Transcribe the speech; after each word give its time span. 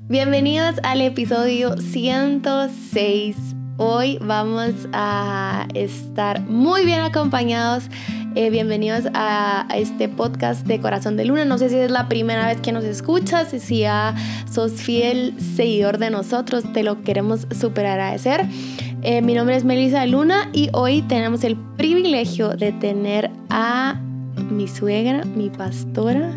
Bienvenidos 0.00 0.76
al 0.84 1.02
episodio 1.02 1.76
106. 1.76 3.36
Hoy 3.76 4.18
vamos 4.22 4.72
a 4.92 5.66
estar 5.74 6.40
muy 6.40 6.86
bien 6.86 7.00
acompañados. 7.00 7.84
Eh, 8.34 8.48
bienvenidos 8.48 9.04
a, 9.12 9.66
este 9.74 10.08
podcast 10.08 10.66
de 10.66 10.80
Corazón 10.80 11.16
de 11.16 11.26
Luna. 11.26 11.44
No 11.44 11.58
sé 11.58 11.68
si 11.68 11.76
es 11.76 11.90
la 11.90 12.08
primera 12.08 12.46
vez 12.46 12.60
que 12.60 12.72
nos 12.72 12.84
escuchas, 12.84 13.50
si 13.50 13.80
ya 13.80 14.14
sos 14.50 14.72
fiel 14.72 15.34
seguidor 15.38 15.98
de 15.98 16.10
nosotros, 16.10 16.64
te 16.72 16.82
lo 16.82 17.02
queremos 17.02 17.46
súper 17.50 17.86
agradecer. 17.86 18.46
Eh, 19.02 19.20
mi 19.20 19.34
nombre 19.34 19.56
es 19.56 19.64
Melissa 19.64 20.06
Luna 20.06 20.48
y 20.52 20.70
hoy 20.72 21.02
tenemos 21.02 21.44
el 21.44 21.56
privilegio 21.76 22.50
de 22.50 22.72
tener 22.72 23.30
a 23.50 24.00
mi 24.50 24.68
suegra, 24.68 25.24
mi 25.24 25.50
pastora, 25.50 26.32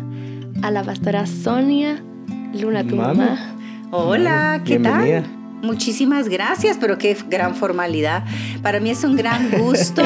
a 0.62 0.70
la 0.70 0.82
pastora 0.82 1.26
Sonia 1.26 2.02
Luna, 2.60 2.86
tu 2.86 2.96
mamá. 2.96 3.54
Hola, 3.90 4.62
¿qué 4.64 4.78
tal? 4.78 5.24
Muchísimas 5.62 6.28
gracias, 6.28 6.76
pero 6.80 6.98
qué 6.98 7.16
gran 7.28 7.54
formalidad. 7.54 8.24
Para 8.62 8.80
mí 8.80 8.90
es 8.90 9.04
un 9.04 9.16
gran 9.16 9.50
gusto, 9.58 10.02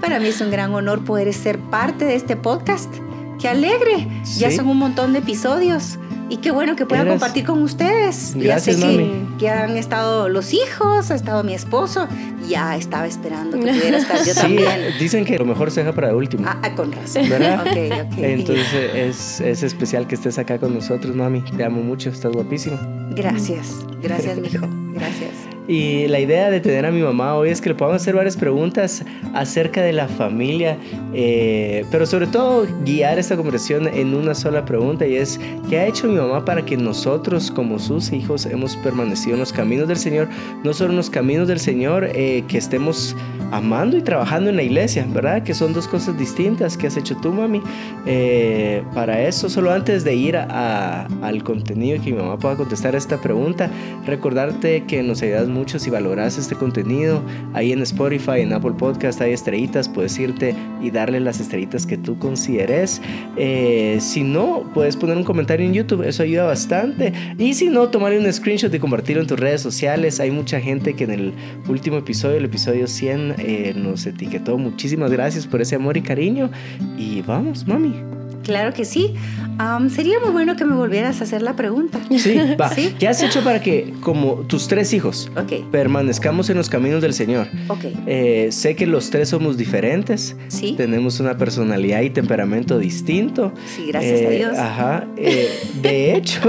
para 0.00 0.18
mí 0.18 0.28
es 0.28 0.40
un 0.40 0.50
gran 0.50 0.74
honor 0.74 1.04
poder 1.04 1.32
ser 1.32 1.58
parte 1.58 2.04
de 2.04 2.14
este 2.14 2.36
podcast. 2.36 2.92
Qué 3.40 3.48
alegre, 3.48 4.08
ya 4.36 4.50
son 4.50 4.68
un 4.68 4.78
montón 4.78 5.12
de 5.12 5.20
episodios. 5.20 5.98
Y 6.30 6.38
qué 6.38 6.50
bueno 6.50 6.76
que 6.76 6.84
pueda 6.84 7.06
compartir 7.06 7.44
con 7.44 7.62
ustedes. 7.62 8.34
Gracias, 8.36 8.78
ya 8.78 8.88
sé 8.88 9.10
Que, 9.38 9.48
han 9.48 9.76
estado 9.76 10.28
los 10.28 10.52
hijos, 10.52 11.10
ha 11.10 11.14
estado 11.14 11.42
mi 11.42 11.54
esposo. 11.54 12.06
Ya 12.46 12.76
estaba 12.76 13.06
esperando 13.06 13.58
que 13.58 13.66
pudiera 13.66 13.98
estar 13.98 14.24
yo 14.24 14.34
también. 14.40 14.68
Dicen 14.98 15.24
que 15.24 15.38
lo 15.38 15.44
mejor 15.44 15.70
se 15.70 15.80
deja 15.80 15.92
para 15.92 16.14
último. 16.14 16.44
Ah, 16.46 16.60
ah, 16.62 16.74
con 16.74 16.92
razón. 16.92 17.28
¿Verdad? 17.28 17.66
Entonces 18.16 18.66
es, 18.94 19.40
es, 19.40 19.62
especial 19.62 20.06
que 20.06 20.16
estés 20.16 20.38
acá 20.38 20.58
con 20.58 20.74
nosotros, 20.74 21.14
mami. 21.14 21.42
Te 21.56 21.64
amo 21.64 21.82
mucho, 21.82 22.10
estás 22.10 22.32
guapísimo. 22.32 22.78
Gracias, 23.14 23.76
gracias, 24.02 24.38
mijo. 24.38 24.66
Gracias. 24.98 25.48
Y 25.68 26.08
la 26.08 26.18
idea 26.18 26.50
de 26.50 26.60
tener 26.60 26.86
a 26.86 26.90
mi 26.90 27.02
mamá 27.02 27.34
hoy 27.34 27.50
es 27.50 27.60
que 27.60 27.68
le 27.68 27.74
podamos 27.74 28.00
hacer 28.00 28.16
varias 28.16 28.38
preguntas 28.38 29.04
acerca 29.34 29.82
de 29.82 29.92
la 29.92 30.08
familia, 30.08 30.78
eh, 31.12 31.84
pero 31.90 32.06
sobre 32.06 32.26
todo 32.26 32.66
guiar 32.86 33.18
esta 33.18 33.36
conversación 33.36 33.86
en 33.86 34.14
una 34.14 34.34
sola 34.34 34.64
pregunta 34.64 35.06
y 35.06 35.16
es, 35.16 35.38
¿qué 35.68 35.78
ha 35.78 35.86
hecho 35.86 36.08
mi 36.08 36.16
mamá 36.16 36.42
para 36.46 36.64
que 36.64 36.78
nosotros 36.78 37.50
como 37.50 37.78
sus 37.78 38.12
hijos 38.12 38.46
hemos 38.46 38.76
permanecido 38.76 39.34
en 39.34 39.40
los 39.40 39.52
caminos 39.52 39.88
del 39.88 39.98
Señor? 39.98 40.28
No 40.64 40.72
solo 40.72 40.92
en 40.92 40.96
los 40.96 41.10
caminos 41.10 41.46
del 41.48 41.60
Señor, 41.60 42.08
eh, 42.14 42.44
que 42.48 42.56
estemos 42.56 43.14
amando 43.50 43.96
y 43.96 44.02
trabajando 44.02 44.50
en 44.50 44.56
la 44.56 44.62
iglesia, 44.62 45.06
¿verdad? 45.08 45.42
Que 45.42 45.54
son 45.54 45.72
dos 45.72 45.86
cosas 45.86 46.18
distintas 46.18 46.76
que 46.76 46.86
has 46.86 46.96
hecho 46.96 47.16
tú, 47.16 47.32
mami. 47.32 47.62
Eh, 48.06 48.82
para 48.94 49.22
eso, 49.22 49.48
solo 49.48 49.70
antes 49.70 50.04
de 50.04 50.14
ir 50.14 50.36
al 50.36 51.42
contenido 51.44 52.02
que 52.02 52.12
mi 52.12 52.18
mamá 52.18 52.38
pueda 52.38 52.56
contestar 52.56 52.94
esta 52.94 53.18
pregunta, 53.18 53.70
recordarte 54.06 54.84
que 54.88 55.02
nos 55.04 55.22
ayudas 55.22 55.46
mucho 55.46 55.78
si 55.78 55.90
valoras 55.90 56.36
este 56.38 56.56
contenido. 56.56 57.22
Ahí 57.52 57.70
en 57.72 57.82
Spotify, 57.82 58.40
en 58.40 58.52
Apple 58.52 58.72
Podcast 58.76 59.20
hay 59.20 59.32
estrellitas, 59.32 59.88
puedes 59.88 60.18
irte 60.18 60.56
y 60.82 60.90
darle 60.90 61.20
las 61.20 61.38
estrellitas 61.38 61.86
que 61.86 61.96
tú 61.96 62.18
consideres. 62.18 63.00
Eh, 63.36 63.98
si 64.00 64.24
no, 64.24 64.68
puedes 64.74 64.96
poner 64.96 65.16
un 65.16 65.24
comentario 65.24 65.64
en 65.64 65.74
YouTube, 65.74 66.02
eso 66.02 66.24
ayuda 66.24 66.44
bastante. 66.44 67.12
Y 67.38 67.54
si 67.54 67.68
no, 67.68 67.88
tomarle 67.88 68.18
un 68.18 68.32
screenshot 68.32 68.74
y 68.74 68.78
compartirlo 68.80 69.22
en 69.22 69.28
tus 69.28 69.38
redes 69.38 69.60
sociales. 69.60 70.18
Hay 70.18 70.32
mucha 70.32 70.60
gente 70.60 70.94
que 70.94 71.04
en 71.04 71.10
el 71.10 71.32
último 71.68 71.98
episodio, 71.98 72.38
el 72.38 72.46
episodio 72.46 72.88
100, 72.88 73.34
eh, 73.38 73.74
nos 73.76 74.06
etiquetó. 74.06 74.58
Muchísimas 74.58 75.12
gracias 75.12 75.46
por 75.46 75.60
ese 75.60 75.76
amor 75.76 75.96
y 75.96 76.02
cariño. 76.02 76.50
Y 76.96 77.22
vamos, 77.22 77.68
mami. 77.68 77.94
Claro 78.42 78.72
que 78.72 78.86
sí. 78.86 79.14
Sería 79.90 80.20
muy 80.20 80.30
bueno 80.30 80.56
que 80.56 80.64
me 80.64 80.74
volvieras 80.74 81.20
a 81.20 81.24
hacer 81.24 81.42
la 81.42 81.56
pregunta. 81.56 82.00
Sí, 82.16 82.38
va. 82.60 82.70
¿Qué 82.98 83.08
has 83.08 83.22
hecho 83.22 83.42
para 83.42 83.60
que, 83.60 83.92
como 84.00 84.36
tus 84.46 84.68
tres 84.68 84.92
hijos, 84.92 85.30
permanezcamos 85.70 86.50
en 86.50 86.56
los 86.56 86.68
caminos 86.68 87.02
del 87.02 87.14
Señor? 87.14 87.48
Okay. 87.68 87.96
Eh, 88.06 88.48
sé 88.52 88.76
que 88.76 88.86
los 88.86 89.10
tres 89.10 89.30
somos 89.30 89.56
diferentes. 89.56 90.36
Sí. 90.48 90.74
Tenemos 90.76 91.20
una 91.20 91.36
personalidad 91.36 92.02
y 92.02 92.10
temperamento 92.10 92.78
distinto. 92.78 93.52
Sí, 93.76 93.86
gracias 93.88 94.20
a 94.20 94.24
eh, 94.24 94.36
Dios. 94.36 94.58
Ajá. 94.58 95.06
Eh, 95.16 95.50
de 95.82 96.14
hecho, 96.16 96.40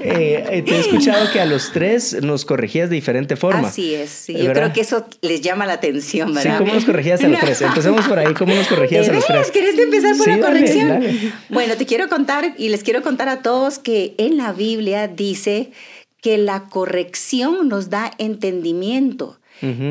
te 0.00 0.64
he 0.64 0.80
escuchado 0.80 1.30
que 1.32 1.40
a 1.40 1.46
los 1.46 1.72
tres 1.72 2.22
nos 2.22 2.44
corregías 2.44 2.90
de 2.90 2.96
diferente 2.96 3.36
forma. 3.36 3.68
Así 3.68 3.94
es. 3.94 4.10
Sí. 4.10 4.36
Yo 4.36 4.52
creo 4.52 4.72
que 4.72 4.80
eso 4.80 5.06
les 5.22 5.40
llama 5.42 5.66
la 5.66 5.74
atención, 5.74 6.34
¿verdad? 6.34 6.58
Sí, 6.58 6.58
¿cómo 6.58 6.74
nos 6.74 6.84
corregías 6.84 7.22
a 7.22 7.28
los 7.28 7.40
tres? 7.40 7.62
Empecemos 7.76 8.06
por 8.06 8.18
ahí. 8.18 8.34
¿Cómo 8.34 8.54
nos 8.54 8.66
corregías 8.66 9.08
a 9.08 9.12
los 9.12 9.26
tres? 9.26 9.50
¿Querés 9.50 9.78
empezar 9.78 10.16
por 10.16 10.28
la 10.28 10.40
corrección? 10.40 11.04
Bueno, 11.48 11.74
te 11.76 11.86
quiero 11.86 12.08
contar 12.16 12.54
y 12.56 12.70
les 12.70 12.82
quiero 12.82 13.02
contar 13.02 13.28
a 13.28 13.42
todos 13.42 13.78
que 13.78 14.14
en 14.16 14.38
la 14.38 14.54
Biblia 14.54 15.06
dice 15.06 15.72
que 16.22 16.38
la 16.38 16.64
corrección 16.64 17.68
nos 17.68 17.90
da 17.90 18.10
entendimiento. 18.16 19.38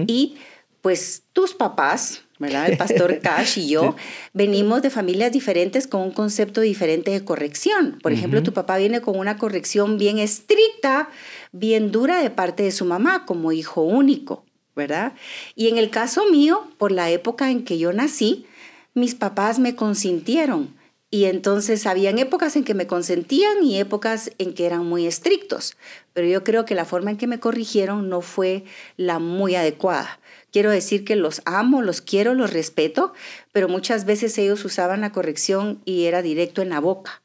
Y 0.08 0.36
pues 0.82 1.24
tus 1.34 1.54
papás, 1.54 2.24
¿verdad? 2.40 2.68
El 2.70 2.78
pastor 2.78 3.20
Cash 3.24 3.60
y 3.60 3.68
yo 3.70 3.96
venimos 4.34 4.82
de 4.82 4.90
familias 4.90 5.32
diferentes 5.32 5.86
con 5.86 6.02
un 6.02 6.12
concepto 6.12 6.62
diferente 6.62 7.12
de 7.12 7.24
corrección. 7.24 8.00
Por 8.02 8.12
ejemplo, 8.12 8.42
tu 8.42 8.54
papá 8.54 8.78
viene 8.78 9.02
con 9.02 9.20
una 9.20 9.38
corrección 9.38 10.00
bien 10.00 10.18
estricta, 10.18 11.10
bien 11.52 11.92
dura 11.92 12.22
de 12.24 12.32
parte 12.32 12.64
de 12.64 12.72
su 12.72 12.86
mamá 12.86 13.26
como 13.28 13.52
hijo 13.52 13.84
único, 13.84 14.46
¿verdad? 14.76 15.14
Y 15.56 15.68
en 15.68 15.78
el 15.78 15.92
caso 15.92 16.26
mío, 16.32 16.68
por 16.80 16.92
la 16.92 17.12
época 17.12 17.52
en 17.52 17.64
que 17.64 17.78
yo 17.78 17.94
nací, 17.94 18.48
mis 18.96 19.14
papás 19.14 19.60
me 19.60 19.76
consintieron 19.76 20.74
y 21.12 21.26
entonces 21.26 21.86
habían 21.86 22.18
épocas 22.18 22.56
en 22.56 22.64
que 22.64 22.74
me 22.74 22.88
consentían 22.88 23.64
y 23.64 23.80
épocas 23.80 24.32
en 24.38 24.54
que 24.54 24.66
eran 24.66 24.86
muy 24.86 25.06
estrictos. 25.06 25.78
Pero 26.14 26.28
yo 26.28 26.44
creo 26.44 26.66
que 26.66 26.76
la 26.76 26.86
forma 26.86 27.12
en 27.12 27.18
que 27.18 27.28
me 27.28 27.40
corrigieron 27.40 28.10
no 28.10 28.22
fue 28.22 28.64
la 28.98 29.20
muy 29.20 29.56
adecuada. 29.56 30.20
Quiero 30.52 30.72
decir 30.72 31.06
que 31.06 31.16
los 31.16 31.42
amo, 31.46 31.82
los 31.82 32.02
quiero, 32.02 32.34
los 32.34 32.52
respeto, 32.52 33.14
pero 33.52 33.70
muchas 33.70 34.06
veces 34.06 34.38
ellos 34.38 34.66
usaban 34.66 35.02
la 35.02 35.12
corrección 35.12 35.82
y 35.86 36.06
era 36.06 36.22
directo 36.22 36.62
en 36.62 36.70
la 36.70 36.80
boca. 36.80 37.22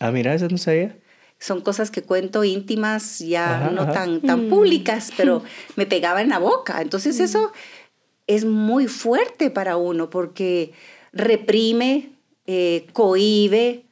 Ah, 0.00 0.10
mira, 0.10 0.34
eso 0.34 0.48
no 0.48 0.58
sabía. 0.58 0.96
Son 1.38 1.60
cosas 1.60 1.90
que 1.90 2.02
cuento 2.02 2.42
íntimas, 2.42 3.20
ya 3.20 3.70
no 3.70 3.90
tan, 3.92 4.20
tan 4.22 4.46
mm. 4.46 4.50
públicas, 4.50 5.12
pero 5.16 5.42
me 5.76 5.86
pegaba 5.86 6.20
en 6.20 6.30
la 6.30 6.38
boca. 6.38 6.82
Entonces 6.82 7.20
mm. 7.20 7.22
eso 7.22 7.52
es 8.26 8.44
muy 8.44 8.88
fuerte 8.88 9.50
para 9.50 9.76
uno 9.76 10.10
porque 10.10 10.72
reprime, 11.12 12.10
eh, 12.50 12.86
cohibe, 12.94 13.84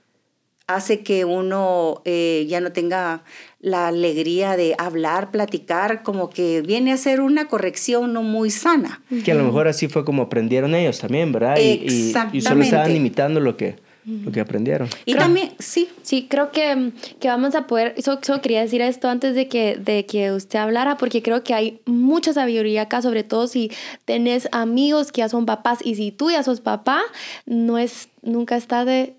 hace 0.67 1.03
que 1.03 1.27
uno 1.27 2.01
eh, 2.07 2.47
ya 2.49 2.63
no 2.63 2.73
tenga 2.73 3.23
la 3.61 3.89
alegría 3.89 4.57
de 4.57 4.75
hablar, 4.79 5.31
platicar, 5.31 6.03
como 6.03 6.31
que 6.31 6.63
viene 6.63 6.91
a 6.93 6.97
ser 6.97 7.21
una 7.21 7.49
corrección 7.49 8.15
no 8.15 8.23
muy 8.23 8.49
sana. 8.51 9.03
Que 9.25 9.33
a 9.33 9.35
lo 9.35 9.45
mejor 9.45 9.69
así 9.69 9.89
fue 9.89 10.07
como 10.07 10.23
aprendieron 10.23 10.75
ellos 10.75 10.99
también, 10.99 11.33
¿verdad? 11.33 11.59
Exactamente. 11.59 12.39
Y, 12.39 12.41
solo 12.41 12.63
estaban 12.63 12.97
imitando 12.97 13.41
lo 13.41 13.59
que, 13.59 13.77
lo 14.07 14.31
que 14.31 14.41
aprendieron. 14.41 14.89
Y 15.05 15.15
también, 15.15 15.51
sí. 15.59 15.89
Sí, 16.03 16.29
creo 16.31 16.53
que, 16.53 16.93
que 17.19 17.29
vamos 17.29 17.57
a 17.57 17.67
poder, 17.67 18.01
solo, 18.01 18.41
quería 18.41 18.61
decir 18.61 18.81
esto 18.81 19.09
antes 19.09 19.35
de 19.35 19.49
que, 19.49 19.77
de 19.77 20.07
que 20.07 20.31
usted 20.31 20.61
hablara, 20.61 20.97
porque 20.97 21.23
creo 21.23 21.43
que 21.43 21.55
hay 21.55 21.81
mucha 21.87 22.33
sabiduría 22.33 22.83
acá, 22.83 23.03
sobre 23.03 23.25
todo 23.25 23.49
si 23.49 23.73
tenés 24.05 24.49
amigos 24.53 25.11
que 25.11 25.23
ya 25.23 25.29
son 25.29 25.45
papás 25.45 25.81
y 25.83 25.97
si 25.97 26.13
tú 26.13 26.31
ya 26.31 26.45
sos 26.45 26.61
papá, 26.61 27.03
no 27.47 27.79
es, 27.79 28.09
nunca 28.23 28.57
está 28.57 28.85
de, 28.85 29.17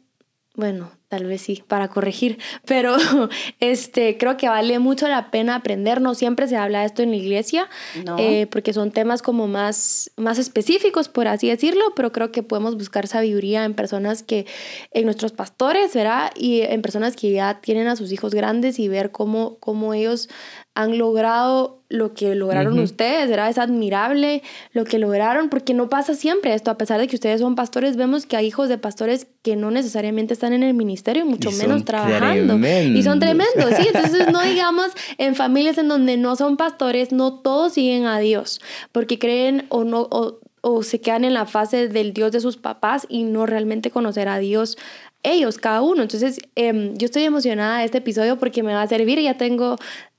bueno, 0.56 0.92
tal 1.08 1.26
vez 1.26 1.42
sí, 1.42 1.64
para 1.68 1.88
corregir, 1.88 2.38
pero 2.66 2.96
este, 3.60 4.18
creo 4.18 4.36
que 4.36 4.50
vale 4.50 4.80
mucho 4.80 5.08
la 5.08 5.32
pena 5.32 5.56
aprender, 5.56 6.02
no 6.02 6.16
siempre 6.16 6.48
se 6.48 6.58
habla 6.58 6.82
de 6.82 6.88
esto 6.88 7.02
en 7.02 7.12
la 7.12 7.16
iglesia, 7.16 7.70
eh, 8.18 8.48
porque 8.48 8.74
son 8.74 8.92
temas 8.92 9.22
como 9.22 9.48
más, 9.48 10.12
más 10.18 10.38
específicos, 10.38 11.08
por 11.08 11.28
así 11.28 11.50
decirlo, 11.50 11.94
pero 11.96 12.12
creo 12.12 12.32
que 12.32 12.44
podemos 12.44 12.76
buscar 12.76 13.08
sabiduría 13.08 13.64
en 13.64 13.74
personas 13.74 14.22
que, 14.22 14.46
en 14.92 15.06
nuestros 15.06 15.32
pastores, 15.32 15.94
¿verdad? 15.94 16.32
Y 16.36 16.62
en 16.62 16.82
personas 16.82 17.16
que 17.16 17.32
ya 17.32 17.62
tienen 17.62 17.88
a 17.88 17.96
sus 17.96 18.12
hijos 18.12 18.34
grandes 18.34 18.78
y 18.80 18.88
ver 18.90 19.12
cómo, 19.12 19.58
cómo 19.60 19.94
ellos 19.94 20.30
han 20.78 21.00
logrado 21.00 21.82
lo 21.90 22.14
que 22.14 22.36
lograron 22.36 22.78
ustedes, 22.78 23.28
¿verdad? 23.30 23.50
Es 23.50 23.58
admirable 23.58 24.44
lo 24.74 24.86
que 24.86 25.00
lograron, 25.00 25.50
porque 25.50 25.74
no 25.74 25.90
pasa 25.90 26.14
siempre 26.14 26.54
esto, 26.54 26.70
a 26.70 26.78
pesar 26.78 27.00
de 27.00 27.08
que 27.08 27.16
ustedes 27.16 27.42
son 27.42 27.56
pastores, 27.56 27.98
vemos 27.98 28.28
que 28.28 28.38
hay 28.38 28.46
hijos 28.46 28.70
de 28.70 28.78
pastores 28.78 29.26
que 29.42 29.56
no 29.56 29.72
necesariamente 29.72 30.36
están 30.36 30.54
en 30.54 30.62
el 30.62 30.76
ministerio, 30.76 31.26
mucho 31.26 31.50
menos 31.52 31.84
trabajando. 31.84 32.60
Y 32.68 33.02
son 33.02 33.20
tremendos, 33.20 33.74
sí, 33.76 33.88
entonces 33.94 34.32
no 34.32 34.44
digamos 34.44 34.92
en 35.18 35.34
familias 35.34 35.80
en 35.80 35.88
donde 35.88 36.16
no 36.16 36.36
son 36.36 36.58
pastores, 36.58 37.12
no 37.12 37.34
todos 37.40 37.74
siguen 37.74 38.06
a 38.06 38.20
Dios, 38.20 38.62
porque 38.92 39.18
creen 39.18 39.66
o 39.70 39.84
no... 39.84 40.08
O, 40.12 40.84
se 40.84 41.00
quedan 41.00 41.24
en 41.24 41.34
la 41.34 41.46
fase 41.46 41.88
del 41.88 42.12
Dios 42.12 42.34
de 42.34 42.42
sus 42.42 42.58
papás 42.58 43.06
y 43.08 43.24
no 43.24 43.46
realmente 43.46 43.90
conocer 43.90 44.28
a 44.28 44.38
Dios 44.38 44.78
ellos, 45.24 45.58
cada 45.58 45.82
uno. 45.82 46.02
Entonces, 46.02 46.40
em, 46.56 46.96
yo 46.98 47.06
estoy 47.06 47.24
emocionada 47.24 47.80
de 47.80 47.86
este 47.86 48.00
episodio 48.00 48.38
porque 48.38 48.64
me 48.64 48.74
va 48.74 48.82
a 48.82 48.88
servir. 48.88 49.20
Ya 49.20 49.38
tengo 49.38 49.78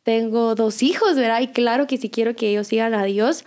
tengo 0.09 0.55
dos 0.55 0.83
hijos, 0.83 1.17
¿verdad? 1.17 1.43
Y 1.43 1.49
claro 1.49 1.87
que 1.87 1.99
si 1.99 2.09
quiero 2.09 2.35
que 2.35 2.49
ellos 2.49 2.69
sigan 2.69 2.95
a 2.95 3.05
Dios, 3.05 3.45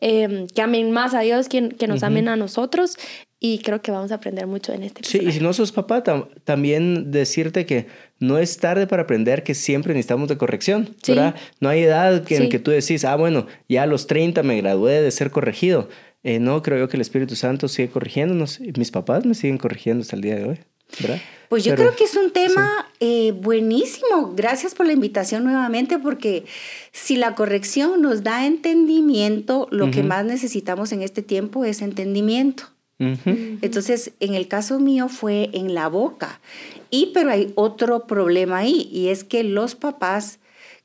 em, 0.00 0.48
que 0.48 0.60
amen 0.60 0.90
más 0.90 1.14
a 1.14 1.20
Dios, 1.20 1.48
que, 1.48 1.68
que 1.68 1.86
nos 1.86 2.02
amen 2.02 2.26
a 2.26 2.34
nosotros. 2.34 2.96
y 3.42 3.60
creo 3.60 3.80
que 3.80 3.90
vamos 3.90 4.12
a 4.12 4.16
aprender 4.16 4.46
mucho 4.46 4.74
en 4.74 4.82
este 4.82 5.02
Sí, 5.02 5.18
y 5.26 5.32
si 5.32 5.40
no 5.40 5.54
sos 5.54 5.72
papá, 5.72 6.02
también 6.44 7.10
decirte 7.10 7.64
que 7.64 7.86
no 8.18 8.36
es 8.36 8.58
tarde 8.58 8.86
para 8.86 9.04
aprender 9.04 9.44
que 9.44 9.54
siempre 9.54 9.94
necesitamos 9.94 10.28
de 10.28 10.36
corrección, 10.36 10.94
¿verdad? 11.06 11.36
No 11.58 11.70
hay 11.70 11.84
edad 11.84 12.24
que, 12.24 12.36
en 12.36 12.48
que 12.50 12.58
tú 12.58 12.70
decís, 12.70 13.04
ah, 13.06 13.16
bueno, 13.16 13.46
ya 13.66 13.84
a 13.84 13.86
los 13.86 14.06
30 14.08 14.42
me 14.42 14.60
gradué 14.60 15.00
de 15.00 15.10
ser 15.12 15.30
corregido. 15.30 15.88
Eh, 16.22 16.38
no, 16.38 16.60
creo 16.60 16.80
yo 16.80 16.88
que 16.90 16.98
el 16.98 17.00
Espíritu 17.00 17.34
Santo 17.34 17.68
sigue 17.68 17.88
corrigiéndonos. 17.88 18.60
Mis 18.76 18.90
papás 18.90 19.24
me 19.24 19.34
siguen 19.34 19.56
corrigiendo 19.56 20.02
hasta 20.02 20.16
el 20.16 20.22
día 20.22 20.34
de 20.34 20.44
hoy, 20.44 20.58
¿verdad? 20.98 21.20
Pues 21.50 21.64
yo 21.64 21.74
creo 21.74 21.96
que 21.96 22.04
es 22.04 22.14
un 22.14 22.30
tema 22.30 22.86
eh, 23.00 23.32
buenísimo. 23.32 24.34
Gracias 24.36 24.76
por 24.76 24.86
la 24.86 24.92
invitación 24.92 25.42
nuevamente, 25.42 25.98
porque 25.98 26.44
si 26.92 27.16
la 27.16 27.34
corrección 27.34 28.00
nos 28.00 28.22
da 28.22 28.46
entendimiento, 28.46 29.66
lo 29.72 29.90
que 29.90 30.04
más 30.04 30.24
necesitamos 30.24 30.92
en 30.92 31.02
este 31.02 31.22
tiempo 31.22 31.64
es 31.64 31.82
entendimiento. 31.82 32.70
Entonces, 33.00 34.12
en 34.20 34.34
el 34.34 34.46
caso 34.46 34.78
mío 34.78 35.08
fue 35.08 35.50
en 35.52 35.74
la 35.74 35.88
boca. 35.88 36.40
Y 36.88 37.10
pero 37.14 37.32
hay 37.32 37.52
otro 37.56 38.06
problema 38.06 38.58
ahí, 38.58 38.88
y 38.92 39.08
es 39.08 39.24
que 39.24 39.42
los 39.42 39.74
papás 39.74 40.38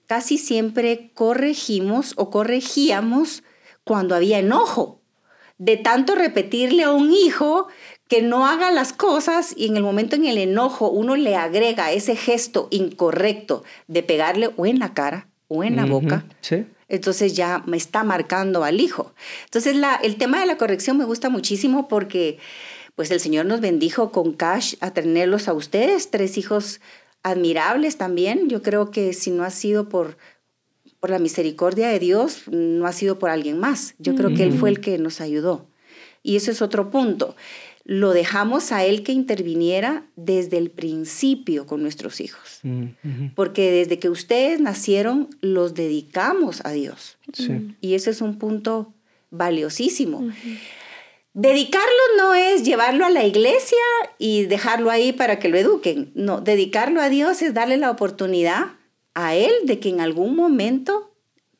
casi 0.07 0.39
siempre 0.39 1.11
corregimos 1.13 2.13
o 2.15 2.31
corregíamos 2.31 3.43
cuando 3.83 4.15
había 4.15 4.39
enojo. 4.39 4.99
De 5.57 5.77
tanto 5.77 6.15
repetirle 6.15 6.83
a 6.83 6.91
un 6.91 7.13
hijo 7.13 7.67
que 8.07 8.21
no 8.21 8.45
haga 8.47 8.71
las 8.71 8.93
cosas 8.93 9.53
y 9.57 9.67
en 9.67 9.77
el 9.77 9.83
momento 9.83 10.15
en 10.15 10.25
el 10.25 10.37
enojo 10.37 10.89
uno 10.89 11.15
le 11.15 11.35
agrega 11.35 11.91
ese 11.91 12.15
gesto 12.15 12.67
incorrecto 12.71 13.63
de 13.87 14.03
pegarle 14.03 14.51
o 14.57 14.65
en 14.65 14.79
la 14.79 14.93
cara 14.93 15.27
o 15.47 15.63
en 15.63 15.75
la 15.75 15.85
boca. 15.85 16.25
Sí 16.41 16.65
entonces 16.87 17.35
ya 17.35 17.63
me 17.65 17.77
está 17.77 18.03
marcando 18.03 18.63
al 18.63 18.79
hijo. 18.79 19.13
Entonces 19.45 19.75
la, 19.75 19.95
el 19.95 20.17
tema 20.17 20.39
de 20.39 20.45
la 20.45 20.57
corrección 20.57 20.97
me 20.97 21.05
gusta 21.05 21.29
muchísimo 21.29 21.87
porque 21.87 22.37
pues 22.95 23.11
el 23.11 23.19
Señor 23.19 23.45
nos 23.45 23.59
bendijo 23.59 24.11
con 24.11 24.33
cash 24.33 24.75
a 24.79 24.91
tenerlos 24.91 25.47
a 25.47 25.53
ustedes, 25.53 26.11
tres 26.11 26.37
hijos 26.37 26.79
admirables 27.23 27.97
también. 27.97 28.49
Yo 28.49 28.61
creo 28.61 28.91
que 28.91 29.13
si 29.13 29.31
no 29.31 29.43
ha 29.43 29.49
sido 29.49 29.89
por, 29.89 30.17
por 30.99 31.09
la 31.09 31.19
misericordia 31.19 31.89
de 31.89 31.99
Dios, 31.99 32.43
no 32.47 32.85
ha 32.85 32.93
sido 32.93 33.19
por 33.19 33.29
alguien 33.29 33.59
más. 33.59 33.95
Yo 33.97 34.15
creo 34.15 34.33
que 34.33 34.43
Él 34.43 34.53
fue 34.53 34.69
el 34.69 34.79
que 34.79 34.97
nos 34.97 35.19
ayudó. 35.19 35.67
Y 36.23 36.37
eso 36.37 36.51
es 36.51 36.61
otro 36.61 36.89
punto 36.89 37.35
lo 37.85 38.13
dejamos 38.13 38.71
a 38.71 38.83
Él 38.83 39.03
que 39.03 39.11
interviniera 39.11 40.07
desde 40.15 40.57
el 40.57 40.71
principio 40.71 41.67
con 41.67 41.83
nuestros 41.83 42.19
hijos. 42.19 42.59
Mm, 42.63 43.27
Porque 43.35 43.71
desde 43.71 43.99
que 43.99 44.09
ustedes 44.09 44.59
nacieron, 44.59 45.29
los 45.39 45.75
dedicamos 45.75 46.61
a 46.65 46.71
Dios. 46.71 47.17
Y 47.81 47.93
ese 47.93 48.09
es 48.09 48.21
un 48.21 48.39
punto 48.39 48.91
valiosísimo. 49.29 50.27
Dedicarlo 51.33 52.01
no 52.17 52.33
es 52.33 52.63
llevarlo 52.63 53.05
a 53.05 53.11
la 53.11 53.23
iglesia 53.25 53.77
y 54.17 54.45
dejarlo 54.45 54.89
ahí 54.89 55.13
para 55.13 55.37
que 55.37 55.49
lo 55.49 55.57
eduquen. 55.57 56.11
No, 56.15 56.41
dedicarlo 56.41 57.01
a 57.01 57.09
Dios 57.09 57.41
es 57.43 57.53
darle 57.53 57.77
la 57.77 57.91
oportunidad 57.91 58.71
a 59.13 59.35
Él 59.35 59.51
de 59.65 59.79
que 59.79 59.89
en 59.89 60.01
algún 60.01 60.35
momento 60.35 61.14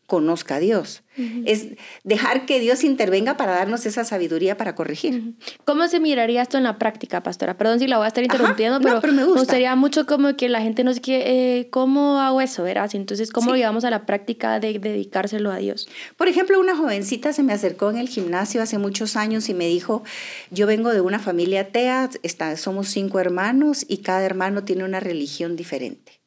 conozca 0.08 0.56
a 0.56 0.60
Dios. 0.60 1.02
Es 1.46 1.68
dejar 2.04 2.46
que 2.46 2.60
Dios 2.60 2.84
intervenga 2.84 3.38
para 3.38 3.54
darnos 3.54 3.86
esa 3.86 4.04
sabiduría 4.04 4.58
para 4.58 4.76
corregir. 4.76 5.34
¿Cómo 5.64 5.88
se 5.88 6.02
miraría 6.02 6.42
esto 6.42 6.58
en 6.58 6.64
la 6.64 6.78
práctica, 6.78 7.24
pastora? 7.24 7.58
Perdón 7.58 7.80
si 7.80 7.88
la 7.88 7.98
voy 7.98 8.06
a 8.06 8.10
estar 8.10 8.24
interrumpiendo, 8.24 8.82
pero, 8.82 9.02
me, 9.14 9.24
gustaría 9.24 9.76
mucho 9.76 10.06
como 10.06 10.36
que 10.36 10.50
la 10.50 10.62
gente 10.62 10.84
nos 10.84 11.00
que 11.00 11.60
eh, 11.60 11.70
¿cómo 11.70 12.20
hago 12.20 12.42
eso? 12.42 12.64
Verás, 12.64 12.94
entonces, 12.96 13.32
¿cómo 13.32 13.52
lo 13.52 13.56
llevamos 13.56 13.86
a 13.86 13.90
la 13.90 14.06
práctica 14.06 14.60
de 14.60 14.78
dedicárselo 14.78 15.52
a 15.52 15.58
Dios? 15.58 15.88
Por 16.18 16.28
ejemplo, 16.28 16.60
una 16.60 16.76
jovencita 16.76 17.32
se 17.32 17.44
me 17.44 17.54
acercó 17.54 17.90
en 17.90 17.98
el 17.98 18.10
gimnasio 18.10 18.62
hace 18.62 18.78
muchos 18.78 19.16
años 19.16 19.48
y 19.48 19.54
me 19.54 19.68
dijo, 19.68 20.04
yo 20.52 20.68
vengo 20.68 20.92
de 20.92 21.02
una 21.02 21.20
familia 21.20 21.62
atea, 21.62 22.10
está, 22.24 22.58
somos 22.58 22.90
cinco 22.90 23.20
hermanos 23.20 23.86
y 23.88 23.98
cada 23.98 24.26
hermano 24.26 24.64
tiene 24.64 24.84
una 24.84 25.00
religión 25.00 25.56
diferente. 25.56 26.20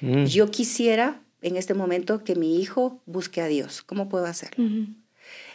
Mm. 0.00 0.24
Yo 0.24 0.50
quisiera 0.50 1.23
en 1.44 1.56
este 1.56 1.74
momento 1.74 2.24
que 2.24 2.34
mi 2.34 2.58
hijo 2.58 3.02
busque 3.04 3.42
a 3.42 3.46
Dios. 3.46 3.82
¿Cómo 3.82 4.08
puedo 4.08 4.24
hacerlo? 4.24 4.64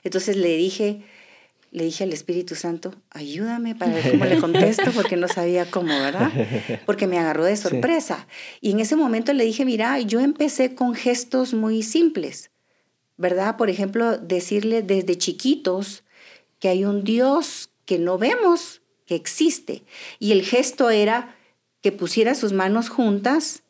Entonces 0.04 0.38
le 0.38 0.56
dije, 0.56 1.02
le 1.72 1.84
dije 1.84 2.04
al 2.04 2.14
Espíritu 2.14 2.54
Santo, 2.54 2.94
ayúdame 3.10 3.74
para 3.74 3.96
ver 3.96 4.12
cómo 4.12 4.26
le 4.26 4.38
contesto, 4.40 4.92
porque 4.94 5.18
no 5.18 5.28
sabía 5.28 5.70
cómo, 5.70 5.88
¿verdad? 5.88 6.32
Porque 6.86 7.08
me 7.08 7.18
agarró 7.18 7.44
de 7.44 7.58
sorpresa. 7.58 8.28
Y 8.62 8.70
en 8.70 8.82
ese 8.82 8.96
momento 8.96 9.34
le 9.34 9.44
dije, 9.46 9.66
mira, 9.66 10.00
yo 10.00 10.20
empecé 10.20 10.76
con 10.76 10.94
gestos 10.94 11.56
muy 11.56 11.82
simples, 11.82 12.52
¿verdad? 13.18 13.58
Por 13.58 13.72
ejemplo, 13.72 14.20
decirle 14.20 14.84
desde 14.84 15.18
chiquitos 15.18 16.04
que 16.60 16.70
hay 16.70 16.86
un 16.86 17.04
Dios 17.04 17.72
que 17.86 17.98
no 17.98 18.20
vemos, 18.20 18.84
que 19.08 19.16
existe. 19.16 19.82
Y 20.20 20.34
el 20.34 20.44
gesto 20.44 20.92
era 20.92 21.36
que 21.82 21.92
pusiera 21.92 22.36
sus 22.36 22.54
manos 22.54 22.90
juntas, 22.90 23.64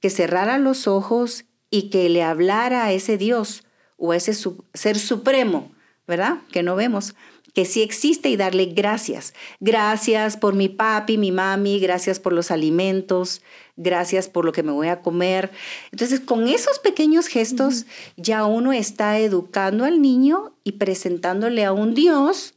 que 0.00 0.10
cerrara 0.10 0.58
los 0.58 0.88
ojos 0.88 1.44
y 1.70 1.90
que 1.90 2.08
le 2.08 2.22
hablara 2.22 2.84
a 2.84 2.92
ese 2.92 3.16
Dios 3.16 3.64
o 3.96 4.12
a 4.12 4.16
ese 4.16 4.32
ser 4.74 4.98
supremo, 4.98 5.72
¿verdad? 6.06 6.38
Que 6.50 6.62
no 6.62 6.74
vemos, 6.74 7.14
que 7.54 7.64
sí 7.64 7.82
existe 7.82 8.28
y 8.28 8.36
darle 8.36 8.66
gracias. 8.66 9.34
Gracias 9.60 10.36
por 10.36 10.54
mi 10.54 10.68
papi, 10.68 11.18
mi 11.18 11.32
mami, 11.32 11.78
gracias 11.78 12.18
por 12.18 12.32
los 12.32 12.50
alimentos, 12.50 13.42
gracias 13.76 14.28
por 14.28 14.44
lo 14.44 14.52
que 14.52 14.62
me 14.62 14.72
voy 14.72 14.88
a 14.88 15.02
comer. 15.02 15.50
Entonces, 15.92 16.20
con 16.20 16.48
esos 16.48 16.78
pequeños 16.78 17.26
gestos 17.26 17.86
ya 18.16 18.44
uno 18.44 18.72
está 18.72 19.18
educando 19.18 19.84
al 19.84 20.00
niño 20.00 20.56
y 20.64 20.72
presentándole 20.72 21.64
a 21.64 21.72
un 21.72 21.94
Dios 21.94 22.54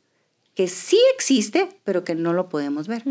que 0.56 0.68
sí 0.68 1.00
existe, 1.16 1.70
pero 1.84 2.04
que 2.04 2.16
no 2.16 2.34
lo 2.34 2.50
podemos 2.50 2.88
ver 2.88 3.04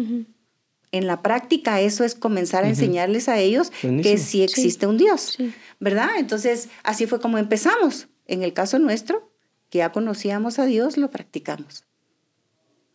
en 0.92 1.06
la 1.06 1.22
práctica 1.22 1.80
eso 1.80 2.04
es 2.04 2.14
comenzar 2.14 2.64
a 2.64 2.68
enseñarles 2.68 3.28
a 3.28 3.38
ellos 3.38 3.72
que 3.80 4.18
sí 4.18 4.42
existe 4.42 4.86
un 4.86 4.98
Dios, 4.98 5.38
¿verdad? 5.80 6.10
Entonces, 6.18 6.68
así 6.84 7.06
fue 7.06 7.20
como 7.20 7.38
empezamos. 7.38 8.08
En 8.26 8.42
el 8.42 8.52
caso 8.52 8.78
nuestro, 8.78 9.32
que 9.70 9.78
ya 9.78 9.90
conocíamos 9.90 10.58
a 10.58 10.66
Dios, 10.66 10.96
lo 10.96 11.10
practicamos. 11.10 11.84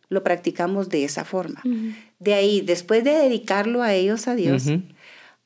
Lo 0.10 0.24
practicamos 0.24 0.90
de 0.90 1.04
esa 1.04 1.26
forma. 1.26 1.62
De 2.20 2.34
ahí, 2.34 2.62
después 2.62 3.04
de 3.04 3.12
dedicarlo 3.12 3.82
a 3.82 3.94
ellos, 3.94 4.28
a 4.28 4.36
Dios, 4.36 4.68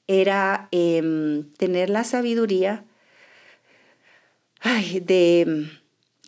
era 0.07 0.67
em, 0.71 1.51
tener 1.53 1.89
la 1.89 2.03
sabiduría 2.03 2.83
de 5.01 5.69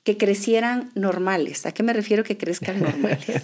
que 0.04 0.18
crecieran 0.18 0.92
normales. 0.96 1.66
¿A 1.66 1.72
qué 1.72 1.82
me 1.82 1.94
refiero 1.94 2.26
que 2.26 2.38
crezcan 2.38 2.82
normales? 2.82 3.26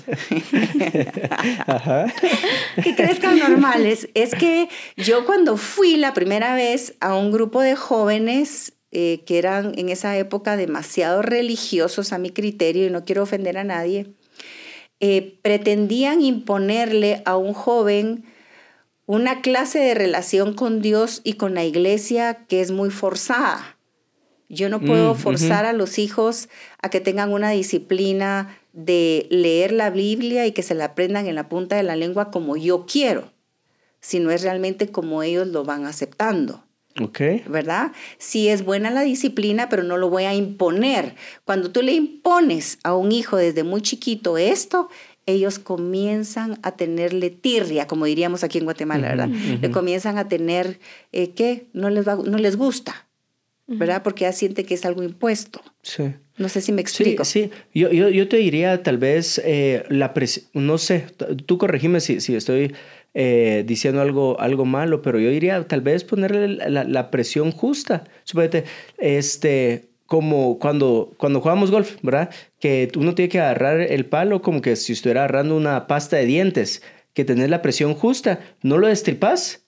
que 2.83 2.95
crezcan 2.95 3.39
normales. 3.39 4.09
Es 4.13 4.35
que 4.35 4.67
yo 4.97 5.25
cuando 5.25 5.55
fui 5.55 5.95
la 5.95 6.13
primera 6.13 6.55
vez 6.55 6.95
a 6.99 7.15
un 7.15 7.31
grupo 7.31 7.61
de 7.61 7.77
jóvenes 7.77 8.73
eh, 8.91 9.23
que 9.25 9.37
eran 9.37 9.71
en 9.77 9.87
esa 9.87 10.17
época 10.17 10.57
demasiado 10.57 11.21
religiosos 11.21 12.11
a 12.11 12.17
mi 12.17 12.31
criterio 12.31 12.87
y 12.87 12.89
no 12.89 13.05
quiero 13.05 13.23
ofender 13.23 13.57
a 13.57 13.63
nadie, 13.63 14.07
eh, 14.99 15.39
pretendían 15.41 16.21
imponerle 16.21 17.21
a 17.23 17.37
un 17.37 17.53
joven 17.53 18.25
una 19.05 19.41
clase 19.41 19.79
de 19.79 19.93
relación 19.93 20.53
con 20.53 20.81
Dios 20.81 21.21
y 21.23 21.33
con 21.33 21.55
la 21.55 21.63
iglesia 21.63 22.45
que 22.47 22.59
es 22.59 22.71
muy 22.71 22.89
forzada 22.89 23.78
yo 24.49 24.67
no 24.67 24.81
puedo 24.81 25.13
mm, 25.13 25.17
forzar 25.17 25.65
a 25.65 25.73
los 25.73 25.99
hijos 25.99 26.49
a 26.81 26.89
que 26.89 26.99
tengan 26.99 27.31
una 27.31 27.51
disciplina 27.51 28.57
de 28.73 29.27
leer 29.29 29.71
la 29.71 29.91
Biblia 29.91 30.47
y 30.47 30.51
que 30.51 30.63
se 30.63 30.73
la 30.73 30.85
aprendan 30.85 31.27
en 31.27 31.35
la 31.35 31.47
punta 31.47 31.75
de 31.75 31.83
la 31.83 31.95
lengua 31.95 32.31
como 32.31 32.57
yo 32.57 32.85
quiero, 32.87 33.31
sino 34.01 34.31
es 34.31 34.41
realmente 34.41 34.89
como 34.89 35.21
ellos 35.21 35.47
lo 35.47 35.63
van 35.63 35.85
aceptando. 35.85 36.63
Ok. 36.99 37.19
¿Verdad? 37.47 37.91
Sí 38.17 38.49
es 38.49 38.65
buena 38.65 38.89
la 38.89 39.01
disciplina, 39.01 39.69
pero 39.69 39.83
no 39.83 39.97
lo 39.97 40.09
voy 40.09 40.23
a 40.23 40.33
imponer. 40.33 41.15
Cuando 41.45 41.71
tú 41.71 41.81
le 41.81 41.93
impones 41.93 42.79
a 42.83 42.95
un 42.95 43.11
hijo 43.11 43.37
desde 43.37 43.63
muy 43.63 43.81
chiquito 43.81 44.37
esto, 44.37 44.89
ellos 45.27 45.59
comienzan 45.59 46.57
a 46.63 46.71
tenerle 46.71 47.29
tirria, 47.29 47.85
como 47.85 48.05
diríamos 48.05 48.43
aquí 48.43 48.57
en 48.57 48.63
Guatemala, 48.63 49.09
¿verdad? 49.09 49.27
Le 49.27 49.69
comienzan 49.69 50.17
a 50.17 50.27
tener, 50.27 50.79
eh, 51.11 51.31
¿qué? 51.33 51.67
No 51.71 51.91
les, 51.91 52.07
va, 52.07 52.15
no 52.15 52.39
les 52.39 52.55
gusta. 52.55 53.08
¿Verdad? 53.69 54.01
Porque 54.03 54.23
ya 54.23 54.31
siente 54.31 54.65
que 54.65 54.73
es 54.73 54.85
algo 54.85 55.03
impuesto. 55.03 55.61
Sí. 55.83 56.11
No 56.37 56.49
sé 56.49 56.61
si 56.61 56.71
me 56.71 56.81
explico. 56.81 57.23
Sí, 57.23 57.51
Yo, 57.73 57.91
yo, 57.91 58.09
yo, 58.09 58.27
te 58.27 58.37
diría 58.37 58.81
tal 58.81 58.97
vez 58.97 59.41
eh, 59.43 59.83
la 59.89 60.13
presión, 60.13 60.47
no 60.53 60.77
sé, 60.77 61.05
tú 61.45 61.57
corregime 61.57 61.99
si, 61.99 62.19
si 62.21 62.35
estoy 62.35 62.73
eh, 63.13 63.63
diciendo 63.67 64.01
algo, 64.01 64.39
algo 64.39 64.65
malo, 64.65 65.01
pero 65.01 65.19
yo 65.19 65.29
diría 65.29 65.67
tal 65.67 65.81
vez 65.81 66.03
ponerle 66.03 66.47
la, 66.47 66.83
la 66.83 67.11
presión 67.11 67.51
justa. 67.51 68.05
Supóngate, 68.23 68.63
este, 68.97 69.89
como 70.05 70.57
cuando, 70.57 71.13
cuando 71.17 71.39
jugamos 71.39 71.69
golf, 71.69 71.97
¿verdad? 72.01 72.31
Que 72.59 72.91
uno 72.97 73.13
tiene 73.13 73.29
que 73.29 73.39
agarrar 73.39 73.79
el 73.79 74.05
palo 74.05 74.41
como 74.41 74.61
que 74.61 74.75
si 74.75 74.93
estuviera 74.93 75.21
agarrando 75.21 75.55
una 75.55 75.85
pasta 75.85 76.17
de 76.17 76.25
dientes, 76.25 76.81
que 77.13 77.25
tener 77.25 77.49
la 77.49 77.61
presión 77.61 77.93
justa, 77.93 78.39
no 78.63 78.77
lo 78.77 78.87
destripas, 78.87 79.65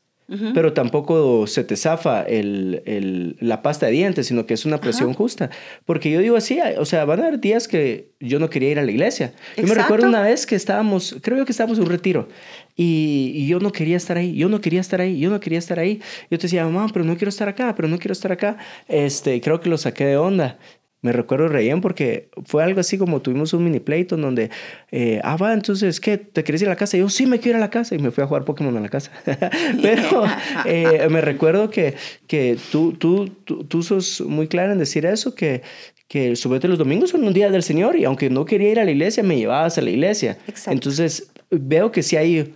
pero 0.54 0.74
tampoco 0.74 1.46
se 1.48 1.64
te 1.64 1.76
zafa 1.76 2.24
el, 2.24 2.82
el, 2.86 3.36
la 3.40 3.62
pasta 3.62 3.88
de 3.88 3.92
dientes, 3.92 4.28
sino 4.28 4.46
que 4.46 4.54
es 4.54 4.66
una 4.66 4.80
presión 4.80 5.14
justa. 5.14 5.50
Porque 5.86 6.10
yo 6.10 6.20
digo 6.20 6.38
así, 6.38 6.60
o 6.78 6.86
sea, 6.86 7.06
van 7.06 7.20
a 7.20 7.28
haber 7.28 7.40
días 7.40 7.68
que 7.68 8.12
yo 8.20 8.40
no 8.40 8.50
quería 8.50 8.72
ir 8.72 8.80
a 8.80 8.84
la 8.84 8.92
iglesia. 8.92 9.34
Yo 9.58 9.68
me 9.68 9.76
recuerdo 9.76 10.08
una 10.08 10.22
vez 10.22 10.46
que 10.46 10.56
estábamos, 10.56 11.18
creo 11.22 11.38
yo 11.38 11.46
que 11.46 11.52
estábamos 11.52 11.78
en 11.78 11.84
un 11.84 11.90
retiro, 11.90 12.30
y, 12.76 13.32
y, 13.36 13.48
yo 13.48 13.60
no 13.60 13.72
quería 13.72 13.98
estar 13.98 14.18
ahí, 14.18 14.34
yo 14.34 14.48
no 14.48 14.62
quería 14.62 14.80
estar 14.80 15.02
ahí, 15.02 15.20
yo 15.20 15.30
no 15.30 15.40
quería 15.40 15.60
estar 15.60 15.78
ahí. 15.78 16.02
Yo 16.32 16.38
te 16.38 16.44
decía, 16.44 16.64
mamá, 16.64 16.88
pero 16.94 17.04
no 17.04 17.18
quiero 17.18 17.30
estar 17.30 17.50
acá, 17.50 17.76
pero 17.76 17.88
no 17.88 18.00
quiero 18.00 18.14
estar 18.14 18.32
acá. 18.32 18.58
Este, 18.88 19.40
creo 19.42 19.60
que 19.60 19.70
lo 19.70 19.78
saqué 19.78 20.06
de 20.06 20.18
onda 20.18 20.58
me 21.02 21.12
recuerdo 21.12 21.48
reían 21.48 21.82
porque 21.82 22.30
fue 22.46 22.64
algo 22.64 22.80
así 22.80 22.98
como 22.98 23.22
tuvimos 23.22 23.54
un 23.54 23.64
mini 23.64 23.80
pleito 23.80 24.16
en 24.16 24.22
donde, 24.22 24.52
eh, 24.92 25.20
ah, 25.24 25.36
va, 25.36 25.54
entonces, 25.54 26.00
¿qué? 26.00 26.18
¿Te 26.18 26.44
quieres 26.44 26.62
ir 26.62 26.68
a 26.68 26.72
la 26.72 26.76
casa? 26.76 26.96
Y 26.96 27.00
yo, 27.00 27.10
sí, 27.10 27.26
me 27.26 27.40
quiero 27.40 27.58
ir 27.58 27.64
a 27.64 27.66
la 27.66 27.72
casa. 27.72 27.96
Y 27.96 28.00
me 28.00 28.12
fui 28.12 28.24
a 28.24 28.28
jugar 28.28 28.46
Pokémon 28.46 28.76
a 28.78 28.80
la 28.80 28.90
casa. 28.90 29.12
Pero 29.82 30.24
eh, 30.66 31.08
me 31.10 31.22
recuerdo 31.22 31.70
que, 31.70 31.96
que 32.28 32.58
tú, 32.72 32.94
tú, 32.94 33.30
tú, 33.46 33.64
tú, 33.64 33.82
sos 33.82 34.22
muy 34.22 34.48
clara 34.48 34.74
en 34.74 34.80
decir 34.80 35.06
eso, 35.06 35.34
que, 35.34 35.64
que 36.08 36.36
sobre 36.36 36.68
los 36.68 36.78
domingos 36.78 37.10
son 37.10 37.24
un 37.24 37.34
día 37.34 37.50
del 37.50 37.64
Señor 37.64 37.96
y 37.96 38.06
aunque 38.06 38.30
no 38.30 38.46
quería 38.46 38.70
ir 38.70 38.80
a 38.80 38.86
la 38.86 38.92
iglesia, 38.92 39.24
me 39.24 39.38
llevabas 39.38 39.80
a 39.80 39.82
la 39.82 39.90
iglesia. 39.90 40.38
Exacto. 40.48 40.72
Entonces, 40.72 41.32
veo 41.50 41.92
que 41.92 42.04
sí 42.04 42.16
hay 42.16 42.54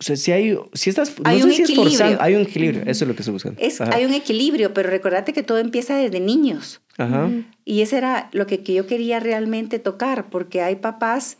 o 0.00 0.02
sea, 0.02 0.16
si 0.16 0.32
hay, 0.32 0.58
si 0.72 0.88
estás, 0.88 1.14
hay 1.24 1.40
no 1.40 1.44
un 1.44 1.50
sé 1.50 1.66
si 1.66 1.72
equilibrio. 1.74 2.16
hay 2.22 2.34
un 2.34 2.40
equilibrio, 2.40 2.82
eso 2.86 3.04
es 3.04 3.08
lo 3.08 3.14
que 3.14 3.20
estoy 3.20 3.34
buscando. 3.34 3.60
Es, 3.60 3.82
hay 3.82 4.06
un 4.06 4.14
equilibrio, 4.14 4.72
pero 4.72 4.88
recordate 4.88 5.34
que 5.34 5.42
todo 5.42 5.58
empieza 5.58 5.94
desde 5.94 6.20
niños. 6.20 6.80
Ajá. 6.96 7.30
Y 7.66 7.82
eso 7.82 7.98
era 7.98 8.30
lo 8.32 8.46
que, 8.46 8.62
que 8.62 8.72
yo 8.72 8.86
quería 8.86 9.20
realmente 9.20 9.78
tocar, 9.78 10.30
porque 10.30 10.62
hay 10.62 10.76
papás 10.76 11.36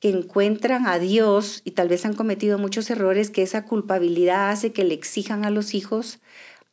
que 0.00 0.10
encuentran 0.10 0.88
a 0.88 0.98
Dios 0.98 1.62
y 1.64 1.70
tal 1.70 1.88
vez 1.88 2.04
han 2.04 2.14
cometido 2.14 2.58
muchos 2.58 2.90
errores, 2.90 3.30
que 3.30 3.42
esa 3.42 3.64
culpabilidad 3.64 4.50
hace 4.50 4.72
que 4.72 4.82
le 4.82 4.94
exijan 4.94 5.44
a 5.44 5.50
los 5.50 5.72
hijos 5.74 6.18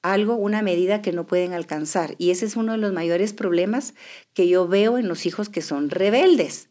algo, 0.01 0.38
una 0.38 0.63
medida 0.63 1.03
que 1.03 1.12
no 1.12 1.27
pueden 1.27 1.53
alcanzar. 1.53 2.15
Y 2.17 2.32
ese 2.32 2.48
es 2.48 2.56
uno 2.56 2.72
de 2.72 2.77
los 2.79 2.94
mayores 2.94 3.34
problemas 3.34 3.94
que 4.34 4.48
yo 4.48 4.67
veo 4.67 4.98
en 4.98 5.08
los 5.08 5.27
hijos 5.27 5.50
que 5.50 5.62
son 5.62 5.91
rebeldes. 5.91 6.70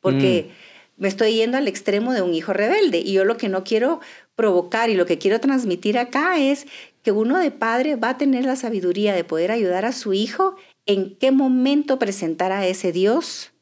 Porque... 0.00 0.48
Mm 0.48 0.73
me 0.96 1.08
estoy 1.08 1.34
yendo 1.34 1.56
al 1.56 1.68
extremo 1.68 2.12
de 2.12 2.22
un 2.22 2.34
hijo 2.34 2.52
rebelde. 2.52 2.98
Y 2.98 3.12
yo 3.12 3.24
lo 3.24 3.36
que 3.36 3.48
no 3.48 3.64
quiero 3.64 4.00
provocar 4.36 4.90
y 4.90 4.94
lo 4.94 5.06
que 5.06 5.18
quiero 5.18 5.40
transmitir 5.40 5.98
acá 5.98 6.38
es 6.38 6.66
que 7.02 7.12
uno 7.12 7.38
de 7.38 7.50
padre 7.50 7.96
va 7.96 8.10
a 8.10 8.18
tener 8.18 8.44
la 8.44 8.56
sabiduría 8.56 9.14
de 9.14 9.24
poder 9.24 9.50
ayudar 9.50 9.84
a 9.84 9.92
su 9.92 10.12
hijo 10.12 10.56
en 10.86 11.16
qué 11.16 11.30
momento 11.30 11.98
presentar 11.98 12.52
a 12.52 12.66
ese 12.66 12.92
Dios 12.92 13.52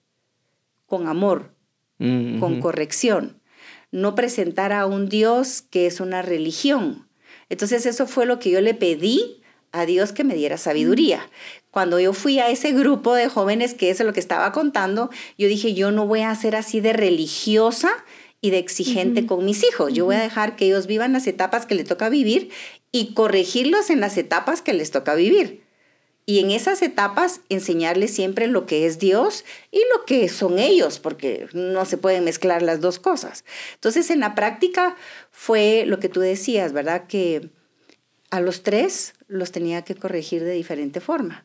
con 0.87 1.09
amor, 1.09 1.55
mm, 1.99 2.39
con 2.39 2.61
corrección. 2.61 3.41
No 3.91 4.15
presentar 4.15 4.73
a 4.73 4.87
un 4.87 5.09
Dios 5.09 5.63
que 5.63 5.87
es 5.87 6.01
una 6.01 6.23
religión. 6.23 7.09
Entonces 7.49 7.85
eso 7.87 8.07
fue 8.07 8.27
lo 8.27 8.39
que 8.39 8.51
yo 8.51 8.61
le 8.61 8.75
pedí 8.75 9.42
a 9.73 9.87
Dios 9.87 10.13
que 10.13 10.25
me 10.25 10.35
diera 10.35 10.59
sabiduría. 10.59 11.29
Cuando 11.71 11.99
yo 11.99 12.13
fui 12.13 12.39
a 12.39 12.49
ese 12.49 12.73
grupo 12.73 13.15
de 13.15 13.29
jóvenes, 13.29 13.75
que 13.75 13.91
eso 13.91 14.03
es 14.03 14.07
lo 14.07 14.13
que 14.13 14.21
estaba 14.21 14.53
contando, 14.53 15.11
yo 15.39 15.49
dije, 15.49 15.75
yo 15.75 15.91
no 15.91 16.07
voy 16.07 16.21
a 16.21 16.35
ser 16.35 16.55
así 16.55 16.81
de 16.81 16.93
religiosa 16.93 18.05
y 18.43 18.51
de 18.51 18.59
exigente 18.59 19.27
con 19.27 19.45
mis 19.45 19.65
hijos. 19.65 19.93
Yo 19.93 20.05
voy 20.05 20.17
a 20.17 20.21
dejar 20.21 20.57
que 20.57 20.67
ellos 20.67 20.87
vivan 20.87 21.13
las 21.13 21.27
etapas 21.27 21.65
que 21.65 21.75
les 21.75 21.89
toca 21.89 22.09
vivir 22.09 22.51
y 22.91 23.15
corregirlos 23.15 23.89
en 23.89 24.01
las 24.01 24.19
etapas 24.19 24.61
que 24.61 24.75
les 24.75 24.91
toca 24.91 25.15
vivir. 25.15 25.63
Y 26.25 26.39
en 26.39 26.51
esas 26.51 26.83
etapas 26.83 27.41
enseñarles 27.49 28.15
siempre 28.15 28.47
lo 28.47 28.67
que 28.67 28.87
es 28.87 28.99
Dios 28.99 29.45
y 29.73 29.81
lo 29.93 30.05
que 30.05 30.29
son 30.29 30.59
ellos, 30.59 31.01
porque 31.01 31.49
no 31.53 31.85
se 31.85 31.99
pueden 31.99 32.25
mezclar 32.25 32.63
las 32.63 32.81
dos 32.81 32.99
cosas. 32.99 33.45
Entonces, 33.75 34.09
en 34.11 34.21
la 34.21 34.35
práctica 34.35 34.97
fue 35.31 35.85
lo 35.87 35.99
que 35.99 36.09
tú 36.09 36.21
decías, 36.21 36.73
¿verdad? 36.73 37.07
Que 37.09 37.49
a 38.33 38.41
los 38.41 38.63
tres 38.63 39.13
los 39.29 39.53
tenía 39.53 39.83
que 39.83 39.95
corregir 39.95 40.43
de 40.43 40.53
diferente 40.53 41.01
forma. 41.01 41.45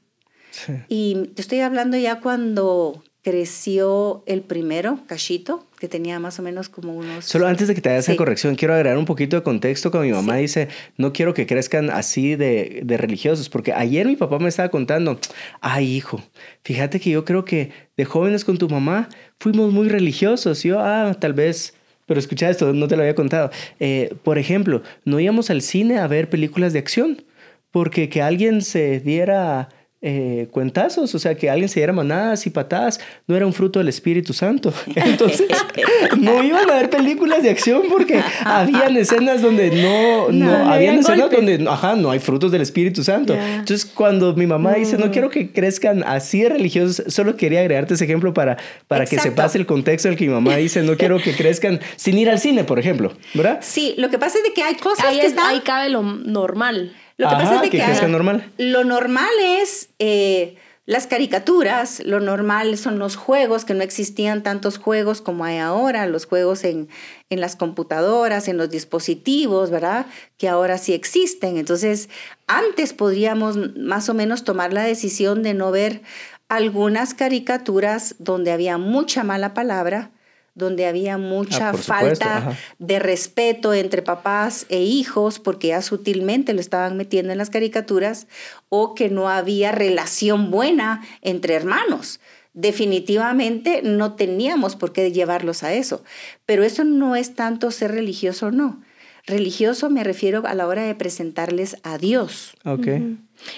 Y 0.87 1.27
te 1.35 1.41
estoy 1.41 1.59
hablando 1.59 1.97
ya 1.97 2.21
cuando 2.21 3.03
creció 3.21 4.23
el 4.25 4.41
primero, 4.41 5.01
Cachito, 5.05 5.67
que 5.79 5.89
tenía 5.89 6.17
más 6.17 6.39
o 6.39 6.43
menos 6.43 6.69
como 6.69 6.95
unos... 6.95 7.25
Solo 7.25 7.45
antes 7.45 7.67
de 7.67 7.75
que 7.75 7.81
te 7.81 7.89
haga 7.89 7.99
esa 7.99 8.15
corrección, 8.15 8.55
quiero 8.55 8.73
agregar 8.73 8.97
un 8.97 9.03
poquito 9.03 9.35
de 9.35 9.43
contexto 9.43 9.91
cuando 9.91 10.07
mi 10.07 10.13
mamá. 10.13 10.37
Dice, 10.37 10.69
no 10.95 11.11
quiero 11.11 11.33
que 11.33 11.45
crezcan 11.45 11.89
así 11.89 12.37
de, 12.37 12.81
de, 12.85 12.97
religiosos, 12.97 13.49
porque 13.49 13.73
ayer 13.73 14.07
mi 14.07 14.15
papá 14.15 14.39
me 14.39 14.47
estaba 14.47 14.69
contando, 14.69 15.19
ay 15.59 15.93
hijo, 15.93 16.23
fíjate 16.63 17.01
que 17.01 17.09
yo 17.09 17.25
creo 17.25 17.43
que 17.43 17.71
de 17.97 18.05
jóvenes 18.05 18.45
con 18.45 18.57
tu 18.57 18.69
mamá 18.69 19.09
fuimos 19.39 19.73
muy 19.73 19.89
religiosos, 19.89 20.63
yo, 20.63 20.79
ah, 20.79 21.13
tal 21.19 21.33
vez 21.33 21.73
pero 22.07 22.19
escucha 22.19 22.49
esto, 22.49 22.73
no 22.73 22.87
te 22.87 22.95
lo 22.95 23.03
había 23.03 23.13
contado. 23.13 23.51
Eh, 23.79 24.15
por 24.23 24.39
ejemplo, 24.39 24.81
no 25.05 25.19
íbamos 25.19 25.51
al 25.51 25.61
cine 25.61 25.99
a 25.99 26.07
ver 26.07 26.29
películas 26.29 26.73
de 26.73 26.79
acción 26.79 27.23
porque 27.69 28.09
que 28.09 28.23
alguien 28.23 28.63
se 28.63 28.99
diera 28.99 29.69
eh, 29.99 30.47
cuentazos, 30.51 31.15
o 31.15 31.19
sea, 31.19 31.33
que 31.35 31.49
alguien 31.49 31.69
se 31.69 31.79
diera 31.79 31.91
manadas 31.91 32.45
y 32.45 32.51
patadas, 32.51 32.99
no 33.25 33.35
era 33.35 33.47
un 33.47 33.53
fruto 33.53 33.79
del 33.79 33.87
Espíritu 33.87 34.31
Santo. 34.31 34.71
Entonces, 34.95 35.47
no 36.19 36.43
iban 36.43 36.69
a 36.69 36.75
ver 36.75 36.91
películas 36.91 37.41
de 37.41 37.49
acción 37.49 37.83
porque 37.89 38.21
habían 38.43 38.95
escenas 38.95 39.41
donde 39.41 39.71
no, 39.71 40.31
no, 40.31 40.71
habían 40.71 40.99
escenas 40.99 41.31
donde, 41.31 41.65
ajá, 41.67 41.95
no 41.95 42.11
hay 42.11 42.19
frutos 42.19 42.51
del 42.51 42.61
Espíritu 42.61 43.03
Santo. 43.03 43.33
Entonces, 43.33 43.85
cuando 43.85 44.35
mi 44.35 44.45
mamá 44.45 44.75
dice, 44.75 44.99
no 44.99 45.09
quiero 45.09 45.31
que 45.31 45.51
crezcan 45.51 46.03
así 46.03 46.41
de 46.41 46.49
religiosos, 46.49 47.03
solo 47.07 47.35
quería 47.35 47.61
agregarte 47.61 47.95
ese 47.95 48.05
ejemplo 48.05 48.35
para, 48.35 48.57
para 48.87 49.05
que 49.05 49.17
se 49.17 49.31
pase 49.31 49.57
el 49.57 49.65
contexto 49.65 50.09
del 50.09 50.17
que 50.17 50.27
mi 50.27 50.33
mamá 50.33 50.57
dice, 50.57 50.83
no 50.83 50.95
quiero 50.95 51.19
que 51.19 51.35
crezcan 51.35 51.79
sin 51.95 52.19
ir 52.19 52.29
al 52.29 52.39
cine, 52.39 52.63
por 52.63 52.77
ejemplo, 52.77 53.13
¿verdad? 53.33 53.59
Sí, 53.61 53.95
lo 53.97 54.09
que 54.09 54.19
pasa 54.19 54.37
es 54.37 54.43
de 54.43 54.53
que 54.53 54.61
hay 54.61 54.75
cosas 54.75 55.05
ahí 55.05 55.19
que 55.19 55.25
están... 55.25 55.47
Ahí 55.47 55.61
cabe 55.61 55.89
lo 55.89 56.03
normal. 56.03 56.93
Lo 57.17 57.29
que 57.29 57.35
pasa 57.35 57.55
es 57.63 57.69
que, 57.69 57.77
que, 57.79 58.07
normal. 58.07 58.51
lo 58.57 58.83
normal 58.83 59.31
es 59.39 59.89
eh, 59.97 60.55
las 60.87 61.05
caricaturas, 61.05 62.01
lo 62.05 62.21
normal 62.21 62.77
son 62.77 62.97
los 62.97 63.17
juegos, 63.17 63.65
que 63.65 63.73
no 63.73 63.83
existían 63.83 64.41
tantos 64.41 64.77
juegos 64.77 65.21
como 65.21 65.43
hay 65.43 65.57
ahora, 65.57 66.05
los 66.05 66.25
juegos 66.25 66.63
en, 66.63 66.87
en 67.29 67.41
las 67.41 67.57
computadoras, 67.57 68.47
en 68.47 68.55
los 68.55 68.69
dispositivos, 68.69 69.69
¿verdad? 69.69 70.05
Que 70.37 70.47
ahora 70.47 70.77
sí 70.77 70.93
existen. 70.93 71.57
Entonces, 71.57 72.07
antes 72.47 72.93
podríamos 72.93 73.75
más 73.75 74.07
o 74.07 74.13
menos 74.13 74.45
tomar 74.45 74.71
la 74.71 74.83
decisión 74.83 75.43
de 75.43 75.53
no 75.53 75.71
ver 75.71 76.03
algunas 76.47 77.13
caricaturas 77.13 78.15
donde 78.19 78.53
había 78.53 78.77
mucha 78.77 79.25
mala 79.25 79.53
palabra, 79.53 80.11
donde 80.57 80.87
había 80.87 81.13
ah, 81.13 81.19
mucha 81.19 81.73
falta 81.73 82.57
de 82.79 82.99
respeto 82.99 83.73
entre 83.73 84.01
papás 84.01 84.65
e 84.69 84.81
hijos, 84.81 85.39
porque 85.39 85.67
ya 85.67 85.81
sutilmente 85.81 86.53
lo 86.53 86.59
estaban 86.59 86.97
metiendo 86.97 87.31
en 87.31 87.37
las 87.37 87.51
caricaturas, 87.51 88.27
o 88.69 88.95
que 88.95 89.09
no 89.09 89.29
había 89.29 89.71
relación 89.71 90.49
buena 90.49 91.03
entre 91.21 91.53
hermanos. 91.53 92.19
Definitivamente 92.53 93.81
no 93.83 94.15
teníamos 94.15 94.75
por 94.75 94.91
qué 94.91 95.11
llevarlos 95.11 95.61
a 95.61 95.73
eso, 95.73 96.03
pero 96.47 96.63
eso 96.63 96.83
no 96.83 97.15
es 97.15 97.35
tanto 97.35 97.69
ser 97.69 97.91
religioso 97.91 98.47
o 98.47 98.51
no. 98.51 98.81
Religioso 99.27 99.89
me 99.91 100.03
refiero 100.03 100.41
a 100.47 100.55
la 100.55 100.65
hora 100.67 100.83
de 100.83 100.95
presentarles 100.95 101.77
a 101.83 101.97
Dios. 101.97 102.55
Ok. 102.63 102.87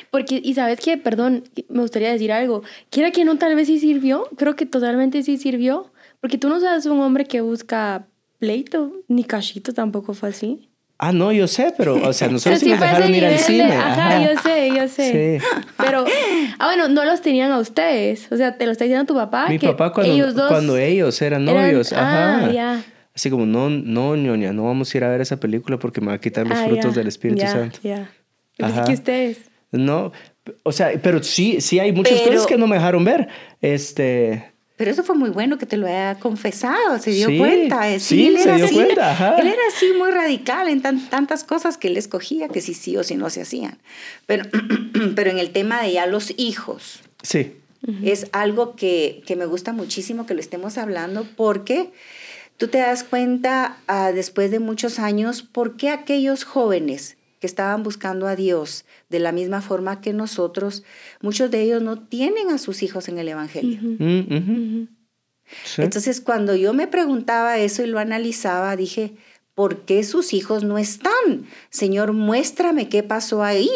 Porque, 0.10 0.42
y 0.44 0.56
sabes 0.56 0.80
que, 0.80 0.98
perdón, 0.98 1.44
me 1.70 1.82
gustaría 1.82 2.12
decir 2.12 2.32
algo. 2.32 2.64
Quiera 2.90 3.12
que 3.12 3.24
no, 3.24 3.38
tal 3.38 3.56
vez 3.56 3.68
sí 3.68 3.80
sirvió. 3.80 4.28
Creo 4.36 4.56
que 4.56 4.66
totalmente 4.66 5.22
sí 5.22 5.38
sirvió 5.38 5.92
porque 6.22 6.38
tú 6.38 6.50
no 6.50 6.60
sabes 6.60 6.86
un 6.86 7.00
hombre 7.00 7.26
que 7.26 7.42
busca 7.42 8.08
pleito, 8.40 8.94
ni 9.08 9.24
cachito 9.24 9.74
tampoco 9.74 10.14
fue 10.14 10.30
así. 10.30 10.70
Ah, 11.02 11.14
no, 11.14 11.32
yo 11.32 11.48
sé, 11.48 11.74
pero, 11.78 11.96
o 11.96 12.12
sea, 12.12 12.28
nosotros 12.32 12.60
sí 12.60 12.70
nos 12.70 12.80
dejaron 12.80 13.16
ir 13.16 13.26
al 13.26 13.40
cine. 13.40 13.74
ajá, 13.74 14.22
yo 14.22 14.42
sé, 14.42 14.70
yo 14.76 14.88
sé. 14.90 15.40
Sí. 15.40 15.46
Pero, 15.78 16.06
ah, 16.60 16.66
bueno, 16.66 16.90
no 16.90 17.06
los 17.06 17.22
tenían 17.22 17.52
a 17.52 17.60
ustedes. 17.60 18.30
O 18.32 18.36
sea, 18.36 18.58
te 18.58 18.66
lo 18.66 18.74
está 18.74 18.84
diciendo 18.84 19.06
tu 19.06 19.16
papá. 19.16 19.48
Mi 19.48 19.60
papá 19.60 19.94
cuando 19.94 20.12
ellos, 20.12 20.34
cuando 20.34 20.78
ellos 20.78 21.22
eran 21.22 21.46
novios, 21.46 21.94
ajá. 21.94 22.48
Ah, 22.48 22.52
ya. 22.52 22.84
Así 23.16 23.30
como, 23.30 23.46
no, 23.46 23.70
no, 23.70 24.16
ñoña, 24.18 24.52
no 24.52 24.66
vamos 24.66 24.94
a 24.94 24.98
ir 24.98 25.04
a 25.06 25.10
ver 25.10 25.22
esa 25.22 25.40
película 25.40 25.80
porque 25.80 26.02
me 26.02 26.08
va 26.08 26.14
a 26.14 26.20
quitar 26.20 26.46
los 26.46 26.58
ah, 26.58 26.66
frutos 26.68 26.96
del 26.96 27.08
Espíritu 27.08 27.46
Santo. 27.48 27.80
Ya, 27.82 28.10
ya. 28.58 28.84
que 28.84 28.94
ustedes. 28.94 29.40
No, 29.72 30.12
o 30.64 30.72
sea, 30.72 30.92
pero 31.02 31.24
sí, 31.24 31.62
sí 31.62 31.80
hay 31.80 31.94
muchas 31.94 32.20
cosas 32.22 32.46
que 32.46 32.58
no 32.58 32.68
me 32.68 32.76
dejaron 32.76 33.06
ver. 33.06 33.30
Este... 33.62 34.52
Pero 34.80 34.92
eso 34.92 35.04
fue 35.04 35.18
muy 35.18 35.30
bueno 35.30 35.58
que 35.58 35.66
te 35.66 35.76
lo 35.76 35.88
haya 35.88 36.16
confesado, 36.20 37.00
se 37.00 37.12
dio 37.12 37.28
cuenta. 37.38 37.90
Eh, 37.90 38.00
sí, 38.00 38.34
se 38.38 38.56
dio 38.56 38.70
cuenta. 38.70 39.38
Él 39.38 39.48
era 39.48 39.62
así 39.76 39.92
muy 39.98 40.10
radical 40.10 40.70
en 40.70 40.82
tantas 40.82 41.44
cosas 41.44 41.78
que 41.78 41.90
él 41.90 41.98
escogía 41.98 42.48
que 42.48 42.62
sí 42.62 42.74
sí 42.74 42.96
o 42.96 43.04
sí 43.04 43.16
no 43.16 43.30
se 43.30 43.42
hacían. 43.42 43.78
Pero, 44.26 44.46
pero 45.18 45.32
en 45.32 45.38
el 45.38 45.50
tema 45.50 45.82
de 45.82 45.92
ya 45.92 46.06
los 46.06 46.34
hijos. 46.38 47.02
Sí. 47.24 47.58
Es 48.06 48.28
algo 48.32 48.78
que, 48.78 49.22
que, 49.26 49.36
me 49.36 49.46
gusta 49.46 49.74
muchísimo 49.74 50.26
que 50.26 50.34
lo 50.34 50.40
estemos 50.40 50.78
hablando 50.78 51.28
porque 51.36 51.90
tú 52.56 52.70
te 52.70 52.78
das 52.78 53.04
cuenta 53.04 53.76
ah, 53.88 54.14
después 54.14 54.50
de 54.50 54.60
muchos 54.60 54.98
años 54.98 55.42
por 55.42 55.76
qué 55.76 55.90
aquellos 55.90 56.46
jóvenes 56.46 57.18
que 57.40 57.48
estaban 57.48 57.84
buscando 57.84 58.28
a 58.28 58.36
Dios 58.36 58.86
de 59.10 59.20
la 59.20 59.32
misma 59.32 59.62
forma 59.62 60.02
que 60.02 60.14
nosotros, 60.14 60.84
muchos 61.22 61.50
de 61.52 61.62
ellos 61.62 61.82
no 61.82 62.00
tienen 62.00 62.50
a 62.50 62.58
sus 62.58 62.84
hijos 62.84 63.08
en 63.08 63.18
el 63.18 63.28
Evangelio. 63.30 63.80
Mm, 63.82 64.88
Entonces, 65.78 66.22
cuando 66.22 66.56
yo 66.56 66.74
me 66.74 66.88
preguntaba 66.88 67.58
eso 67.58 67.84
y 67.84 67.88
lo 67.88 68.00
analizaba, 68.00 68.76
dije, 68.76 69.16
¿Por 69.60 69.82
qué 69.82 70.06
sus 70.06 70.32
hijos 70.34 70.64
no 70.64 70.78
están? 70.78 71.46
Señor, 71.70 72.14
muéstrame 72.14 72.88
qué 72.88 73.04
pasó 73.04 73.44
ahí. 73.44 73.70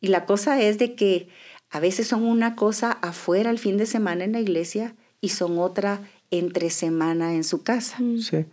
Y 0.00 0.06
la 0.06 0.24
cosa 0.24 0.62
es 0.62 0.78
de 0.78 0.94
que 0.94 1.26
a 1.68 1.80
veces 1.80 2.06
son 2.06 2.22
una 2.22 2.54
cosa 2.54 2.92
afuera 2.92 3.50
el 3.50 3.58
fin 3.58 3.76
de 3.76 3.86
semana 3.86 4.22
en 4.22 4.30
la 4.30 4.40
iglesia 4.40 4.94
y 5.20 5.30
son 5.30 5.58
otra 5.58 6.00
entre 6.30 6.70
semana 6.70 7.34
en 7.34 7.42
su 7.42 7.64
casa. 7.64 7.98
Sí. 8.20 8.44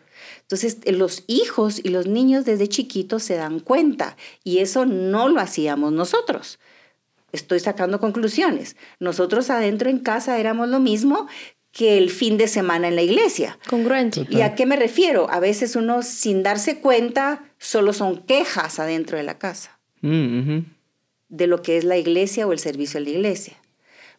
Entonces, 0.41 0.77
los 0.85 1.23
hijos 1.27 1.79
y 1.83 1.89
los 1.89 2.07
niños 2.07 2.45
desde 2.45 2.67
chiquitos 2.67 3.23
se 3.23 3.35
dan 3.35 3.59
cuenta 3.59 4.17
y 4.43 4.59
eso 4.59 4.85
no 4.85 5.29
lo 5.29 5.39
hacíamos 5.39 5.91
nosotros. 5.91 6.59
Estoy 7.31 7.59
sacando 7.59 7.99
conclusiones. 7.99 8.75
Nosotros 8.99 9.49
adentro 9.49 9.89
en 9.89 9.99
casa 9.99 10.39
éramos 10.39 10.69
lo 10.69 10.79
mismo 10.79 11.27
que 11.71 11.97
el 11.97 12.09
fin 12.09 12.37
de 12.37 12.47
semana 12.47 12.87
en 12.87 12.95
la 12.95 13.03
iglesia. 13.03 13.59
Congruente. 13.69 14.25
¿Y 14.29 14.41
a 14.41 14.55
qué 14.55 14.65
me 14.65 14.77
refiero? 14.77 15.29
A 15.29 15.39
veces 15.39 15.75
uno 15.75 16.01
sin 16.01 16.41
darse 16.41 16.79
cuenta 16.79 17.43
solo 17.59 17.93
son 17.93 18.23
quejas 18.23 18.79
adentro 18.79 19.17
de 19.17 19.23
la 19.23 19.37
casa 19.37 19.77
Mm, 20.01 20.59
de 21.29 21.47
lo 21.47 21.61
que 21.61 21.77
es 21.77 21.83
la 21.83 21.97
iglesia 21.97 22.47
o 22.47 22.53
el 22.53 22.59
servicio 22.59 22.99
de 22.99 23.05
la 23.05 23.11
iglesia. 23.11 23.57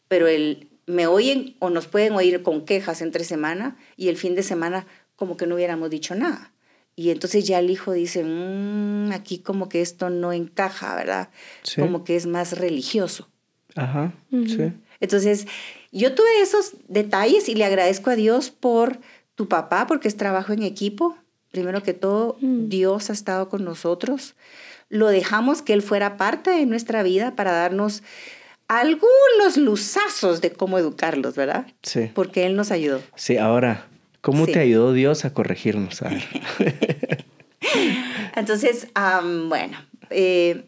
Pero 0.09 0.27
el, 0.27 0.69
me 0.87 1.07
oyen 1.07 1.57
o 1.59 1.71
nos 1.71 1.87
pueden 1.87 2.15
oír 2.15 2.43
con 2.43 2.65
quejas 2.65 3.00
entre 3.00 3.25
semana 3.25 3.77
y 3.97 4.09
el 4.09 4.17
fin 4.17 4.35
de 4.35 4.43
semana 4.43 4.87
como 5.18 5.37
que 5.37 5.46
no 5.46 5.56
hubiéramos 5.56 5.90
dicho 5.90 6.14
nada. 6.14 6.52
Y 6.94 7.10
entonces 7.10 7.46
ya 7.46 7.58
el 7.58 7.70
hijo 7.70 7.92
dice, 7.92 8.25
"Mm, 8.25 9.10
aquí 9.12 9.38
como 9.40 9.68
que 9.68 9.82
esto 9.82 10.10
no 10.10 10.32
encaja, 10.32 10.94
¿verdad? 10.94 11.28
Sí. 11.62 11.80
Como 11.80 12.04
que 12.04 12.16
es 12.16 12.26
más 12.26 12.56
religioso. 12.58 13.28
Ajá. 13.75 14.12
Sí. 14.30 14.72
Entonces, 15.00 15.46
yo 15.92 16.14
tuve 16.14 16.40
esos 16.40 16.72
detalles 16.88 17.48
y 17.48 17.54
le 17.54 17.64
agradezco 17.64 18.10
a 18.10 18.16
Dios 18.16 18.50
por 18.50 18.98
tu 19.34 19.48
papá, 19.48 19.87
porque 19.87 20.08
es 20.08 20.16
trabajo 20.16 20.52
en 20.52 20.62
equipo. 20.62 21.16
Primero 21.50 21.82
que 21.82 21.94
todo, 21.94 22.37
Dios 22.40 23.10
ha 23.10 23.12
estado 23.12 23.48
con 23.48 23.64
nosotros. 23.64 24.34
Lo 24.88 25.08
dejamos 25.08 25.62
que 25.62 25.72
Él 25.72 25.82
fuera 25.82 26.16
parte 26.16 26.50
de 26.50 26.66
nuestra 26.66 27.02
vida 27.02 27.37
para 27.37 27.52
darnos 27.52 28.02
algunos 28.68 29.56
luzazos 29.56 30.40
de 30.40 30.52
cómo 30.52 30.78
educarlos, 30.78 31.37
¿verdad? 31.37 31.66
Sí. 31.82 32.10
Porque 32.14 32.46
Él 32.46 32.56
nos 32.56 32.70
ayudó. 32.70 33.00
Sí, 33.14 33.37
ahora, 33.38 33.87
¿cómo 34.28 34.44
Sí. 34.44 34.52
te 34.52 34.58
ayudó 34.58 34.92
Dios 34.92 35.25
a 35.25 35.32
corregirnos? 35.32 36.02
A 36.02 36.11
ver. 36.11 36.23
Entonces, 38.37 38.88
bueno, 39.49 39.78
eh, 40.11 40.64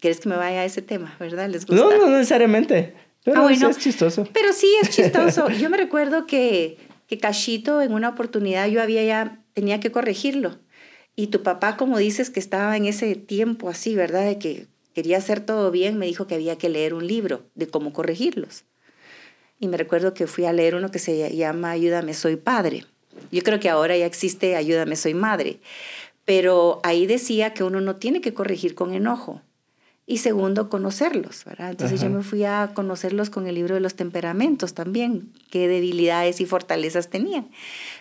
¿quieres 0.00 0.20
que 0.20 0.28
me 0.28 0.36
vaya 0.36 0.60
a 0.60 0.64
ese 0.64 0.82
tema, 0.82 1.14
verdad? 1.18 1.48
¿Les 1.48 1.66
gusta? 1.66 1.82
No, 1.82 1.90
no 1.98 2.08
necesariamente. 2.16 2.94
Pero 3.24 3.40
Ah, 3.40 3.42
bueno. 3.42 3.68
es 3.68 3.78
chistoso. 3.78 4.26
Pero 4.32 4.52
sí, 4.52 4.72
es 4.82 4.90
chistoso. 4.90 5.48
Yo 5.60 5.68
me 5.70 5.76
recuerdo 5.76 6.26
que, 6.26 6.78
que 7.06 7.18
Cachito 7.18 7.82
en 7.82 7.92
una 7.92 8.08
oportunidad 8.10 8.68
yo 8.68 8.80
había 8.82 9.02
ya, 9.04 9.40
tenía 9.52 9.80
que 9.80 9.90
corregirlo. 9.92 10.58
Y 11.14 11.26
tu 11.26 11.42
papá, 11.42 11.76
como 11.76 11.98
dices, 11.98 12.30
que 12.30 12.40
estaba 12.40 12.76
en 12.76 12.86
ese 12.86 13.14
tiempo 13.16 13.68
así, 13.68 13.94
¿verdad? 13.94 14.24
De 14.24 14.38
que 14.38 14.66
quería 14.94 15.18
hacer 15.18 15.40
todo 15.40 15.70
bien, 15.70 15.98
me 15.98 16.06
dijo 16.06 16.26
que 16.26 16.34
había 16.36 16.56
que 16.56 16.68
leer 16.68 16.94
un 16.94 17.06
libro 17.06 17.44
de 17.54 17.66
cómo 17.66 17.92
corregirlos. 17.92 18.64
Y 19.60 19.68
me 19.68 19.76
recuerdo 19.76 20.14
que 20.14 20.26
fui 20.26 20.44
a 20.46 20.52
leer 20.52 20.74
uno 20.74 20.90
que 20.90 20.98
se 20.98 21.36
llama 21.36 21.70
Ayúdame, 21.70 22.14
soy 22.14 22.36
padre. 22.36 22.84
Yo 23.30 23.42
creo 23.42 23.60
que 23.60 23.68
ahora 23.68 23.96
ya 23.96 24.06
existe 24.06 24.56
Ayúdame, 24.56 24.96
soy 24.96 25.14
madre. 25.14 25.60
Pero 26.24 26.80
ahí 26.84 27.06
decía 27.06 27.52
que 27.52 27.64
uno 27.64 27.80
no 27.80 27.96
tiene 27.96 28.20
que 28.20 28.34
corregir 28.34 28.74
con 28.74 28.94
enojo. 28.94 29.42
Y 30.04 30.18
segundo, 30.18 30.68
conocerlos, 30.68 31.44
¿verdad? 31.44 31.70
Entonces 31.70 32.00
Ajá. 32.00 32.08
yo 32.08 32.16
me 32.16 32.22
fui 32.22 32.44
a 32.44 32.72
conocerlos 32.74 33.30
con 33.30 33.46
el 33.46 33.54
libro 33.54 33.76
de 33.76 33.80
los 33.80 33.94
temperamentos 33.94 34.74
también, 34.74 35.32
qué 35.50 35.68
debilidades 35.68 36.40
y 36.40 36.46
fortalezas 36.46 37.08
tenían. 37.08 37.48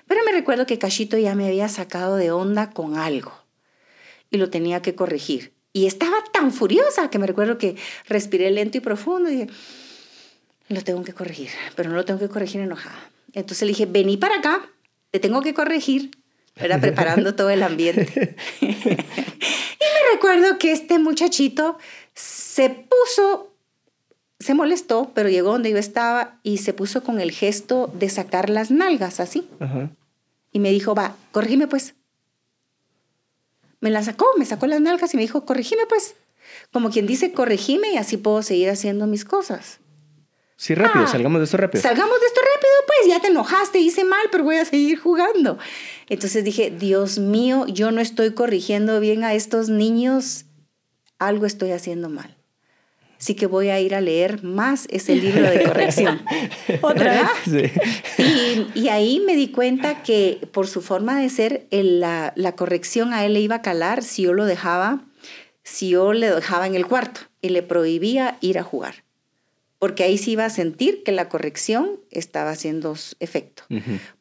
Pero 0.07 0.21
me 0.25 0.31
recuerdo 0.31 0.65
que 0.65 0.79
Cachito 0.79 1.17
ya 1.17 1.35
me 1.35 1.47
había 1.47 1.69
sacado 1.69 2.15
de 2.15 2.31
onda 2.31 2.71
con 2.71 2.97
algo 2.97 3.31
y 4.31 4.37
lo 4.37 4.49
tenía 4.49 4.81
que 4.81 4.95
corregir. 4.95 5.53
Y 5.73 5.85
estaba 5.85 6.17
tan 6.33 6.51
furiosa 6.51 7.09
que 7.09 7.19
me 7.19 7.27
recuerdo 7.27 7.57
que 7.57 7.75
respiré 8.07 8.49
lento 8.49 8.79
y 8.79 8.81
profundo 8.81 9.29
y 9.29 9.33
dije, 9.33 9.47
lo 10.69 10.81
tengo 10.81 11.03
que 11.03 11.13
corregir, 11.13 11.49
pero 11.75 11.89
no 11.89 11.95
lo 11.95 12.05
tengo 12.05 12.19
que 12.19 12.29
corregir 12.29 12.61
enojada. 12.61 13.11
Entonces 13.33 13.61
le 13.61 13.69
dije, 13.69 13.85
vení 13.85 14.17
para 14.17 14.37
acá, 14.39 14.69
te 15.11 15.19
tengo 15.19 15.41
que 15.41 15.53
corregir, 15.53 16.11
era 16.55 16.79
preparando 16.79 17.35
todo 17.35 17.49
el 17.49 17.63
ambiente. 17.63 18.35
y 18.61 18.65
me 18.65 20.13
recuerdo 20.13 20.57
que 20.57 20.71
este 20.71 20.99
muchachito 20.99 21.77
se 22.13 22.69
puso, 22.69 23.53
se 24.39 24.53
molestó, 24.53 25.11
pero 25.13 25.29
llegó 25.29 25.51
donde 25.51 25.71
yo 25.71 25.77
estaba 25.77 26.39
y 26.43 26.57
se 26.57 26.73
puso 26.73 27.03
con 27.03 27.19
el 27.19 27.31
gesto 27.31 27.91
de 27.93 28.09
sacar 28.09 28.49
las 28.49 28.71
nalgas 28.71 29.19
así. 29.19 29.47
Ajá. 29.59 29.91
Y 30.51 30.59
me 30.59 30.71
dijo, 30.71 30.95
va, 30.95 31.15
corregime 31.31 31.67
pues. 31.67 31.95
Me 33.79 33.89
la 33.89 34.03
sacó, 34.03 34.27
me 34.37 34.45
sacó 34.45 34.67
las 34.67 34.81
nalgas 34.81 35.13
y 35.13 35.17
me 35.17 35.23
dijo, 35.23 35.45
corregime 35.45 35.85
pues. 35.87 36.15
Como 36.71 36.89
quien 36.89 37.07
dice, 37.07 37.31
corregime 37.31 37.93
y 37.93 37.97
así 37.97 38.17
puedo 38.17 38.41
seguir 38.43 38.69
haciendo 38.69 39.07
mis 39.07 39.25
cosas. 39.25 39.79
Sí, 40.61 40.75
rápido, 40.75 41.05
Ah, 41.05 41.07
salgamos 41.07 41.39
de 41.39 41.45
esto 41.45 41.57
rápido. 41.57 41.81
Salgamos 41.81 42.19
de 42.19 42.27
esto 42.27 42.39
rápido, 42.39 42.71
pues 42.85 43.09
ya 43.09 43.19
te 43.19 43.29
enojaste, 43.29 43.79
hice 43.79 44.03
mal, 44.03 44.21
pero 44.31 44.43
voy 44.43 44.57
a 44.57 44.65
seguir 44.65 44.99
jugando. 44.99 45.57
Entonces 46.07 46.43
dije, 46.43 46.69
Dios 46.69 47.17
mío, 47.17 47.65
yo 47.67 47.89
no 47.89 47.99
estoy 47.99 48.35
corrigiendo 48.35 48.99
bien 48.99 49.23
a 49.23 49.33
estos 49.33 49.69
niños, 49.69 50.45
algo 51.17 51.47
estoy 51.47 51.71
haciendo 51.71 52.09
mal. 52.09 52.37
Así 53.19 53.33
que 53.33 53.47
voy 53.47 53.69
a 53.69 53.79
ir 53.79 53.95
a 53.95 54.01
leer 54.01 54.43
más 54.43 54.85
ese 54.91 55.15
libro 55.15 55.49
de 55.49 55.63
corrección. 55.63 56.21
Otra 56.81 57.11
¿Verdad? 57.45 57.71
Sí. 58.15 58.21
Y, 58.75 58.79
y 58.81 58.89
ahí 58.89 59.19
me 59.19 59.35
di 59.35 59.47
cuenta 59.47 60.03
que 60.03 60.47
por 60.51 60.67
su 60.67 60.83
forma 60.83 61.19
de 61.19 61.29
ser, 61.29 61.65
el- 61.71 61.99
la, 62.01 62.33
la 62.35 62.51
corrección 62.55 63.13
a 63.13 63.25
él 63.25 63.33
le 63.33 63.39
iba 63.41 63.55
a 63.55 63.61
calar 63.63 64.03
si 64.03 64.21
yo 64.23 64.33
lo 64.33 64.45
dejaba, 64.45 65.01
si 65.63 65.89
yo 65.89 66.13
le 66.13 66.29
dejaba 66.29 66.67
en 66.67 66.75
el 66.75 66.85
cuarto 66.85 67.21
y 67.41 67.49
le 67.49 67.63
prohibía 67.63 68.37
ir 68.41 68.59
a 68.59 68.63
jugar. 68.63 69.03
Porque 69.81 70.03
ahí 70.03 70.19
sí 70.19 70.33
iba 70.33 70.45
a 70.45 70.51
sentir 70.51 71.01
que 71.01 71.11
la 71.11 71.27
corrección 71.27 71.99
estaba 72.11 72.51
haciendo 72.51 72.95
efecto. 73.19 73.63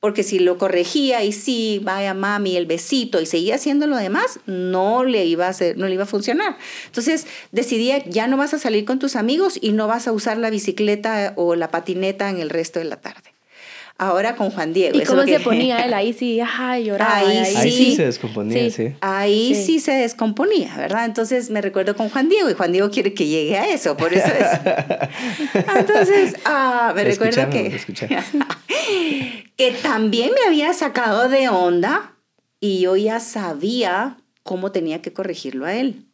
Porque 0.01 0.23
si 0.23 0.39
lo 0.39 0.57
corregía 0.57 1.23
y 1.23 1.33
sí, 1.33 1.83
vaya 1.83 2.15
mami, 2.15 2.57
el 2.57 2.65
besito 2.65 3.21
y 3.21 3.27
seguía 3.27 3.57
haciendo 3.57 3.87
lo 3.87 3.99
demás, 3.99 4.41
no 4.47 5.05
le 5.05 5.27
iba 5.27 5.45
a 5.45 5.51
hacer, 5.51 5.77
no 5.77 5.87
le 5.87 5.93
iba 5.93 6.05
a 6.05 6.07
funcionar. 6.07 6.57
Entonces 6.87 7.27
decidí, 7.53 7.93
ya 8.07 8.27
no 8.27 8.39
vas 8.39 8.55
a 8.55 8.59
salir 8.59 8.87
con 8.87 8.99
tus 8.99 9.17
amigos 9.17 9.59
y 9.61 9.73
no 9.73 9.87
vas 9.87 10.09
a 10.09 10.13
usar 10.13 10.39
la 10.39 10.49
bicicleta 10.49 11.35
o 11.37 11.55
la 11.57 11.71
patineta 11.71 12.31
en 12.31 12.39
el 12.39 12.49
resto 12.49 12.79
de 12.79 12.87
la 12.87 12.97
tarde. 12.97 13.30
Ahora 14.03 14.35
con 14.35 14.51
Juan 14.51 14.73
Diego. 14.73 14.97
¿Y 14.97 15.03
eso 15.03 15.11
cómo 15.13 15.23
es 15.25 15.29
lo 15.29 15.33
se 15.35 15.39
que- 15.39 15.45
ponía 15.51 15.85
él? 15.85 15.93
Ahí 15.93 16.15
sí, 16.15 16.41
ajá, 16.41 16.79
lloraba. 16.79 17.17
Ahí 17.17 17.45
sí 17.45 17.71
Sí. 17.71 17.97
se 17.97 18.07
descomponía, 18.07 18.59
Sí. 18.59 18.71
sí. 18.71 18.95
Ahí 19.03 19.55
sí. 19.55 19.65
Sí. 19.65 19.81
se 19.81 19.93
descomponía, 19.93 20.75
¿verdad? 20.79 21.05
Entonces 21.05 21.51
me 21.51 21.61
recuerdo 21.61 21.95
con 21.95 22.09
Juan 22.09 22.31
Diego 22.31 22.49
y 22.49 22.55
Juan 22.55 22.73
Diego 22.73 22.91
quiere 22.91 23.13
que 23.13 23.27
llegue 23.27 23.59
a 23.59 23.69
eso, 23.69 23.99
por 23.99 24.15
eso 24.15 24.27
es. 24.27 24.47
Entonces, 25.77 26.35
ah, 26.47 26.93
me 26.97 27.05
recuerdo 27.05 27.51
que, 27.51 27.79
que 29.57 29.73
también 29.83 30.31
me 30.33 30.47
había 30.49 30.73
sacado 30.73 31.29
de 31.29 31.51
onda 31.51 32.17
y 32.59 32.81
yo 32.81 32.97
ya 32.97 33.21
sabía 33.21 34.17
cómo 34.43 34.73
tenía 34.73 35.03
que 35.03 35.13
corregirlo 35.13 35.67
a 35.67 35.75
él. 35.75 36.07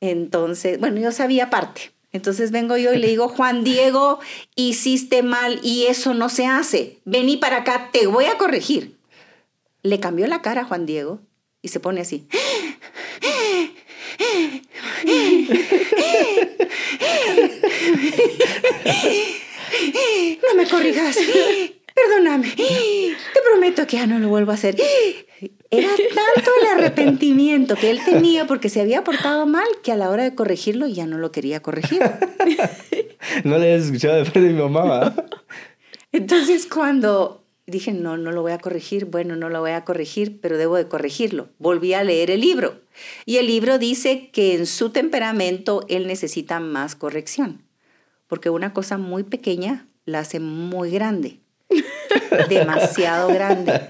Entonces, 0.00 0.78
bueno, 0.80 0.98
yo 1.00 1.12
sabía 1.12 1.50
parte. 1.50 1.90
Entonces 2.12 2.50
vengo 2.50 2.76
yo 2.76 2.92
y 2.94 2.98
le 2.98 3.08
digo, 3.08 3.28
Juan 3.28 3.64
Diego, 3.64 4.18
hiciste 4.56 5.22
mal 5.22 5.60
y 5.62 5.86
eso 5.86 6.14
no 6.14 6.28
se 6.28 6.46
hace. 6.46 7.00
Vení 7.04 7.36
para 7.36 7.58
acá, 7.58 7.90
te 7.92 8.06
voy 8.06 8.24
a 8.24 8.38
corregir. 8.38 8.96
Le 9.82 10.00
cambió 10.00 10.26
la 10.26 10.42
cara 10.42 10.62
a 10.62 10.64
Juan 10.64 10.86
Diego 10.86 11.20
y 11.62 11.68
se 11.68 11.80
pone 11.80 12.00
así. 12.00 12.26
No 20.42 20.54
me 20.56 20.66
corrijas. 20.68 21.16
Perdóname. 21.94 22.50
Te 22.56 23.40
prometo 23.50 23.86
que 23.86 23.96
ya 23.96 24.06
no 24.06 24.18
lo 24.18 24.28
vuelvo 24.28 24.52
a 24.52 24.54
hacer. 24.54 24.76
Era 25.70 25.88
tanto 25.88 26.50
el 26.62 26.78
arrepentimiento 26.78 27.76
que 27.76 27.90
él 27.90 28.00
tenía 28.04 28.46
porque 28.46 28.70
se 28.70 28.80
había 28.80 29.04
portado 29.04 29.46
mal 29.46 29.66
que 29.82 29.92
a 29.92 29.96
la 29.96 30.08
hora 30.08 30.22
de 30.22 30.34
corregirlo 30.34 30.86
ya 30.86 31.06
no 31.06 31.18
lo 31.18 31.30
quería 31.30 31.60
corregir. 31.60 32.00
No 33.44 33.58
le 33.58 33.72
habías 33.72 33.86
escuchado 33.86 34.16
de 34.16 34.24
parte 34.24 34.40
de 34.40 34.48
mi 34.48 34.62
mamá. 34.62 35.14
Entonces 36.12 36.66
cuando 36.66 37.44
dije, 37.66 37.92
no, 37.92 38.16
no 38.16 38.32
lo 38.32 38.40
voy 38.42 38.52
a 38.52 38.58
corregir, 38.58 39.04
bueno, 39.04 39.36
no 39.36 39.50
lo 39.50 39.60
voy 39.60 39.72
a 39.72 39.84
corregir, 39.84 40.40
pero 40.40 40.56
debo 40.56 40.76
de 40.76 40.88
corregirlo. 40.88 41.50
Volví 41.58 41.92
a 41.92 42.04
leer 42.04 42.30
el 42.30 42.40
libro 42.40 42.80
y 43.26 43.36
el 43.36 43.46
libro 43.46 43.78
dice 43.78 44.30
que 44.32 44.54
en 44.54 44.66
su 44.66 44.90
temperamento 44.90 45.84
él 45.88 46.06
necesita 46.06 46.60
más 46.60 46.94
corrección, 46.94 47.62
porque 48.26 48.48
una 48.48 48.72
cosa 48.72 48.96
muy 48.96 49.24
pequeña 49.24 49.86
la 50.06 50.20
hace 50.20 50.40
muy 50.40 50.90
grande. 50.90 51.40
Demasiado 52.48 53.28
grande. 53.28 53.72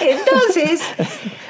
Entonces, 0.00 0.80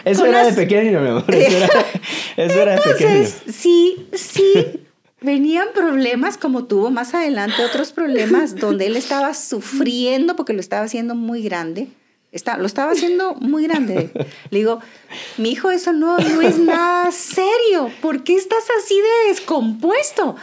Eso 0.05 0.27
era 0.27 0.45
las- 0.45 0.55
de 0.57 0.63
pequeño, 0.63 1.01
mi 1.01 1.09
amor. 1.09 1.25
Eso 1.35 1.57
era, 1.57 1.69
eso 2.37 2.61
era 2.61 2.73
de 2.75 2.81
pequeño. 2.81 3.11
Entonces, 3.11 3.55
sí, 3.55 4.09
sí, 4.13 4.81
venían 5.21 5.69
problemas 5.75 6.37
como 6.39 6.65
tuvo 6.65 6.91
más 6.91 7.15
adelante 7.15 7.65
otros 7.65 7.93
problemas 7.93 8.57
donde 8.57 8.87
él 8.87 8.97
estaba 8.97 9.35
sufriendo 9.35 10.37
porque 10.37 10.53
lo 10.53 10.61
estaba 10.61 10.85
haciendo 10.85 11.15
muy 11.15 11.43
grande. 11.43 11.89
Está, 12.33 12.57
lo 12.57 12.67
estaba 12.67 12.91
haciendo 12.93 13.35
muy 13.37 13.63
grande. 13.65 14.11
Le 14.51 14.59
digo, 14.59 14.81
mi 15.37 15.53
hijo, 15.53 15.71
eso 15.71 15.93
no, 15.93 16.19
no 16.19 16.43
es 16.43 16.59
nada 16.59 17.13
serio. 17.13 17.93
¿Por 18.03 18.25
qué 18.25 18.35
estás 18.35 18.65
así 18.83 18.97
de 18.97 19.29
descompuesto? 19.29 20.35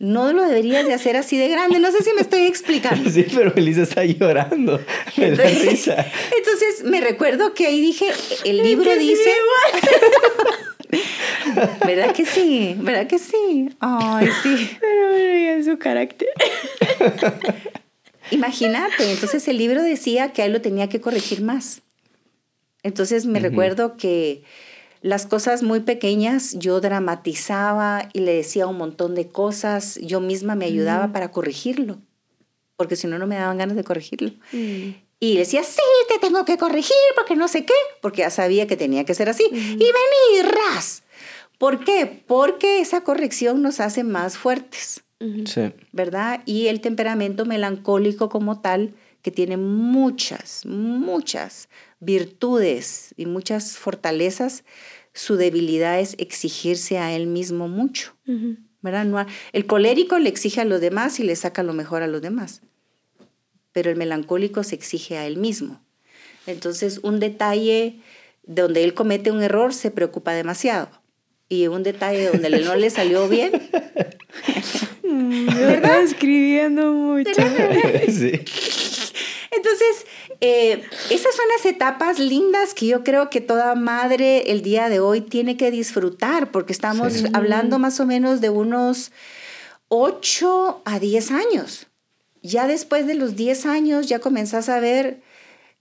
No 0.00 0.32
lo 0.32 0.42
deberías 0.44 0.86
de 0.86 0.94
hacer 0.94 1.18
así 1.18 1.36
de 1.36 1.48
grande. 1.48 1.78
No 1.78 1.92
sé 1.92 2.02
si 2.02 2.14
me 2.14 2.22
estoy 2.22 2.46
explicando. 2.46 3.10
Sí, 3.10 3.26
pero 3.34 3.52
Elisa 3.54 3.82
está 3.82 4.02
llorando 4.04 4.80
entonces, 5.16 5.88
Entonces 5.88 6.84
me 6.84 7.02
recuerdo 7.02 7.54
que 7.54 7.66
ahí 7.66 7.80
dije, 7.80 8.06
el 8.44 8.62
libro 8.62 8.96
dice... 8.96 9.30
¿Verdad 11.86 12.14
que 12.14 12.24
sí? 12.24 12.74
¿Verdad 12.78 13.06
que 13.06 13.18
sí? 13.18 13.68
Ay, 13.80 14.28
sí. 14.42 14.70
Pero 14.80 15.16
en 15.16 15.64
su 15.64 15.78
carácter. 15.78 16.28
Imagínate, 18.30 19.10
entonces 19.10 19.46
el 19.48 19.58
libro 19.58 19.82
decía 19.82 20.32
que 20.32 20.42
a 20.42 20.46
él 20.46 20.52
lo 20.52 20.62
tenía 20.62 20.88
que 20.88 21.00
corregir 21.00 21.42
más. 21.42 21.82
Entonces 22.82 23.26
me 23.26 23.38
recuerdo 23.38 23.96
que 23.96 24.42
las 25.02 25.26
cosas 25.26 25.62
muy 25.62 25.80
pequeñas 25.80 26.56
yo 26.58 26.80
dramatizaba 26.80 28.08
y 28.12 28.20
le 28.20 28.34
decía 28.34 28.66
un 28.66 28.76
montón 28.76 29.14
de 29.14 29.28
cosas, 29.28 29.98
yo 30.02 30.20
misma 30.20 30.54
me 30.54 30.66
ayudaba 30.66 31.12
para 31.12 31.30
corregirlo, 31.30 31.98
porque 32.76 32.96
si 32.96 33.06
no, 33.06 33.18
no 33.18 33.26
me 33.26 33.36
daban 33.36 33.58
ganas 33.58 33.76
de 33.76 33.84
corregirlo. 33.84 34.32
Mm. 34.52 34.90
Y 35.22 35.34
le 35.34 35.40
decía, 35.40 35.62
sí, 35.62 35.82
te 36.08 36.18
tengo 36.18 36.46
que 36.46 36.56
corregir 36.56 36.96
porque 37.14 37.36
no 37.36 37.46
sé 37.46 37.66
qué, 37.66 37.74
porque 38.00 38.22
ya 38.22 38.30
sabía 38.30 38.66
que 38.66 38.78
tenía 38.78 39.04
que 39.04 39.12
ser 39.14 39.28
así. 39.28 39.44
Y 39.52 39.76
vení, 39.76 40.50
ras. 40.50 41.02
¿Por 41.58 41.84
qué? 41.84 42.22
Porque 42.26 42.80
esa 42.80 43.02
corrección 43.02 43.60
nos 43.60 43.80
hace 43.80 44.02
más 44.02 44.38
fuertes. 44.38 45.02
Sí. 45.44 45.74
¿Verdad? 45.92 46.40
Y 46.46 46.68
el 46.68 46.80
temperamento 46.80 47.44
melancólico 47.44 48.30
como 48.30 48.62
tal, 48.62 48.94
que 49.22 49.30
tiene 49.30 49.56
muchas, 49.56 50.64
muchas 50.66 51.68
virtudes 52.00 53.14
y 53.16 53.26
muchas 53.26 53.76
fortalezas, 53.76 54.64
su 55.12 55.36
debilidad 55.36 56.00
es 56.00 56.14
exigirse 56.18 56.98
a 56.98 57.12
él 57.14 57.26
mismo 57.26 57.68
mucho. 57.68 58.14
¿verdad? 58.82 59.26
el 59.52 59.66
colérico 59.66 60.18
le 60.18 60.28
exige 60.28 60.60
a 60.60 60.64
los 60.64 60.80
demás 60.80 61.20
y 61.20 61.24
le 61.24 61.36
saca 61.36 61.62
lo 61.62 61.74
mejor 61.74 62.02
a 62.02 62.06
los 62.06 62.22
demás, 62.22 62.62
pero 63.72 63.90
el 63.90 63.96
melancólico 63.96 64.62
se 64.62 64.74
exige 64.74 65.18
a 65.18 65.26
él 65.26 65.36
mismo. 65.36 65.82
Entonces, 66.46 67.00
un 67.02 67.20
detalle 67.20 68.00
donde 68.44 68.82
él 68.82 68.94
comete 68.94 69.30
un 69.30 69.42
error 69.42 69.74
se 69.74 69.90
preocupa 69.90 70.32
demasiado. 70.32 70.88
Y 71.48 71.66
un 71.66 71.82
detalle 71.82 72.28
donde 72.28 72.48
no 72.60 72.76
le 72.76 72.90
salió 72.90 73.28
bien. 73.28 73.50
¿Verdad? 75.02 76.02
escribiendo 76.02 76.92
mucho. 76.92 77.30
sí. 78.08 78.40
Entonces, 79.60 80.06
eh, 80.40 80.82
esas 81.10 81.34
son 81.34 81.44
las 81.54 81.66
etapas 81.66 82.18
lindas 82.18 82.72
que 82.72 82.86
yo 82.86 83.04
creo 83.04 83.28
que 83.28 83.42
toda 83.42 83.74
madre 83.74 84.50
el 84.50 84.62
día 84.62 84.88
de 84.88 85.00
hoy 85.00 85.20
tiene 85.20 85.58
que 85.58 85.70
disfrutar, 85.70 86.50
porque 86.50 86.72
estamos 86.72 87.24
hablando 87.34 87.78
más 87.78 88.00
o 88.00 88.06
menos 88.06 88.40
de 88.40 88.48
unos 88.48 89.12
8 89.88 90.80
a 90.86 90.98
10 90.98 91.30
años. 91.30 91.86
Ya 92.42 92.66
después 92.66 93.06
de 93.06 93.14
los 93.14 93.36
10 93.36 93.66
años 93.66 94.06
ya 94.06 94.18
comenzás 94.18 94.70
a 94.70 94.80
ver 94.80 95.20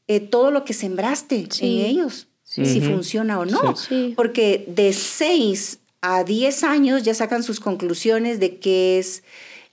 eh, 0.09 0.19
todo 0.19 0.51
lo 0.51 0.65
que 0.65 0.73
sembraste 0.73 1.47
en 1.61 1.85
ellos, 1.85 2.27
si 2.43 2.81
funciona 2.81 3.39
o 3.39 3.45
no. 3.45 3.75
Porque 4.17 4.65
de 4.67 4.91
6 4.91 5.79
a 6.01 6.25
10 6.25 6.63
años 6.65 7.03
ya 7.03 7.13
sacan 7.13 7.43
sus 7.43 7.61
conclusiones 7.61 8.41
de 8.41 8.57
qué 8.57 8.99
es 8.99 9.23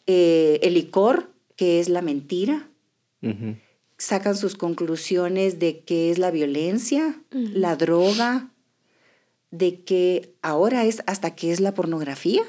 eh, 0.06 0.60
el 0.62 0.74
licor, 0.74 1.28
qué 1.56 1.80
es 1.80 1.88
la 1.88 2.02
mentira 2.02 2.68
sacan 3.98 4.36
sus 4.36 4.56
conclusiones 4.56 5.58
de 5.58 5.80
qué 5.80 6.10
es 6.10 6.18
la 6.18 6.30
violencia, 6.30 7.20
la 7.30 7.76
droga, 7.76 8.50
de 9.50 9.80
que 9.80 10.34
ahora 10.42 10.84
es 10.84 11.02
hasta 11.06 11.34
qué 11.34 11.52
es 11.52 11.60
la 11.60 11.74
pornografía. 11.74 12.42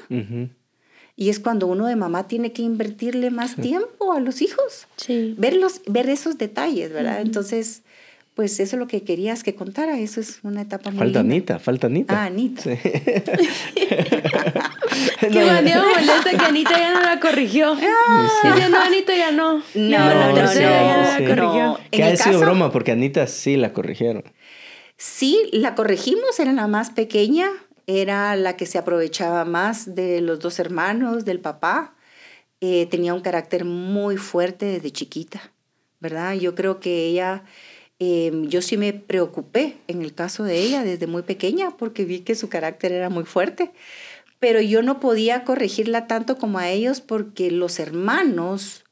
Y 1.16 1.30
es 1.30 1.40
cuando 1.40 1.66
uno 1.66 1.86
de 1.86 1.96
mamá 1.96 2.28
tiene 2.28 2.52
que 2.52 2.62
invertirle 2.62 3.30
más 3.30 3.56
tiempo 3.56 4.12
a 4.12 4.20
los 4.20 4.40
hijos. 4.40 4.86
Sí. 4.96 5.34
Verlos, 5.36 5.80
ver 5.86 6.08
esos 6.08 6.38
detalles, 6.38 6.92
¿verdad? 6.92 7.20
Entonces, 7.20 7.82
pues 8.38 8.60
eso 8.60 8.76
es 8.76 8.78
lo 8.78 8.86
que 8.86 9.02
querías 9.02 9.42
que 9.42 9.56
contara. 9.56 9.98
Eso 9.98 10.20
es 10.20 10.38
una 10.44 10.62
etapa 10.62 10.92
muy 10.92 11.00
Falta 11.00 11.18
Anita, 11.18 11.58
falta 11.58 11.88
Anita. 11.88 12.22
Ah, 12.22 12.26
Anita. 12.26 12.62
Sí. 12.62 12.70
Qué 15.20 15.44
manera 15.44 15.82
molesta 15.82 16.30
que 16.38 16.44
Anita 16.44 16.78
ya 16.78 16.94
no 16.94 17.00
la 17.00 17.18
corrigió. 17.18 17.72
Ah. 17.72 18.28
Diciendo 18.44 18.78
Anita 18.78 19.16
ya 19.16 19.32
no. 19.32 19.64
No, 19.74 20.14
no, 20.14 20.32
no, 20.36 20.54
ya 20.54 21.18
la 21.18 21.26
corrigió. 21.26 21.80
Que 21.90 22.04
ha 22.04 22.16
sido 22.16 22.38
broma 22.38 22.70
porque 22.70 22.92
Anita 22.92 23.26
sí 23.26 23.56
la 23.56 23.72
corrigieron. 23.72 24.22
Sí, 24.96 25.48
la 25.50 25.74
corregimos, 25.74 26.38
era 26.38 26.52
la 26.52 26.68
más 26.68 26.90
pequeña, 26.90 27.48
era 27.88 28.36
la 28.36 28.56
que 28.56 28.66
se 28.66 28.78
aprovechaba 28.78 29.44
más 29.46 29.96
de 29.96 30.20
los 30.20 30.38
dos 30.38 30.60
hermanos, 30.60 31.24
del 31.24 31.40
papá. 31.40 31.96
Eh, 32.60 32.86
tenía 32.88 33.14
un 33.14 33.20
carácter 33.20 33.64
muy 33.64 34.16
fuerte 34.16 34.66
desde 34.66 34.92
chiquita, 34.92 35.50
¿verdad? 35.98 36.34
Yo 36.34 36.54
creo 36.54 36.78
que 36.78 37.08
ella 37.08 37.42
Em, 38.00 38.46
yo 38.48 38.62
sí 38.62 38.76
me 38.76 38.92
preocupé 38.92 39.76
en 39.88 40.02
el 40.02 40.14
caso 40.14 40.44
de 40.44 40.60
ella 40.60 40.84
desde 40.84 41.08
muy 41.08 41.22
pequeña 41.22 41.76
porque 41.76 42.04
vi 42.04 42.20
que 42.20 42.36
su 42.36 42.48
carácter 42.48 42.92
era 42.92 43.10
muy 43.10 43.24
fuerte, 43.24 43.72
pero 44.38 44.60
yo 44.60 44.82
no 44.82 45.00
podía 45.00 45.42
corregirla 45.44 46.06
tanto 46.06 46.38
como 46.38 46.58
a 46.58 46.68
ellos 46.70 47.00
porque 47.00 47.50
los 47.50 47.80
hermanos 47.80 48.84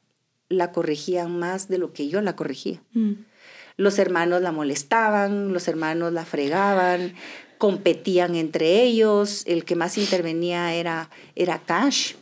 la 0.49 0.71
corregían 0.71 1.39
más 1.39 1.69
de 1.69 1.77
lo 1.77 1.93
que 1.93 2.09
yo 2.09 2.21
la 2.21 2.35
corregía. 2.35 2.81
Mm. 2.93 3.13
Los 3.77 3.99
hermanos 3.99 4.41
la 4.41 4.51
molestaban, 4.51 5.53
los 5.53 5.67
hermanos 5.67 6.11
la 6.11 6.25
fregaban, 6.25 7.13
competían 7.57 8.35
entre 8.35 8.83
ellos, 8.83 9.43
el 9.45 9.63
que 9.63 9.75
más 9.75 9.97
intervenía 9.97 10.73
era, 10.73 11.09
era 11.35 11.59
Cash. 11.59 12.15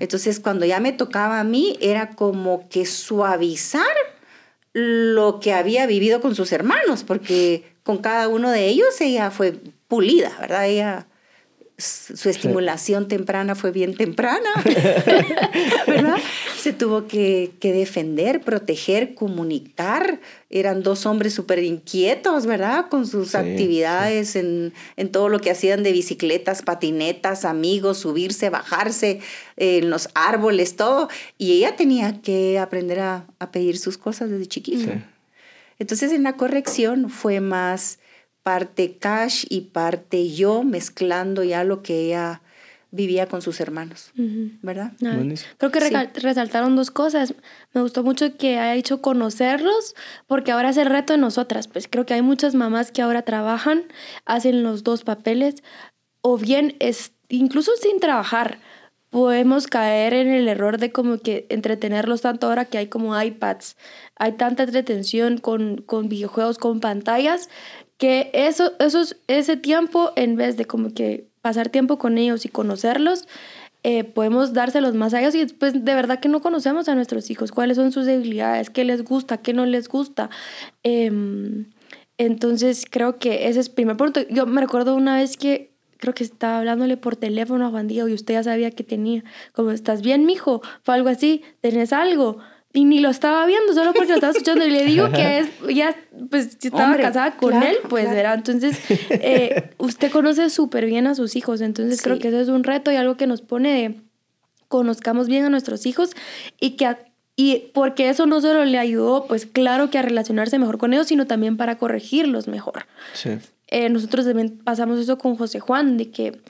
Entonces 0.00 0.40
cuando 0.40 0.66
ya 0.66 0.80
me 0.80 0.92
tocaba 0.92 1.38
a 1.38 1.44
mí 1.44 1.78
era 1.80 2.10
como 2.10 2.68
que 2.68 2.84
suavizar 2.86 3.86
lo 4.72 5.40
que 5.40 5.52
había 5.52 5.86
vivido 5.86 6.20
con 6.20 6.34
sus 6.34 6.52
hermanos, 6.52 7.04
porque 7.04 7.64
con 7.82 7.98
cada 7.98 8.28
uno 8.28 8.50
de 8.50 8.66
ellos 8.66 9.00
ella 9.00 9.30
fue 9.30 9.54
pulida, 9.88 10.36
¿verdad? 10.40 10.66
Ella 10.68 11.06
su 11.80 12.28
estimulación 12.28 13.08
temprana 13.08 13.54
fue 13.54 13.70
bien 13.70 13.96
temprana, 13.96 14.48
¿verdad? 15.86 16.16
Se 16.58 16.72
tuvo 16.72 17.06
que, 17.06 17.52
defender, 17.60 18.40
proteger, 18.40 19.14
comunicar. 19.14 20.20
Eran 20.50 20.82
dos 20.82 21.06
hombres 21.06 21.32
súper 21.32 21.62
inquietos, 21.62 22.46
¿verdad? 22.46 22.88
Con 22.88 23.06
sus 23.06 23.34
actividades 23.34 24.36
En, 24.36 24.72
todo 25.12 25.28
lo 25.28 25.38
que 25.38 25.50
hacían 25.50 25.82
de 25.82 25.92
bicicletas, 25.92 26.62
patinetas, 26.62 27.44
amigos, 27.44 27.98
subirse, 27.98 28.50
bajarse 28.50 29.20
en 29.56 29.90
los 29.90 30.08
árboles, 30.14 30.76
todo. 30.76 31.08
Y 31.38 31.52
ella 31.52 31.76
tenía 31.76 32.20
que 32.20 32.58
aprender 32.58 33.00
a, 33.00 33.26
pedir 33.52 33.78
sus 33.78 33.96
cosas 33.96 34.30
desde 34.30 34.46
chiquita. 34.46 35.02
Entonces 35.78 36.12
en 36.12 36.24
la 36.24 36.34
corrección 36.34 37.08
fue 37.08 37.40
más 37.40 37.99
parte 38.50 38.96
Cash 38.98 39.44
y 39.48 39.60
parte 39.60 40.28
yo, 40.28 40.64
mezclando 40.64 41.44
ya 41.44 41.62
lo 41.62 41.84
que 41.84 42.06
ella 42.06 42.42
vivía 42.90 43.26
con 43.26 43.42
sus 43.42 43.60
hermanos, 43.60 44.10
¿verdad? 44.60 44.90
creo 45.58 45.70
que 45.70 45.78
resaltaron 45.78 46.74
dos 46.74 46.90
cosas. 46.90 47.32
Me 47.72 47.80
gustó 47.80 48.02
mucho 48.02 48.36
que 48.36 48.58
haya 48.58 48.74
hecho 48.74 49.00
conocerlos, 49.00 49.94
porque 50.26 50.50
ahora 50.50 50.70
es 50.70 50.78
el 50.78 50.86
reto 50.86 51.12
de 51.12 51.20
nosotras. 51.20 51.68
Pues 51.68 51.86
creo 51.86 52.06
que 52.06 52.14
hay 52.14 52.22
muchas 52.22 52.56
mamás 52.56 52.90
que 52.90 53.02
ahora 53.02 53.22
trabajan, 53.22 53.84
hacen 54.24 54.64
los 54.64 54.82
dos 54.82 55.04
papeles, 55.04 55.62
o 56.20 56.36
bien 56.36 56.74
es, 56.80 57.12
incluso 57.28 57.70
sin 57.80 58.00
trabajar, 58.00 58.58
podemos 59.10 59.68
caer 59.68 60.12
en 60.12 60.26
el 60.26 60.48
error 60.48 60.78
de 60.78 60.90
como 60.90 61.18
que 61.18 61.46
entretenerlos 61.50 62.22
tanto 62.22 62.48
ahora 62.48 62.64
que 62.64 62.78
hay 62.78 62.88
como 62.88 63.20
iPads, 63.20 63.76
hay 64.16 64.32
tanta 64.32 64.64
entretención 64.64 65.38
con, 65.38 65.82
con 65.82 66.08
videojuegos, 66.08 66.58
con 66.58 66.80
pantallas, 66.80 67.48
que 68.00 68.30
eso, 68.32 68.72
ese 69.28 69.56
tiempo, 69.58 70.10
en 70.16 70.34
vez 70.34 70.56
de 70.56 70.64
como 70.64 70.94
que 70.94 71.28
pasar 71.42 71.68
tiempo 71.68 71.98
con 71.98 72.16
ellos 72.16 72.46
y 72.46 72.48
conocerlos, 72.48 73.28
eh, 73.82 74.04
podemos 74.04 74.54
dárselos 74.54 74.94
más 74.94 75.12
a 75.12 75.20
y 75.20 75.38
después 75.38 75.84
de 75.84 75.94
verdad 75.94 76.18
que 76.18 76.30
no 76.30 76.40
conocemos 76.40 76.88
a 76.88 76.94
nuestros 76.94 77.30
hijos, 77.30 77.52
cuáles 77.52 77.76
son 77.76 77.92
sus 77.92 78.06
debilidades, 78.06 78.70
qué 78.70 78.84
les 78.84 79.04
gusta, 79.04 79.36
qué 79.36 79.52
no 79.52 79.66
les 79.66 79.86
gusta. 79.86 80.30
Em, 80.82 81.66
entonces 82.16 82.86
creo 82.90 83.18
que 83.18 83.48
ese 83.48 83.60
es 83.60 83.68
el 83.68 83.74
primer 83.74 83.98
punto. 83.98 84.20
Yo 84.30 84.46
me 84.46 84.62
recuerdo 84.62 84.94
una 84.96 85.16
vez 85.16 85.36
que 85.36 85.70
creo 85.98 86.14
que 86.14 86.24
estaba 86.24 86.58
hablándole 86.58 86.96
por 86.96 87.16
teléfono 87.16 87.66
a 87.66 87.70
Juan 87.70 87.86
Diego 87.86 88.08
y 88.08 88.14
usted 88.14 88.32
ya 88.32 88.42
sabía 88.42 88.70
que 88.70 88.82
tenía, 88.82 89.24
como, 89.52 89.72
¿estás 89.72 90.00
bien, 90.00 90.24
mijo? 90.24 90.62
Fue 90.82 90.94
algo 90.94 91.10
así, 91.10 91.42
¿tenés 91.60 91.92
algo? 91.92 92.38
Y 92.72 92.84
ni 92.84 93.00
lo 93.00 93.10
estaba 93.10 93.44
viendo, 93.46 93.72
solo 93.74 93.92
porque 93.92 94.10
lo 94.10 94.14
estaba 94.14 94.32
escuchando. 94.32 94.64
Y 94.64 94.70
le 94.70 94.84
digo 94.84 95.10
que 95.10 95.38
es, 95.40 95.48
ya, 95.74 95.96
pues, 96.30 96.56
estaba 96.62 96.96
casada 96.96 97.36
con 97.36 97.62
él, 97.62 97.76
pues, 97.88 98.08
era. 98.08 98.34
Entonces, 98.34 98.78
eh, 99.10 99.70
usted 99.78 100.10
conoce 100.10 100.48
súper 100.50 100.86
bien 100.86 101.06
a 101.06 101.14
sus 101.14 101.34
hijos. 101.34 101.60
Entonces, 101.60 102.00
creo 102.00 102.18
que 102.18 102.28
eso 102.28 102.40
es 102.40 102.48
un 102.48 102.62
reto 102.62 102.92
y 102.92 102.96
algo 102.96 103.16
que 103.16 103.26
nos 103.26 103.42
pone 103.42 103.72
de 103.72 104.00
conozcamos 104.68 105.26
bien 105.26 105.44
a 105.44 105.50
nuestros 105.50 105.84
hijos 105.84 106.12
y 106.60 106.76
que 106.76 106.96
Y 107.34 107.70
porque 107.74 108.08
eso 108.08 108.26
no 108.26 108.40
solo 108.40 108.64
le 108.64 108.78
ayudó, 108.78 109.26
pues 109.26 109.46
claro 109.46 109.90
que 109.90 109.98
a 109.98 110.02
relacionarse 110.02 110.58
mejor 110.58 110.78
con 110.78 110.92
ellos, 110.92 111.08
sino 111.08 111.26
también 111.26 111.56
para 111.56 111.76
corregirlos 111.76 112.46
mejor. 112.46 112.86
Sí. 113.14 113.30
Eh, 113.66 113.88
nosotros 113.88 114.26
también 114.26 114.58
pasamos 114.62 115.00
eso 115.00 115.18
con 115.18 115.34
José 115.36 115.58
Juan, 115.58 115.96
de 115.96 116.10
que 116.10 116.40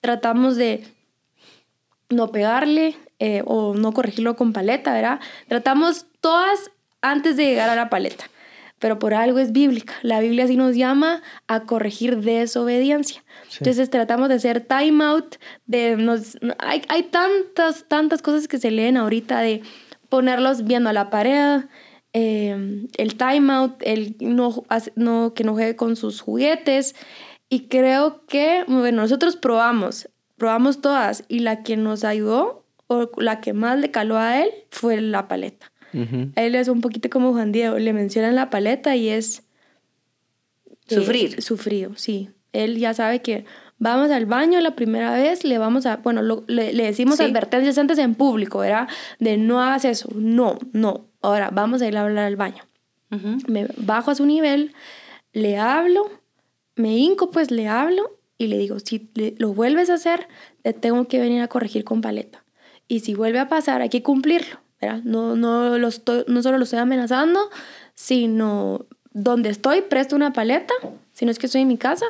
tratamos 0.00 0.56
de 0.56 0.84
no 2.10 2.32
pegarle 2.32 2.96
eh, 3.20 3.42
o 3.44 3.74
no 3.74 3.92
corregirlo 3.92 4.34
con 4.34 4.54
paleta, 4.54 4.94
¿verdad? 4.94 5.20
Tratamos 5.46 6.06
todas 6.20 6.70
antes 7.02 7.36
de 7.36 7.44
llegar 7.44 7.68
a 7.68 7.76
la 7.76 7.90
paleta, 7.90 8.24
pero 8.78 8.98
por 8.98 9.12
algo 9.12 9.38
es 9.38 9.52
bíblica. 9.52 9.94
La 10.02 10.20
Biblia 10.20 10.46
sí 10.46 10.56
nos 10.56 10.74
llama 10.74 11.22
a 11.46 11.64
corregir 11.64 12.22
desobediencia. 12.22 13.22
Entonces 13.58 13.90
tratamos 13.90 14.30
de 14.30 14.36
hacer 14.36 14.62
time 14.62 15.04
out, 15.04 15.36
de 15.66 15.96
nos, 15.96 16.38
hay, 16.58 16.82
hay 16.88 17.02
tantas, 17.04 17.84
tantas 17.88 18.22
cosas 18.22 18.48
que 18.48 18.58
se 18.58 18.70
leen 18.70 18.96
ahorita 18.96 19.40
de 19.40 19.62
ponerlos 20.08 20.64
viendo 20.64 20.88
a 20.88 20.94
la 20.94 21.10
pared, 21.10 21.64
eh, 22.14 22.86
el 22.96 23.16
time 23.16 23.52
out, 23.52 23.74
el 23.82 24.16
no, 24.20 24.64
no, 24.96 25.34
que 25.34 25.44
no 25.44 25.52
juegue 25.52 25.76
con 25.76 25.96
sus 25.96 26.22
juguetes. 26.22 26.94
Y 27.50 27.68
creo 27.68 28.24
que, 28.26 28.64
bueno, 28.66 29.02
nosotros 29.02 29.36
probamos, 29.36 30.08
probamos 30.38 30.80
todas 30.80 31.24
y 31.28 31.40
la 31.40 31.62
que 31.62 31.76
nos 31.76 32.04
ayudó 32.04 32.59
o 32.92 33.08
la 33.18 33.40
que 33.40 33.52
más 33.52 33.78
le 33.78 33.92
caló 33.92 34.18
a 34.18 34.42
él 34.42 34.50
fue 34.68 35.00
la 35.00 35.28
paleta. 35.28 35.70
Él 35.92 36.54
es 36.56 36.66
un 36.66 36.80
poquito 36.80 37.08
como 37.08 37.32
Juan 37.32 37.52
Diego, 37.52 37.78
le 37.78 37.92
mencionan 37.92 38.34
la 38.34 38.50
paleta 38.50 38.96
y 38.96 39.08
es... 39.08 39.44
Sufrir. 40.88 41.40
Sufrido, 41.40 41.92
sí. 41.94 42.30
Él 42.52 42.78
ya 42.78 42.92
sabe 42.92 43.22
que 43.22 43.44
vamos 43.78 44.10
al 44.10 44.26
baño 44.26 44.60
la 44.60 44.74
primera 44.74 45.12
vez, 45.12 45.44
le 45.44 45.58
vamos 45.58 45.86
a, 45.86 45.98
bueno, 45.98 46.42
le, 46.48 46.72
decimos 46.72 47.20
advertencias 47.20 47.78
antes 47.78 47.96
en 47.98 48.16
público, 48.16 48.58
¿verdad? 48.58 48.88
De 49.20 49.36
no 49.36 49.62
hagas 49.62 49.84
eso, 49.84 50.08
no, 50.12 50.58
no. 50.72 51.06
Ahora 51.22 51.50
vamos 51.52 51.82
a 51.82 51.86
ir 51.86 51.96
a 51.96 52.02
hablar 52.02 52.24
al 52.24 52.36
baño. 52.36 52.64
Me 53.46 53.68
bajo 53.76 54.10
a 54.10 54.16
su 54.16 54.26
nivel, 54.26 54.74
le 55.32 55.58
hablo, 55.58 56.10
me 56.74 56.96
hinco, 56.96 57.30
pues 57.30 57.52
le 57.52 57.68
hablo 57.68 58.18
y 58.36 58.48
le 58.48 58.58
digo, 58.58 58.80
si 58.80 59.10
lo 59.38 59.54
vuelves 59.54 59.90
a 59.90 59.94
hacer, 59.94 60.26
te 60.62 60.72
tengo 60.72 61.06
que 61.06 61.20
venir 61.20 61.40
a 61.42 61.48
corregir 61.48 61.84
con 61.84 62.00
paleta. 62.00 62.44
Y 62.90 63.00
si 63.00 63.14
vuelve 63.14 63.38
a 63.38 63.48
pasar, 63.48 63.82
hay 63.82 63.88
que 63.88 64.02
cumplirlo, 64.02 64.58
¿verdad? 64.80 65.00
No, 65.04 65.36
no, 65.36 65.78
lo 65.78 65.88
no 66.26 66.42
solo 66.42 66.58
lo 66.58 66.64
estoy 66.64 66.80
amenazando, 66.80 67.38
sino 67.94 68.84
donde 69.12 69.48
estoy, 69.48 69.82
presto 69.82 70.16
una 70.16 70.32
paleta, 70.32 70.74
si 71.12 71.24
no 71.24 71.30
es 71.30 71.38
que 71.38 71.46
estoy 71.46 71.60
en 71.60 71.68
mi 71.68 71.78
casa, 71.78 72.06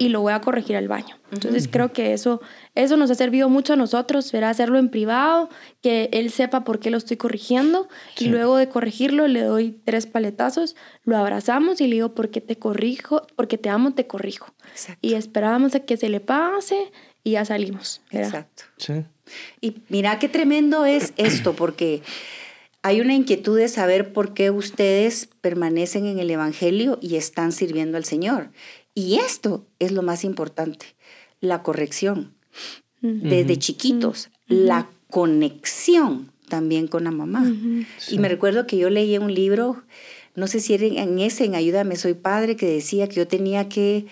y 0.00 0.08
lo 0.08 0.22
voy 0.22 0.32
a 0.32 0.40
corregir 0.40 0.76
al 0.76 0.88
baño. 0.88 1.16
Entonces 1.30 1.68
creo 1.70 1.92
que 1.92 2.12
eso, 2.12 2.40
eso 2.74 2.96
nos 2.96 3.08
ha 3.12 3.14
servido 3.14 3.48
mucho 3.48 3.74
a 3.74 3.76
nosotros, 3.76 4.32
verá 4.32 4.50
hacerlo 4.50 4.78
en 4.78 4.88
privado, 4.88 5.48
que 5.80 6.08
él 6.12 6.30
sepa 6.30 6.64
por 6.64 6.80
qué 6.80 6.90
lo 6.90 6.98
estoy 6.98 7.16
corrigiendo 7.16 7.88
y 8.18 8.26
luego 8.26 8.56
de 8.56 8.68
corregirlo 8.68 9.28
le 9.28 9.42
doy 9.42 9.80
tres 9.84 10.06
paletazos, 10.06 10.74
lo 11.04 11.16
abrazamos 11.16 11.80
y 11.80 11.86
le 11.86 11.94
digo, 11.94 12.14
porque 12.16 12.40
te 12.40 12.58
corrijo, 12.58 13.22
porque 13.36 13.58
te 13.58 13.68
amo, 13.68 13.94
te 13.94 14.08
corrijo. 14.08 14.52
Y 15.00 15.14
esperábamos 15.14 15.76
a 15.76 15.80
que 15.80 15.96
se 15.96 16.08
le 16.08 16.18
pase 16.18 16.90
y 17.26 17.32
ya 17.32 17.44
salimos. 17.44 18.02
Exacto. 18.12 18.62
Sí. 18.76 19.02
Y 19.60 19.78
mira 19.88 20.20
qué 20.20 20.28
tremendo 20.28 20.84
es 20.84 21.12
esto, 21.16 21.56
porque 21.56 22.02
hay 22.82 23.00
una 23.00 23.14
inquietud 23.14 23.58
de 23.58 23.66
saber 23.66 24.12
por 24.12 24.32
qué 24.32 24.52
ustedes 24.52 25.28
permanecen 25.40 26.06
en 26.06 26.20
el 26.20 26.30
Evangelio 26.30 27.00
y 27.02 27.16
están 27.16 27.50
sirviendo 27.50 27.96
al 27.96 28.04
Señor. 28.04 28.50
Y 28.94 29.16
esto 29.16 29.66
es 29.80 29.90
lo 29.90 30.02
más 30.02 30.22
importante, 30.22 30.86
la 31.40 31.64
corrección. 31.64 32.34
Desde 33.00 33.56
chiquitos, 33.58 34.30
la 34.46 34.88
conexión 35.10 36.32
también 36.48 36.86
con 36.86 37.04
la 37.04 37.10
mamá. 37.10 37.44
Y 38.08 38.18
me 38.18 38.28
recuerdo 38.28 38.66
que 38.66 38.78
yo 38.78 38.88
leí 38.88 39.18
un 39.18 39.34
libro, 39.34 39.82
no 40.34 40.46
sé 40.46 40.60
si 40.60 40.74
era 40.74 40.86
en 40.86 41.18
ese, 41.18 41.44
en 41.44 41.56
Ayúdame, 41.56 41.96
soy 41.96 42.14
padre, 42.14 42.56
que 42.56 42.66
decía 42.66 43.08
que 43.08 43.16
yo 43.16 43.28
tenía 43.28 43.68
que 43.68 44.06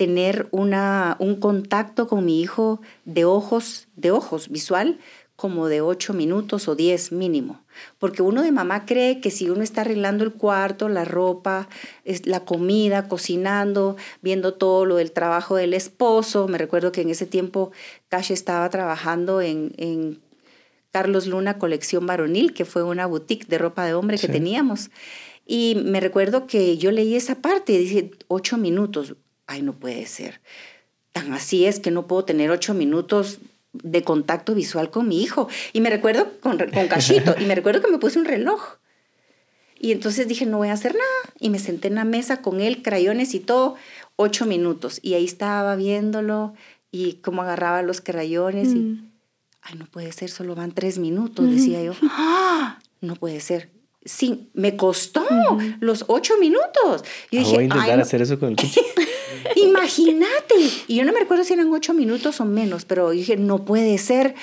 tener 0.00 0.48
una, 0.50 1.16
un 1.18 1.36
contacto 1.36 2.08
con 2.08 2.24
mi 2.24 2.40
hijo 2.40 2.80
de 3.04 3.26
ojos, 3.26 3.86
de 3.96 4.10
ojos 4.10 4.48
visual, 4.48 4.98
como 5.36 5.68
de 5.68 5.82
ocho 5.82 6.14
minutos 6.14 6.68
o 6.68 6.74
diez 6.74 7.12
mínimo. 7.12 7.60
Porque 7.98 8.22
uno 8.22 8.40
de 8.40 8.50
mamá 8.50 8.86
cree 8.86 9.20
que 9.20 9.30
si 9.30 9.50
uno 9.50 9.62
está 9.62 9.82
arreglando 9.82 10.24
el 10.24 10.32
cuarto, 10.32 10.88
la 10.88 11.04
ropa, 11.04 11.68
la 12.24 12.46
comida, 12.46 13.08
cocinando, 13.08 13.98
viendo 14.22 14.54
todo 14.54 14.86
lo 14.86 14.96
del 14.96 15.12
trabajo 15.12 15.56
del 15.56 15.74
esposo, 15.74 16.48
me 16.48 16.56
recuerdo 16.56 16.92
que 16.92 17.02
en 17.02 17.10
ese 17.10 17.26
tiempo 17.26 17.70
Cash 18.08 18.32
estaba 18.32 18.70
trabajando 18.70 19.42
en, 19.42 20.18
Carlos 20.92 21.26
Luna 21.26 21.58
Colección 21.58 22.06
Varonil, 22.06 22.54
que 22.54 22.64
fue 22.64 22.82
una 22.82 23.04
boutique 23.04 23.46
de 23.48 23.58
ropa 23.58 23.84
de 23.84 23.92
hombre 23.92 24.16
que 24.16 24.28
teníamos. 24.28 24.90
Y 25.46 25.76
me 25.84 26.00
recuerdo 26.00 26.46
que 26.46 26.78
yo 26.78 26.90
leí 26.90 27.14
esa 27.14 27.42
parte 27.42 27.74
y 27.74 27.78
dije, 27.78 28.10
ocho 28.28 28.56
minutos, 28.56 29.14
ay, 29.50 29.62
no 29.62 29.72
puede 29.72 30.06
ser. 30.06 30.40
Tan 31.12 31.32
así 31.34 31.66
es 31.66 31.80
que 31.80 31.90
no 31.90 32.06
puedo 32.06 32.24
tener 32.24 32.52
ocho 32.52 32.72
minutos 32.72 33.40
de 33.72 34.02
contacto 34.02 34.54
visual 34.54 34.90
con 34.90 35.08
mi 35.08 35.20
hijo. 35.20 35.48
Y 35.72 35.80
me 35.80 35.90
recuerdo 35.90 36.28
con, 36.40 36.56
con 36.58 36.88
Cachito, 36.88 37.34
y 37.38 37.44
me 37.46 37.56
recuerdo 37.56 37.82
que 37.82 37.90
me 37.90 37.98
puse 37.98 38.20
un 38.20 38.26
reloj. 38.26 38.76
Y 39.76 39.90
entonces 39.90 40.28
dije, 40.28 40.46
no 40.46 40.58
voy 40.58 40.68
a 40.68 40.74
hacer 40.74 40.92
nada. 40.92 41.34
Y 41.40 41.50
me 41.50 41.58
senté 41.58 41.88
en 41.88 41.96
la 41.96 42.04
mesa 42.04 42.42
con 42.42 42.60
él, 42.60 42.82
crayones 42.82 43.34
y 43.34 43.40
todo, 43.40 43.74
ocho 44.14 44.46
minutos. 44.46 45.00
Y 45.02 45.14
ahí 45.14 45.24
estaba 45.24 45.74
viéndolo 45.74 46.54
y 46.92 47.14
cómo 47.14 47.42
agarraba 47.42 47.82
los 47.82 48.00
crayones. 48.00 48.68
Y, 48.68 48.76
mm. 48.76 49.10
ay, 49.62 49.78
no 49.78 49.86
puede 49.86 50.12
ser, 50.12 50.30
solo 50.30 50.54
van 50.54 50.70
tres 50.72 50.98
minutos, 50.98 51.50
decía 51.50 51.82
yo. 51.82 51.92
¡Ah! 52.02 52.78
No 53.02 53.16
puede 53.16 53.40
ser. 53.40 53.70
Sí, 54.04 54.48
me 54.54 54.76
costó 54.76 55.26
los 55.80 56.04
ocho 56.08 56.38
minutos. 56.38 57.02
Yo 57.30 57.40
ah, 57.40 57.42
dije, 57.42 57.54
voy 57.54 57.64
a 57.64 57.66
intentar 57.66 58.00
hacer 58.00 58.22
eso 58.22 58.38
con 58.38 58.50
el 58.50 58.56
Imagínate. 59.56 60.54
Y 60.86 60.96
yo 60.96 61.04
no 61.04 61.12
me 61.12 61.20
recuerdo 61.20 61.44
si 61.44 61.52
eran 61.52 61.70
ocho 61.70 61.92
minutos 61.92 62.40
o 62.40 62.46
menos, 62.46 62.86
pero 62.86 63.10
dije, 63.10 63.36
no 63.36 63.66
puede 63.66 63.98
ser. 63.98 64.34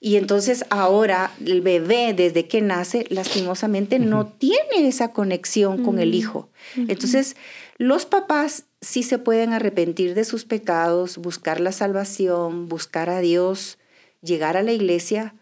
Y 0.00 0.16
entonces 0.16 0.66
ahora 0.68 1.32
el 1.44 1.62
bebé, 1.62 2.12
desde 2.14 2.46
que 2.46 2.60
nace, 2.60 3.06
lastimosamente 3.08 3.98
no 3.98 4.26
tiene 4.26 4.86
esa 4.86 5.12
conexión 5.12 5.82
con 5.82 5.98
el 5.98 6.14
hijo. 6.14 6.50
Entonces, 6.76 7.36
los 7.78 8.04
papás 8.04 8.64
sí 8.82 9.02
se 9.02 9.18
pueden 9.18 9.54
arrepentir 9.54 10.14
de 10.14 10.24
sus 10.24 10.44
pecados, 10.44 11.16
buscar 11.16 11.60
la 11.60 11.72
salvación, 11.72 12.68
buscar 12.68 13.08
a 13.08 13.20
Dios, 13.20 13.78
llegar 14.22 14.56
a 14.56 14.62
la 14.62 14.72
iglesia, 14.72 15.34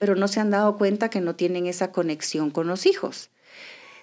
pero 0.00 0.16
no 0.16 0.28
se 0.28 0.40
han 0.40 0.50
dado 0.50 0.78
cuenta 0.78 1.10
que 1.10 1.20
no 1.20 1.36
tienen 1.36 1.66
esa 1.66 1.92
conexión 1.92 2.50
con 2.50 2.66
los 2.66 2.86
hijos. 2.86 3.28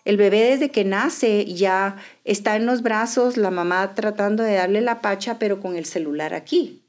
El 0.05 0.15
bebé 0.15 0.41
desde 0.51 0.69
que 0.69 0.85
nace 0.85 1.43
ya 1.45 1.97
está 2.23 2.55
en 2.55 2.67
los 2.67 2.83
brazos, 2.83 3.35
la 3.35 3.49
mamá 3.49 3.95
tratando 3.95 4.43
de 4.43 4.53
darle 4.53 4.79
la 4.81 5.01
pacha, 5.01 5.39
pero 5.39 5.59
con 5.59 5.75
el 5.75 5.85
celular 5.85 6.35
aquí. 6.35 6.83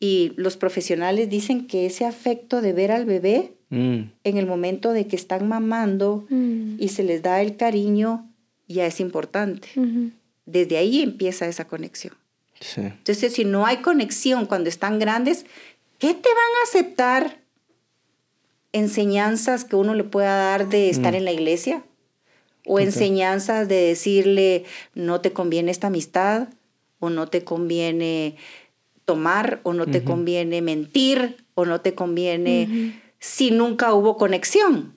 Y 0.00 0.32
los 0.36 0.56
profesionales 0.56 1.28
dicen 1.28 1.66
que 1.66 1.84
ese 1.84 2.06
afecto 2.06 2.62
de 2.62 2.72
ver 2.72 2.92
al 2.92 3.04
bebé 3.04 3.52
mm. 3.68 4.00
en 4.24 4.36
el 4.38 4.46
momento 4.46 4.94
de 4.94 5.06
que 5.06 5.16
están 5.16 5.46
mamando 5.46 6.26
mm. 6.30 6.76
y 6.80 6.88
se 6.88 7.04
les 7.04 7.22
da 7.22 7.42
el 7.42 7.56
cariño 7.56 8.28
ya 8.68 8.86
es 8.86 9.00
importante. 9.00 9.68
Desde 10.46 10.78
ahí 10.78 11.02
empieza 11.02 11.46
esa 11.46 11.68
conexión. 11.68 12.14
Entonces, 12.76 13.34
si 13.34 13.44
no 13.44 13.66
hay 13.66 13.76
conexión 13.76 14.46
cuando 14.46 14.70
están 14.70 14.98
grandes, 14.98 15.44
¿qué 15.98 16.14
te 16.14 16.28
van 16.28 16.52
a 16.62 16.64
aceptar 16.64 17.45
enseñanzas 18.76 19.64
que 19.64 19.76
uno 19.76 19.94
le 19.94 20.04
pueda 20.04 20.36
dar 20.36 20.68
de 20.68 20.90
estar 20.90 21.12
mm. 21.12 21.16
en 21.16 21.24
la 21.24 21.32
iglesia? 21.32 21.82
o 22.66 22.80
enseñanzas 22.80 23.68
de 23.68 23.76
decirle 23.76 24.64
no 24.94 25.20
te 25.20 25.32
conviene 25.32 25.70
esta 25.70 25.86
amistad 25.86 26.48
o 26.98 27.08
no 27.08 27.28
te 27.28 27.44
conviene 27.44 28.36
tomar 29.04 29.60
o 29.62 29.72
no 29.72 29.86
te 29.86 30.02
conviene 30.02 30.60
mentir 30.62 31.44
o 31.54 31.64
no 31.64 31.80
te 31.80 31.94
conviene 31.94 33.00
si 33.20 33.52
nunca 33.52 33.94
hubo 33.94 34.16
conexión. 34.16 34.96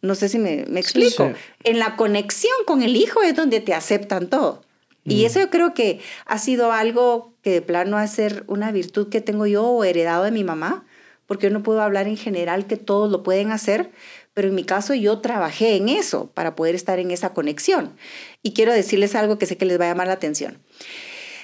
No 0.00 0.14
sé 0.14 0.28
si 0.28 0.38
me, 0.38 0.62
explico. 0.78 1.32
En 1.64 1.78
la 1.78 1.96
conexión 1.96 2.54
con 2.66 2.82
el 2.82 2.96
hijo 2.96 3.22
es 3.22 3.34
donde 3.34 3.60
te 3.60 3.74
aceptan 3.74 4.28
todo. 4.28 4.62
Y 5.04 5.24
eso 5.24 5.40
yo 5.40 5.50
creo 5.50 5.74
que 5.74 6.00
ha 6.26 6.38
sido 6.38 6.72
algo 6.72 7.34
que 7.42 7.50
de 7.50 7.62
plano 7.62 7.96
a 7.96 8.06
ser 8.06 8.44
una 8.48 8.70
virtud 8.70 9.08
que 9.08 9.20
tengo 9.20 9.46
yo 9.46 9.64
o 9.64 9.84
heredado 9.84 10.24
de 10.24 10.30
mi 10.30 10.44
mamá, 10.44 10.84
porque 11.30 11.46
yo 11.46 11.52
no 11.52 11.62
puedo 11.62 11.80
hablar 11.80 12.08
en 12.08 12.16
general 12.16 12.66
que 12.66 12.76
todos 12.76 13.08
lo 13.08 13.22
pueden 13.22 13.52
hacer, 13.52 13.92
pero 14.34 14.48
en 14.48 14.54
mi 14.56 14.64
caso 14.64 14.94
yo 14.94 15.20
trabajé 15.20 15.76
en 15.76 15.88
eso 15.88 16.32
para 16.34 16.56
poder 16.56 16.74
estar 16.74 16.98
en 16.98 17.12
esa 17.12 17.32
conexión. 17.34 17.94
Y 18.42 18.52
quiero 18.52 18.72
decirles 18.72 19.14
algo 19.14 19.38
que 19.38 19.46
sé 19.46 19.56
que 19.56 19.64
les 19.64 19.78
va 19.78 19.84
a 19.84 19.88
llamar 19.90 20.08
la 20.08 20.14
atención. 20.14 20.58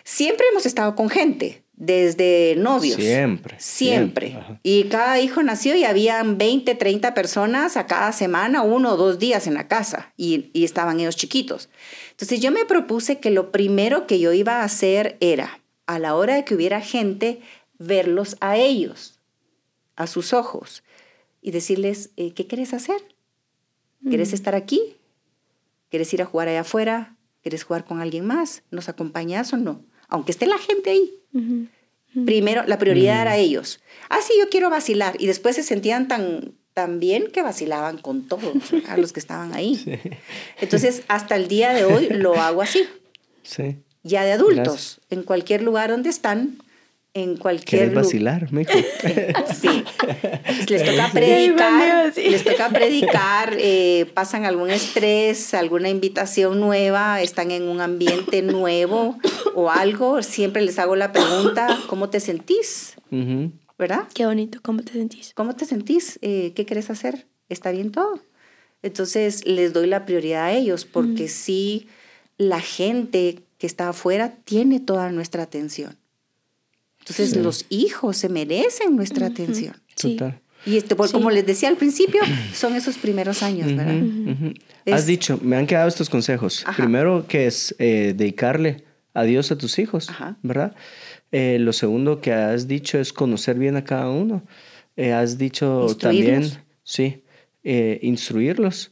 Siempre 0.02 0.44
hemos 0.50 0.66
estado 0.66 0.96
con 0.96 1.08
gente, 1.08 1.62
desde 1.72 2.56
novios. 2.56 2.96
Siempre. 2.96 3.54
Siempre. 3.60 4.36
Y 4.64 4.86
cada 4.88 5.20
hijo 5.20 5.44
nació 5.44 5.76
y 5.76 5.84
habían 5.84 6.36
20, 6.36 6.74
30 6.74 7.14
personas 7.14 7.76
a 7.76 7.86
cada 7.86 8.10
semana, 8.10 8.62
uno 8.62 8.94
o 8.94 8.96
dos 8.96 9.20
días 9.20 9.46
en 9.46 9.54
la 9.54 9.68
casa, 9.68 10.12
y, 10.16 10.50
y 10.52 10.64
estaban 10.64 10.98
ellos 10.98 11.14
chiquitos. 11.14 11.68
Entonces 12.10 12.40
yo 12.40 12.50
me 12.50 12.64
propuse 12.64 13.20
que 13.20 13.30
lo 13.30 13.52
primero 13.52 14.08
que 14.08 14.18
yo 14.18 14.32
iba 14.32 14.62
a 14.62 14.64
hacer 14.64 15.16
era, 15.20 15.60
a 15.86 16.00
la 16.00 16.16
hora 16.16 16.34
de 16.34 16.44
que 16.44 16.56
hubiera 16.56 16.80
gente, 16.80 17.38
verlos 17.78 18.36
a 18.40 18.56
ellos, 18.56 19.15
a 19.96 20.06
sus 20.06 20.32
ojos 20.32 20.82
y 21.42 21.50
decirles, 21.50 22.10
eh, 22.16 22.32
¿qué 22.32 22.46
quieres 22.46 22.74
hacer? 22.74 23.00
¿Quieres 24.08 24.32
estar 24.32 24.54
aquí? 24.54 24.96
¿Quieres 25.90 26.12
ir 26.14 26.22
a 26.22 26.26
jugar 26.26 26.48
allá 26.48 26.60
afuera? 26.60 27.16
¿Quieres 27.42 27.64
jugar 27.64 27.84
con 27.84 28.00
alguien 28.00 28.24
más? 28.24 28.62
¿Nos 28.70 28.88
acompañas 28.88 29.52
o 29.52 29.56
no? 29.56 29.84
Aunque 30.08 30.32
esté 30.32 30.46
la 30.46 30.58
gente 30.58 30.90
ahí. 30.90 31.22
Primero, 32.24 32.64
la 32.66 32.78
prioridad 32.78 33.22
era 33.22 33.36
ellos. 33.36 33.80
Ah, 34.08 34.20
sí, 34.22 34.32
yo 34.38 34.48
quiero 34.48 34.70
vacilar. 34.70 35.16
Y 35.18 35.26
después 35.26 35.56
se 35.56 35.62
sentían 35.62 36.08
tan, 36.08 36.54
tan 36.72 36.98
bien 36.98 37.30
que 37.30 37.42
vacilaban 37.42 37.98
con 37.98 38.26
todos, 38.26 38.72
a 38.88 38.96
los 38.96 39.12
que 39.12 39.20
estaban 39.20 39.54
ahí. 39.54 40.00
Entonces, 40.60 41.02
hasta 41.08 41.36
el 41.36 41.48
día 41.48 41.72
de 41.72 41.84
hoy 41.84 42.08
lo 42.08 42.36
hago 42.36 42.62
así. 42.62 42.84
Sí. 43.42 43.76
Ya 44.02 44.24
de 44.24 44.32
adultos, 44.32 45.00
en 45.10 45.24
cualquier 45.24 45.62
lugar 45.62 45.90
donde 45.90 46.10
están, 46.10 46.58
en 47.16 47.38
cualquier 47.38 47.88
lugar. 47.88 48.04
vacilar, 48.04 48.52
mijo? 48.52 48.72
sí. 49.58 49.84
Les 50.68 50.84
toca 50.84 51.10
predicar, 51.14 52.12
les 52.14 52.44
toca 52.44 52.68
predicar, 52.68 53.56
eh, 53.58 54.04
pasan 54.12 54.44
algún 54.44 54.68
estrés, 54.68 55.54
alguna 55.54 55.88
invitación 55.88 56.60
nueva, 56.60 57.22
están 57.22 57.52
en 57.52 57.62
un 57.62 57.80
ambiente 57.80 58.42
nuevo 58.42 59.18
o 59.54 59.70
algo, 59.70 60.22
siempre 60.22 60.60
les 60.60 60.78
hago 60.78 60.94
la 60.94 61.12
pregunta, 61.12 61.78
¿cómo 61.86 62.10
te 62.10 62.20
sentís? 62.20 62.96
¿Verdad? 63.78 64.08
Qué 64.12 64.26
bonito, 64.26 64.58
¿cómo 64.60 64.82
te 64.82 64.92
sentís? 64.92 65.32
¿Cómo 65.34 65.56
te 65.56 65.64
sentís? 65.64 66.18
Eh, 66.20 66.52
¿Qué 66.54 66.66
querés 66.66 66.90
hacer? 66.90 67.26
¿Está 67.48 67.70
bien 67.70 67.92
todo? 67.92 68.20
Entonces 68.82 69.46
les 69.46 69.72
doy 69.72 69.86
la 69.86 70.04
prioridad 70.04 70.44
a 70.44 70.52
ellos 70.52 70.84
porque 70.84 71.28
sí, 71.28 71.88
la 72.36 72.60
gente 72.60 73.38
que 73.56 73.66
está 73.66 73.88
afuera 73.88 74.34
tiene 74.44 74.80
toda 74.80 75.10
nuestra 75.12 75.42
atención. 75.42 75.96
Entonces 77.08 77.36
los 77.36 77.66
hijos 77.68 78.16
se 78.16 78.28
merecen 78.28 78.96
nuestra 78.96 79.26
atención. 79.26 79.76
Total. 79.94 80.40
Y 80.66 80.76
este, 80.76 80.96
pues, 80.96 81.12
como 81.12 81.30
les 81.30 81.46
decía 81.46 81.68
al 81.68 81.76
principio, 81.76 82.20
son 82.52 82.74
esos 82.74 82.98
primeros 82.98 83.42
años, 83.44 83.74
¿verdad? 83.74 84.02
Has 84.90 85.06
dicho, 85.06 85.38
me 85.40 85.56
han 85.56 85.66
quedado 85.66 85.86
estos 85.86 86.10
consejos. 86.10 86.64
Primero, 86.76 87.26
que 87.28 87.46
es 87.46 87.74
eh, 87.78 88.14
dedicarle 88.16 88.84
a 89.14 89.22
Dios 89.22 89.52
a 89.52 89.56
tus 89.56 89.78
hijos, 89.78 90.08
¿verdad? 90.42 90.74
Eh, 91.30 91.58
lo 91.60 91.72
segundo 91.72 92.20
que 92.20 92.32
has 92.32 92.66
dicho 92.66 92.98
es 92.98 93.12
conocer 93.12 93.58
bien 93.58 93.76
a 93.76 93.84
cada 93.84 94.10
uno. 94.10 94.42
Eh, 94.96 95.12
has 95.12 95.38
dicho 95.38 95.86
también, 96.00 96.50
sí, 96.82 97.22
instruirlos. 97.62 98.90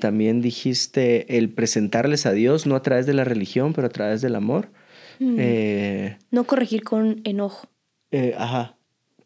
también 0.00 0.40
dijiste 0.40 1.38
el 1.38 1.50
presentarles 1.50 2.26
a 2.26 2.32
Dios, 2.32 2.66
no 2.66 2.74
a 2.74 2.82
través 2.82 3.06
de 3.06 3.14
la 3.14 3.22
religión, 3.22 3.72
pero 3.72 3.86
a 3.86 3.90
través 3.90 4.20
del 4.20 4.34
amor. 4.34 4.70
Eh, 5.20 6.16
no 6.30 6.44
corregir 6.44 6.82
con 6.84 7.20
enojo. 7.24 7.68
Eh, 8.10 8.34
ajá. 8.36 8.76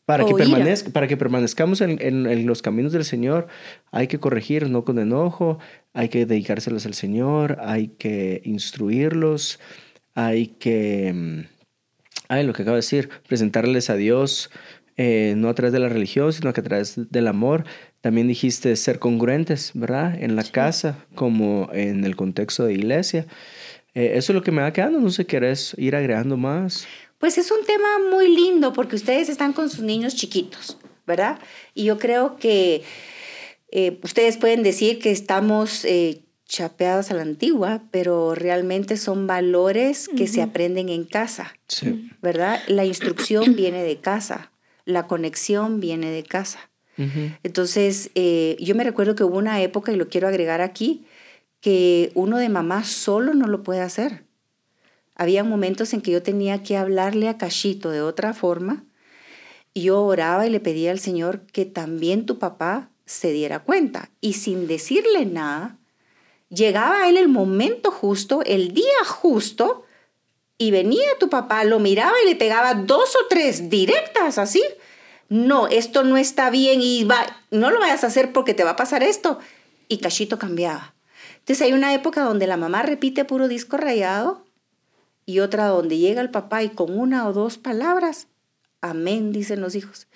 Para 0.04 0.24
que, 0.24 0.34
permanezca, 0.34 0.90
para 0.90 1.06
que 1.06 1.16
permanezcamos 1.16 1.80
en, 1.80 2.46
los 2.46 2.60
caminos 2.60 2.92
del 2.92 3.04
Señor, 3.04 3.46
hay 3.92 4.08
que 4.08 4.18
corregir, 4.18 4.68
no 4.68 4.84
con 4.84 4.98
enojo, 4.98 5.58
hay 5.92 6.08
que 6.08 6.26
dedicárselos 6.26 6.86
al 6.86 6.94
Señor, 6.94 7.58
hay 7.60 7.88
que 7.88 8.42
instruirlos, 8.44 9.60
hay 10.14 10.48
que, 10.48 11.12
mm, 11.14 11.40
ay, 12.28 12.44
lo 12.44 12.52
que 12.52 12.62
acabo 12.62 12.74
de 12.74 12.80
decir, 12.80 13.10
presentarles 13.28 13.90
a 13.90 13.96
Dios, 13.96 14.50
eh, 14.96 15.34
no 15.36 15.48
a 15.48 15.54
través 15.54 15.72
de 15.72 15.78
la 15.78 15.88
religión, 15.88 16.32
sino 16.32 16.52
que 16.52 16.60
a 16.60 16.64
través 16.64 17.10
del 17.10 17.28
amor. 17.28 17.64
También 18.00 18.26
dijiste 18.26 18.74
ser 18.76 18.98
congruentes, 18.98 19.70
¿verdad? 19.74 20.20
En 20.20 20.36
la 20.36 20.42
casa 20.42 20.98
como 21.14 21.70
en 21.72 22.04
el 22.04 22.16
contexto 22.16 22.64
de 22.64 22.74
iglesia. 22.74 23.26
Eh, 23.94 24.12
eso 24.14 24.32
es 24.32 24.34
lo 24.34 24.42
que 24.42 24.52
me 24.52 24.62
va 24.62 24.72
quedando, 24.72 25.00
no 25.00 25.10
sé, 25.10 25.26
¿querés 25.26 25.74
ir 25.76 25.94
agregando 25.94 26.36
más? 26.36 26.86
Pues 27.18 27.38
es 27.38 27.50
un 27.50 27.64
tema 27.64 27.88
muy 28.10 28.34
lindo 28.34 28.72
porque 28.72 28.96
ustedes 28.96 29.28
están 29.28 29.52
con 29.52 29.68
sus 29.68 29.80
niños 29.80 30.16
chiquitos, 30.16 30.78
¿verdad? 31.06 31.38
Y 31.74 31.84
yo 31.84 31.98
creo 31.98 32.36
que 32.36 32.82
eh, 33.70 34.00
ustedes 34.02 34.38
pueden 34.38 34.62
decir 34.62 34.98
que 34.98 35.10
estamos 35.10 35.84
eh, 35.84 36.22
chapeados 36.46 37.10
a 37.10 37.14
la 37.14 37.22
antigua, 37.22 37.82
pero 37.90 38.34
realmente 38.34 38.96
son 38.96 39.26
valores 39.26 40.08
que 40.08 40.26
se 40.26 40.42
aprenden 40.42 40.88
en 40.88 41.04
casa, 41.04 41.54
sí. 41.68 42.10
¿verdad? 42.22 42.60
La 42.68 42.84
instrucción 42.84 43.54
viene 43.56 43.82
de 43.82 44.00
casa, 44.00 44.52
la 44.84 45.06
conexión 45.06 45.80
viene 45.80 46.10
de 46.10 46.22
casa. 46.22 46.70
Entonces, 47.42 48.10
yo 48.14 48.74
me 48.76 48.84
recuerdo 48.84 49.16
que 49.16 49.24
hubo 49.24 49.36
una 49.36 49.60
época, 49.60 49.90
y 49.90 49.96
lo 49.96 50.08
quiero 50.08 50.28
agregar 50.28 50.60
aquí, 50.60 51.04
que 51.62 52.10
uno 52.14 52.38
de 52.38 52.48
mamá 52.50 52.84
solo 52.84 53.32
no 53.32 53.46
lo 53.46 53.62
puede 53.62 53.80
hacer. 53.80 54.26
Había 55.14 55.44
momentos 55.44 55.94
en 55.94 56.02
que 56.02 56.10
yo 56.10 56.22
tenía 56.22 56.62
que 56.64 56.76
hablarle 56.76 57.28
a 57.28 57.38
Cachito 57.38 57.90
de 57.90 58.02
otra 58.02 58.34
forma 58.34 58.84
y 59.72 59.84
yo 59.84 60.02
oraba 60.02 60.46
y 60.46 60.50
le 60.50 60.58
pedía 60.58 60.90
al 60.90 60.98
Señor 60.98 61.46
que 61.52 61.64
también 61.64 62.26
tu 62.26 62.38
papá 62.38 62.90
se 63.06 63.30
diera 63.30 63.60
cuenta. 63.60 64.10
Y 64.20 64.34
sin 64.34 64.66
decirle 64.66 65.24
nada, 65.24 65.78
llegaba 66.48 67.02
a 67.02 67.08
él 67.08 67.16
el 67.16 67.28
momento 67.28 67.92
justo, 67.92 68.42
el 68.44 68.74
día 68.74 69.04
justo, 69.06 69.84
y 70.58 70.72
venía 70.72 71.16
tu 71.20 71.28
papá, 71.28 71.62
lo 71.62 71.78
miraba 71.78 72.14
y 72.24 72.28
le 72.28 72.36
pegaba 72.36 72.74
dos 72.74 73.14
o 73.14 73.28
tres 73.28 73.70
directas 73.70 74.36
así. 74.36 74.62
No, 75.28 75.68
esto 75.68 76.02
no 76.02 76.16
está 76.16 76.50
bien 76.50 76.80
y 76.82 77.04
va, 77.04 77.24
no 77.52 77.70
lo 77.70 77.78
vayas 77.78 78.02
a 78.02 78.08
hacer 78.08 78.32
porque 78.32 78.52
te 78.52 78.64
va 78.64 78.70
a 78.70 78.76
pasar 78.76 79.04
esto. 79.04 79.38
Y 79.86 79.98
Cachito 79.98 80.40
cambiaba. 80.40 80.94
Entonces 81.42 81.62
hay 81.66 81.72
una 81.72 81.92
época 81.92 82.22
donde 82.22 82.46
la 82.46 82.56
mamá 82.56 82.82
repite 82.82 83.24
puro 83.24 83.48
disco 83.48 83.76
rayado 83.76 84.44
y 85.26 85.40
otra 85.40 85.66
donde 85.66 85.98
llega 85.98 86.20
el 86.20 86.30
papá 86.30 86.62
y 86.62 86.68
con 86.68 86.96
una 86.96 87.26
o 87.26 87.32
dos 87.32 87.58
palabras, 87.58 88.28
amén, 88.80 89.32
dicen 89.32 89.60
los 89.60 89.74
hijos. 89.74 90.06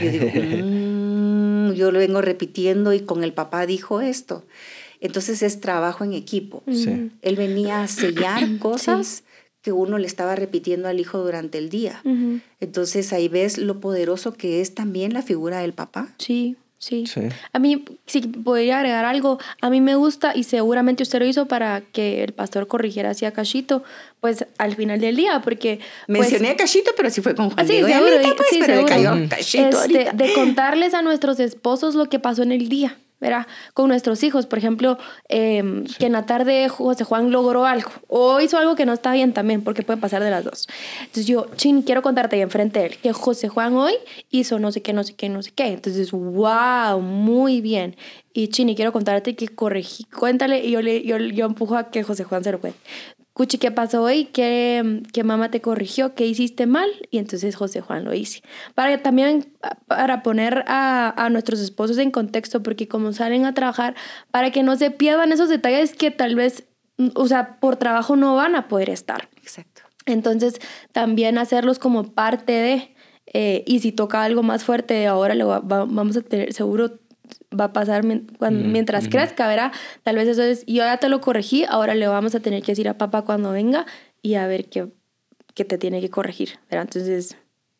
Yo 0.00 0.10
digo, 0.10 0.26
mm", 0.34 1.72
yo 1.74 1.92
lo 1.92 1.98
vengo 1.98 2.22
repitiendo 2.22 2.94
y 2.94 3.00
con 3.00 3.22
el 3.22 3.34
papá 3.34 3.66
dijo 3.66 4.00
esto. 4.00 4.46
Entonces 5.00 5.42
es 5.42 5.60
trabajo 5.60 6.04
en 6.04 6.14
equipo. 6.14 6.62
Él 6.66 7.36
venía 7.36 7.82
a 7.82 7.88
sellar 7.88 8.58
cosas 8.58 9.24
que 9.60 9.72
uno 9.72 9.98
le 9.98 10.06
estaba 10.06 10.36
repitiendo 10.36 10.88
al 10.88 11.00
hijo 11.00 11.18
durante 11.18 11.58
el 11.58 11.68
día. 11.68 12.02
Entonces 12.60 13.12
ahí 13.12 13.28
ves 13.28 13.58
lo 13.58 13.78
poderoso 13.78 14.32
que 14.32 14.62
es 14.62 14.74
también 14.74 15.12
la 15.12 15.20
figura 15.20 15.58
del 15.58 15.74
papá. 15.74 16.14
Sí. 16.16 16.56
Sí. 16.82 17.04
A 17.52 17.60
mí, 17.60 17.84
si 18.06 18.22
podría 18.22 18.78
agregar 18.78 19.04
algo, 19.04 19.38
a 19.60 19.70
mí 19.70 19.80
me 19.80 19.94
gusta 19.94 20.32
y 20.34 20.42
seguramente 20.42 21.04
usted 21.04 21.20
lo 21.20 21.26
hizo 21.26 21.46
para 21.46 21.80
que 21.80 22.24
el 22.24 22.32
pastor 22.32 22.66
corrigiera 22.66 23.10
así 23.10 23.24
a 23.24 23.30
Cachito, 23.30 23.84
pues 24.18 24.46
al 24.58 24.74
final 24.74 24.98
del 24.98 25.14
día, 25.14 25.42
porque... 25.44 25.78
Pues 26.08 26.18
Mencioné 26.18 26.50
a 26.50 26.56
Cachito, 26.56 26.90
pero 26.96 27.08
sí 27.10 27.20
fue 27.20 27.36
con 27.36 27.50
Juan 27.50 27.68
sí, 27.68 27.74
seguro, 27.74 28.16
pues, 28.36 28.48
sí, 28.50 28.60
pero 28.66 28.84
cayó 28.84 29.12
Cachito 29.28 29.84
este, 29.84 30.10
De 30.12 30.32
contarles 30.32 30.92
a 30.92 31.02
nuestros 31.02 31.38
esposos 31.38 31.94
lo 31.94 32.08
que 32.08 32.18
pasó 32.18 32.42
en 32.42 32.50
el 32.50 32.68
día. 32.68 32.98
¿Verdad? 33.22 33.46
Con 33.72 33.88
nuestros 33.88 34.22
hijos, 34.24 34.46
por 34.46 34.58
ejemplo, 34.58 34.98
em, 35.28 35.84
que 35.98 36.06
en 36.06 36.12
la 36.12 36.26
tarde 36.26 36.68
José 36.68 37.04
Juan 37.04 37.30
logró 37.30 37.64
algo 37.64 37.90
o 38.08 38.40
hizo 38.40 38.58
algo 38.58 38.74
que 38.74 38.84
no 38.84 38.92
está 38.92 39.12
bien 39.12 39.32
también, 39.32 39.62
porque 39.62 39.82
puede 39.82 40.00
pasar 40.00 40.22
de 40.22 40.30
las 40.30 40.44
dos. 40.44 40.68
Entonces 41.00 41.26
yo, 41.26 41.46
Chin, 41.56 41.82
quiero 41.82 42.02
contarte 42.02 42.36
ahí 42.36 42.42
enfrente 42.42 42.80
de 42.80 42.86
él 42.86 42.96
que 42.98 43.12
José 43.12 43.48
Juan 43.48 43.74
hoy 43.76 43.94
hizo 44.30 44.58
no 44.58 44.72
sé 44.72 44.82
qué, 44.82 44.92
no 44.92 45.04
sé 45.04 45.14
qué, 45.14 45.28
no 45.28 45.40
sé 45.42 45.52
qué. 45.52 45.68
Entonces, 45.68 46.10
wow, 46.10 47.00
muy 47.00 47.60
bien. 47.60 47.96
Y 48.34 48.48
Chini, 48.48 48.74
quiero 48.74 48.92
contarte 48.92 49.36
que 49.36 49.48
corregí, 49.48 50.04
cuéntale, 50.04 50.64
y 50.64 50.72
yo, 50.72 50.82
le, 50.82 51.04
yo, 51.04 51.18
yo 51.18 51.46
empujo 51.46 51.76
a 51.76 51.90
que 51.90 52.02
José 52.02 52.24
Juan 52.24 52.42
se 52.42 52.50
lo 52.50 52.60
cuente. 52.60 52.78
Cuchi, 53.32 53.56
¿qué 53.56 53.70
pasó 53.70 54.02
hoy? 54.02 54.26
¿Qué, 54.26 55.02
¿Qué, 55.12 55.24
mamá 55.24 55.50
te 55.50 55.62
corrigió? 55.62 56.14
¿Qué 56.14 56.26
hiciste 56.26 56.66
mal? 56.66 56.90
Y 57.10 57.18
entonces 57.18 57.56
José 57.56 57.80
Juan 57.80 58.04
lo 58.04 58.12
hice. 58.12 58.42
Para 58.74 59.02
también, 59.02 59.54
para 59.86 60.22
poner 60.22 60.64
a, 60.66 61.14
a, 61.16 61.30
nuestros 61.30 61.60
esposos 61.60 61.96
en 61.98 62.10
contexto, 62.10 62.62
porque 62.62 62.88
como 62.88 63.12
salen 63.14 63.46
a 63.46 63.54
trabajar, 63.54 63.94
para 64.30 64.50
que 64.50 64.62
no 64.62 64.76
se 64.76 64.90
pierdan 64.90 65.32
esos 65.32 65.48
detalles 65.48 65.94
que 65.94 66.10
tal 66.10 66.34
vez, 66.34 66.64
o 67.14 67.26
sea, 67.26 67.58
por 67.58 67.76
trabajo 67.76 68.16
no 68.16 68.36
van 68.36 68.54
a 68.54 68.68
poder 68.68 68.90
estar. 68.90 69.30
Exacto. 69.36 69.82
Entonces, 70.04 70.60
también 70.92 71.38
hacerlos 71.38 71.78
como 71.78 72.12
parte 72.12 72.52
de, 72.52 72.94
eh, 73.26 73.64
y 73.66 73.80
si 73.80 73.92
toca 73.92 74.22
algo 74.24 74.42
más 74.42 74.64
fuerte, 74.64 75.06
ahora 75.06 75.34
lo 75.34 75.62
vamos 75.62 76.16
a 76.16 76.22
tener 76.22 76.52
seguro 76.52 76.98
va 77.58 77.66
a 77.66 77.72
pasar 77.72 78.04
mientras 78.04 79.08
crezca, 79.08 79.46
¿verdad? 79.48 79.72
Tal 80.02 80.16
vez 80.16 80.28
eso 80.28 80.42
es, 80.42 80.64
yo 80.66 80.84
ya 80.84 80.96
te 80.98 81.08
lo 81.08 81.20
corregí, 81.20 81.64
ahora 81.64 81.94
le 81.94 82.06
vamos 82.06 82.34
a 82.34 82.40
tener 82.40 82.62
que 82.62 82.72
decir 82.72 82.88
a 82.88 82.98
papá 82.98 83.22
cuando 83.22 83.52
venga 83.52 83.86
y 84.22 84.34
a 84.34 84.46
ver 84.46 84.66
qué, 84.68 84.88
qué 85.54 85.64
te 85.64 85.78
tiene 85.78 86.00
que 86.00 86.10
corregir, 86.10 86.58
¿verdad? 86.70 86.88
Entonces, 86.88 87.36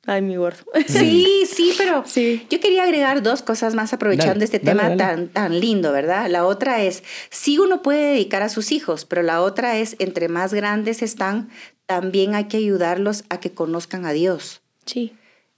ay, 0.06 0.22
mi 0.22 0.36
gordo. 0.36 0.64
Sí, 0.86 1.44
sí, 1.46 1.74
pero 1.78 2.04
sí. 2.06 2.46
yo 2.50 2.60
quería 2.60 2.84
agregar 2.84 3.22
dos 3.22 3.42
cosas 3.42 3.74
más 3.74 3.92
aprovechando 3.92 4.44
este 4.44 4.58
tema 4.58 4.96
Tan, 4.96 5.28
tan 5.28 5.60
lindo, 5.60 5.92
¿verdad? 5.92 6.28
La 6.28 6.44
otra 6.44 6.82
es, 6.82 7.02
sí 7.30 7.58
uno 7.58 7.82
puede 7.82 8.12
dedicar 8.12 8.42
a 8.42 8.48
sus 8.48 8.72
hijos, 8.72 9.04
pero 9.04 9.22
la 9.22 9.42
otra 9.42 9.78
es, 9.78 9.96
entre 9.98 10.28
más 10.28 10.52
grandes 10.54 11.02
están, 11.02 11.50
también 11.86 12.34
hay 12.34 12.44
que 12.44 12.56
ayudarlos 12.56 13.24
a 13.28 13.40
que 13.40 13.52
conozcan 13.52 14.04
a 14.06 14.12
Dios. 14.12 14.62
Sí. 14.86 15.14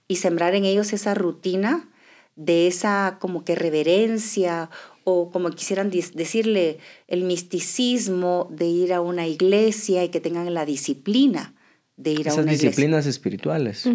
Y 0.08 0.16
sembrar 0.16 0.54
en 0.54 0.64
ellos 0.64 0.92
esa 0.92 1.14
rutina 1.14 1.88
de 2.36 2.66
esa 2.66 3.18
como 3.20 3.44
que 3.44 3.54
reverencia 3.54 4.70
o 5.04 5.30
como 5.30 5.50
quisieran 5.50 5.90
decirle, 5.90 6.78
el 7.08 7.24
misticismo 7.24 8.48
de 8.50 8.66
ir 8.66 8.92
a 8.92 9.00
una 9.00 9.26
iglesia 9.26 10.02
y 10.02 10.08
que 10.08 10.20
tengan 10.20 10.52
la 10.54 10.64
disciplina 10.64 11.54
de 11.96 12.12
ir 12.12 12.28
a 12.28 12.32
una 12.34 12.42
iglesia. 12.42 12.52
Esas 12.52 12.60
disciplinas 12.60 13.06
espirituales. 13.06 13.86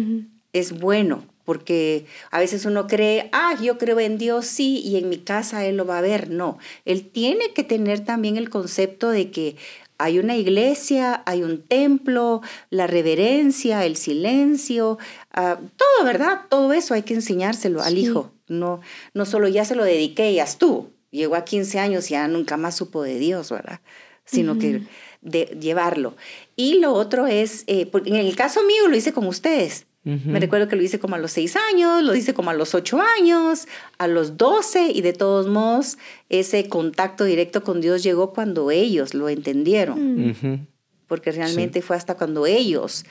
Es 0.52 0.78
bueno, 0.78 1.24
porque 1.44 2.06
a 2.30 2.38
veces 2.38 2.64
uno 2.64 2.86
cree, 2.86 3.28
ah, 3.32 3.56
yo 3.60 3.76
creo 3.76 3.98
en 3.98 4.18
Dios, 4.18 4.46
sí, 4.46 4.80
y 4.84 4.96
en 4.96 5.08
mi 5.08 5.18
casa 5.18 5.66
Él 5.66 5.76
lo 5.76 5.84
va 5.84 5.98
a 5.98 6.02
ver. 6.02 6.30
No, 6.30 6.58
Él 6.84 7.10
tiene 7.10 7.52
que 7.52 7.64
tener 7.64 8.00
también 8.00 8.36
el 8.36 8.50
concepto 8.50 9.10
de 9.10 9.32
que 9.32 9.56
hay 10.02 10.18
una 10.18 10.36
iglesia, 10.36 11.22
hay 11.26 11.42
un 11.42 11.62
templo, 11.62 12.40
la 12.70 12.86
reverencia, 12.86 13.84
el 13.84 13.96
silencio, 13.96 14.98
ah, 15.32 15.58
todo, 15.76 16.06
¿verdad? 16.06 16.42
Todo 16.48 16.72
eso 16.72 16.94
hay 16.94 17.02
que 17.02 17.14
enseñárselo 17.14 17.82
al 17.82 17.98
hijo. 17.98 18.32
No, 18.48 18.80
no 19.14 19.26
solo 19.26 19.48
ya 19.48 19.64
se 19.64 19.76
lo 19.76 19.84
dediqué 19.84 20.32
y 20.32 20.36
ya 20.36 20.46
tú. 20.58 20.90
Llegó 21.10 21.34
a 21.34 21.44
15 21.44 21.78
años 21.78 22.10
y 22.10 22.14
ya 22.14 22.28
nunca 22.28 22.56
más 22.56 22.76
supo 22.76 23.02
de 23.02 23.18
Dios, 23.18 23.50
¿verdad? 23.50 23.80
Sino 24.24 24.58
que 24.58 24.82
de 25.22 25.56
llevarlo. 25.60 26.16
Y 26.56 26.78
lo 26.78 26.92
otro 26.92 27.26
es, 27.26 27.64
eh, 27.66 27.90
en 27.92 28.14
el 28.14 28.36
caso 28.36 28.62
mío 28.64 28.88
lo 28.88 28.96
hice 28.96 29.12
con 29.12 29.26
ustedes. 29.26 29.86
Me 30.02 30.40
recuerdo 30.40 30.66
que 30.66 30.76
lo 30.76 30.82
hice 30.82 30.98
como 30.98 31.16
a 31.16 31.18
los 31.18 31.32
6 31.32 31.56
años, 31.72 32.02
lo 32.02 32.14
hice 32.14 32.32
como 32.32 32.48
a 32.48 32.54
los 32.54 32.74
8 32.74 33.02
años, 33.18 33.68
a 33.98 34.06
los 34.06 34.38
12 34.38 34.92
y 34.94 35.02
de 35.02 35.12
todos 35.12 35.46
modos 35.46 35.98
ese 36.30 36.70
contacto 36.70 37.24
directo 37.24 37.62
con 37.62 37.82
Dios 37.82 38.02
llegó 38.02 38.32
cuando 38.32 38.70
ellos 38.70 39.12
lo 39.12 39.28
entendieron. 39.28 40.28
Mm. 40.28 40.66
Porque 41.06 41.32
realmente 41.32 41.82
fue 41.82 41.96
hasta 41.96 42.16
cuando 42.16 42.46
ellos 42.46 43.04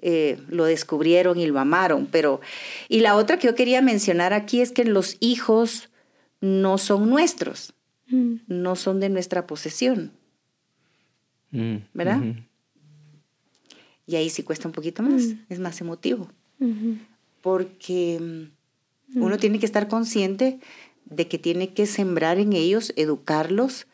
eh, 0.00 0.38
lo 0.48 0.64
descubrieron 0.64 1.40
y 1.40 1.46
lo 1.46 1.58
amaron. 1.58 2.06
Pero, 2.06 2.40
y 2.88 3.00
la 3.00 3.16
otra 3.16 3.38
que 3.38 3.48
yo 3.48 3.56
quería 3.56 3.82
mencionar 3.82 4.32
aquí 4.32 4.60
es 4.60 4.70
que 4.70 4.84
los 4.84 5.16
hijos 5.18 5.88
no 6.40 6.78
son 6.78 7.10
nuestros, 7.10 7.74
mm. 8.08 8.34
no 8.46 8.76
son 8.76 9.00
de 9.00 9.08
nuestra 9.08 9.46
posesión. 9.46 10.12
Mm, 11.50 11.76
¿Verdad? 11.94 12.22
Y 14.08 14.16
ahí 14.16 14.30
sí 14.30 14.42
cuesta 14.42 14.66
un 14.66 14.72
poquito 14.72 15.02
más, 15.02 15.22
mm. 15.22 15.38
es 15.50 15.58
más 15.60 15.80
emotivo. 15.82 16.28
Porque 17.42 18.18
mm, 18.18 19.22
uno 19.22 19.36
tiene 19.36 19.58
que 19.58 19.66
estar 19.66 19.86
consciente 19.86 20.58
de 21.04 21.28
que 21.28 21.38
tiene 21.38 21.74
que 21.74 21.84
sembrar 21.84 22.38
en 22.38 22.54
ellos, 22.54 22.94
educarlos 22.96 23.86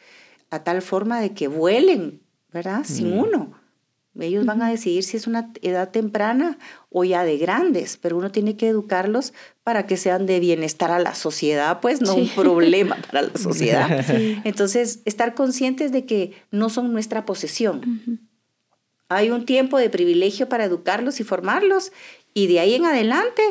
a 0.51 0.63
tal 0.63 0.83
forma 0.83 1.21
de 1.21 1.35
que 1.35 1.49
vuelen, 1.49 2.21
¿verdad? 2.53 2.85
Sin 2.85 3.13
uno. 3.13 3.59
Ellos 4.21 4.47
van 4.47 4.63
a 4.63 4.71
decidir 4.71 5.03
si 5.03 5.17
es 5.17 5.27
una 5.27 5.51
edad 5.63 5.91
temprana 5.91 6.59
o 6.91 7.03
ya 7.03 7.25
de 7.25 7.37
grandes, 7.37 7.97
pero 7.97 8.17
uno 8.17 8.31
tiene 8.31 8.57
que 8.57 8.69
educarlos 8.69 9.33
para 9.65 9.89
que 9.89 9.97
sean 9.97 10.27
de 10.27 10.39
bienestar 10.39 10.93
a 10.93 11.01
la 11.01 11.17
sociedad, 11.17 11.81
pues 11.81 12.01
no 12.01 12.15
un 12.15 12.29
problema 12.29 12.97
para 13.11 13.23
la 13.23 13.37
sociedad. 13.37 14.05
Entonces, 14.45 15.01
estar 15.05 15.35
conscientes 15.35 15.91
de 15.91 16.07
que 16.07 16.35
no 16.53 16.71
son 16.71 16.93
nuestra 16.93 17.27
posesión. 17.27 18.29
Hay 19.15 19.31
un 19.31 19.47
tiempo 19.47 19.79
de 19.79 19.91
privilegio 19.91 20.49
para 20.49 20.65
educarlos 20.65 21.21
y 21.21 21.25
formarlos 21.25 21.93
y 22.33 22.47
de 22.47 22.61
ahí 22.61 22.75
en 22.75 22.85
adelante 22.85 23.43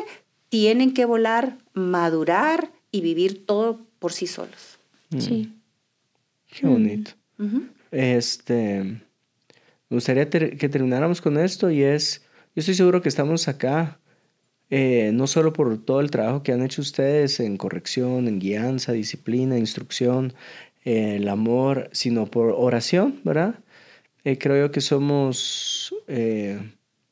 tienen 0.48 0.94
que 0.94 1.04
volar, 1.04 1.58
madurar 1.72 2.70
y 2.90 3.00
vivir 3.00 3.46
todo 3.46 3.80
por 3.98 4.12
sí 4.12 4.26
solos. 4.26 4.78
Sí. 5.18 5.52
Qué 6.46 6.66
bonito. 6.66 7.12
Este 7.90 9.04
me 9.94 9.96
gustaría 9.96 10.28
que 10.28 10.68
termináramos 10.68 11.20
con 11.20 11.38
esto 11.38 11.70
y 11.70 11.84
es, 11.84 12.22
yo 12.56 12.60
estoy 12.60 12.74
seguro 12.74 13.00
que 13.00 13.08
estamos 13.08 13.46
acá, 13.46 14.00
eh, 14.68 15.12
no 15.14 15.28
solo 15.28 15.52
por 15.52 15.78
todo 15.84 16.00
el 16.00 16.10
trabajo 16.10 16.42
que 16.42 16.52
han 16.52 16.62
hecho 16.62 16.82
ustedes 16.82 17.38
en 17.38 17.56
corrección, 17.56 18.26
en 18.26 18.40
guianza, 18.40 18.92
disciplina, 18.92 19.56
instrucción, 19.56 20.32
eh, 20.84 21.16
el 21.16 21.28
amor, 21.28 21.90
sino 21.92 22.26
por 22.26 22.54
oración, 22.56 23.20
¿verdad? 23.22 23.54
Eh, 24.24 24.38
creo 24.38 24.66
yo 24.66 24.72
que 24.72 24.80
somos 24.80 25.94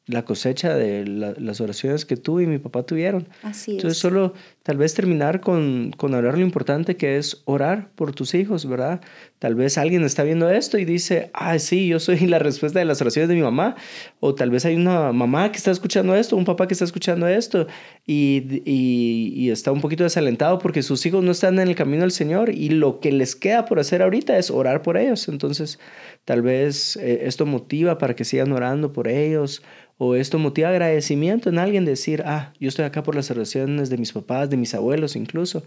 la 0.07 0.25
cosecha 0.25 0.75
de 0.75 1.07
las 1.07 1.61
oraciones 1.61 2.05
que 2.05 2.17
tú 2.17 2.41
y 2.41 2.47
mi 2.47 2.59
papá 2.59 2.85
tuvieron. 2.85 3.29
Así 3.43 3.73
Entonces, 3.73 3.99
solo 3.99 4.35
tal 4.63 4.77
vez 4.77 4.95
terminar 4.95 5.41
con, 5.41 5.93
con 5.97 6.15
hablar 6.15 6.39
lo 6.39 6.45
importante 6.45 6.97
que 6.97 7.17
es 7.17 7.43
orar 7.47 7.91
por 7.95 8.15
tus 8.15 8.35
hijos, 8.35 8.67
¿verdad? 8.69 9.01
Tal 9.39 9.57
vez 9.57 9.77
alguien 9.77 10.05
está 10.05 10.23
viendo 10.23 10.49
esto 10.51 10.79
y 10.79 10.85
dice, 10.85 11.31
ah, 11.35 11.59
sí, 11.59 11.89
yo 11.89 11.99
soy 11.99 12.21
la 12.27 12.39
respuesta 12.39 12.79
de 12.79 12.85
las 12.85 13.01
oraciones 13.01 13.29
de 13.29 13.35
mi 13.35 13.43
mamá. 13.43 13.75
O 14.21 14.35
tal 14.35 14.51
vez 14.51 14.65
hay 14.65 14.77
una 14.77 15.13
mamá 15.13 15.51
que 15.51 15.59
está 15.59 15.73
escuchando 15.73 16.15
esto, 16.15 16.37
un 16.37 16.45
papá 16.45 16.69
que 16.69 16.75
está 16.75 16.85
escuchando 16.85 17.27
esto 17.27 17.67
y, 18.07 18.63
y, 18.65 19.33
y 19.35 19.51
está 19.51 19.73
un 19.73 19.81
poquito 19.81 20.05
desalentado 20.05 20.59
porque 20.61 20.83
sus 20.83 21.05
hijos 21.07 21.25
no 21.25 21.33
están 21.33 21.59
en 21.59 21.69
el 21.69 21.75
camino 21.75 22.03
del 22.03 22.13
Señor 22.13 22.51
y 22.51 22.69
lo 22.69 23.01
que 23.01 23.11
les 23.11 23.35
queda 23.35 23.65
por 23.65 23.81
hacer 23.81 24.01
ahorita 24.03 24.39
es 24.39 24.51
orar 24.51 24.83
por 24.83 24.97
ellos. 24.97 25.29
Entonces, 25.29 25.81
tal 26.25 26.43
vez 26.43 26.97
eh, 26.97 27.23
esto 27.25 27.47
motiva 27.47 27.99
para 27.99 28.15
que 28.15 28.25
sigan 28.25 28.53
orando 28.53 28.93
por 28.93 29.09
ellos 29.09 29.63
o 30.05 30.17
esto 30.17 30.39
motiva 30.39 30.69
agradecimiento 30.69 31.49
en 31.49 31.59
alguien 31.59 31.85
decir, 31.85 32.25
ah, 32.27 32.53
yo 32.59 32.69
estoy 32.69 32.85
acá 32.85 33.05
por 33.05 33.15
las 33.15 33.31
oraciones 33.31 33.89
de 33.89 33.99
mis 33.99 34.13
papás, 34.13 34.51
de 34.53 34.57
mis 34.57 34.75
abuelos 34.75 35.17
incluso. 35.17 35.65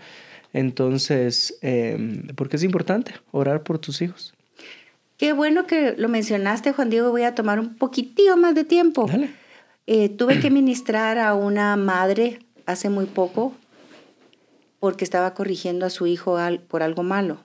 Entonces, 0.53 1.57
eh, 1.61 2.23
porque 2.35 2.55
es 2.55 2.63
importante 2.63 3.13
orar 3.31 3.63
por 3.63 3.77
tus 3.77 4.01
hijos. 4.01 4.33
Qué 5.17 5.33
bueno 5.33 5.67
que 5.67 5.95
lo 5.97 6.07
mencionaste, 6.07 6.71
Juan 6.71 6.89
Diego. 6.89 7.11
Voy 7.11 7.23
a 7.23 7.35
tomar 7.35 7.59
un 7.59 7.75
poquitito 7.75 8.37
más 8.37 8.55
de 8.55 8.63
tiempo. 8.63 9.05
Eh, 9.87 10.09
tuve 10.09 10.39
que 10.39 10.49
ministrar 10.49 11.17
a 11.19 11.35
una 11.35 11.75
madre 11.75 12.39
hace 12.65 12.89
muy 12.89 13.05
poco 13.05 13.53
porque 14.79 15.03
estaba 15.03 15.33
corrigiendo 15.33 15.85
a 15.85 15.89
su 15.89 16.07
hijo 16.07 16.37
por 16.67 16.83
algo 16.83 17.03
malo. 17.03 17.43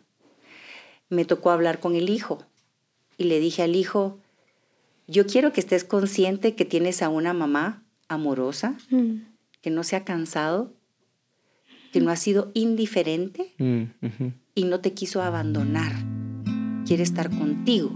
Me 1.09 1.25
tocó 1.25 1.51
hablar 1.51 1.81
con 1.81 1.97
el 1.97 2.09
hijo 2.11 2.45
y 3.19 3.25
le 3.25 3.41
dije 3.41 3.63
al 3.63 3.77
hijo, 3.77 4.19
yo 5.07 5.27
quiero 5.27 5.53
que 5.53 5.61
estés 5.61 5.85
consciente 5.85 6.55
que 6.55 6.65
tienes 6.65 7.03
a 7.03 7.09
una 7.09 7.33
mamá 7.33 7.83
amorosa, 8.09 8.77
mm. 8.91 9.23
que 9.61 9.71
no 9.71 9.83
se 9.83 9.97
ha 9.97 10.05
cansado, 10.05 10.73
que 11.93 12.01
no 12.01 12.11
ha 12.11 12.17
sido 12.17 12.51
indiferente 12.55 13.55
mm, 13.59 13.83
y 14.55 14.65
no 14.65 14.81
te 14.81 14.93
quiso 14.93 15.23
abandonar. 15.23 15.93
Quiere 16.87 17.03
estar 17.03 17.31
contigo. 17.31 17.91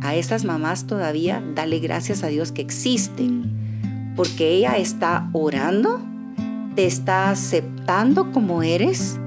A 0.00 0.14
esas 0.14 0.44
mamás 0.44 0.86
todavía 0.86 1.42
dale 1.54 1.80
gracias 1.80 2.22
a 2.22 2.28
Dios 2.28 2.52
que 2.52 2.62
existen, 2.62 4.12
porque 4.16 4.52
ella 4.52 4.76
está 4.76 5.28
orando, 5.32 6.00
te 6.74 6.86
está 6.86 7.30
aceptando 7.30 8.30
como 8.30 8.62
eres, 8.62 9.18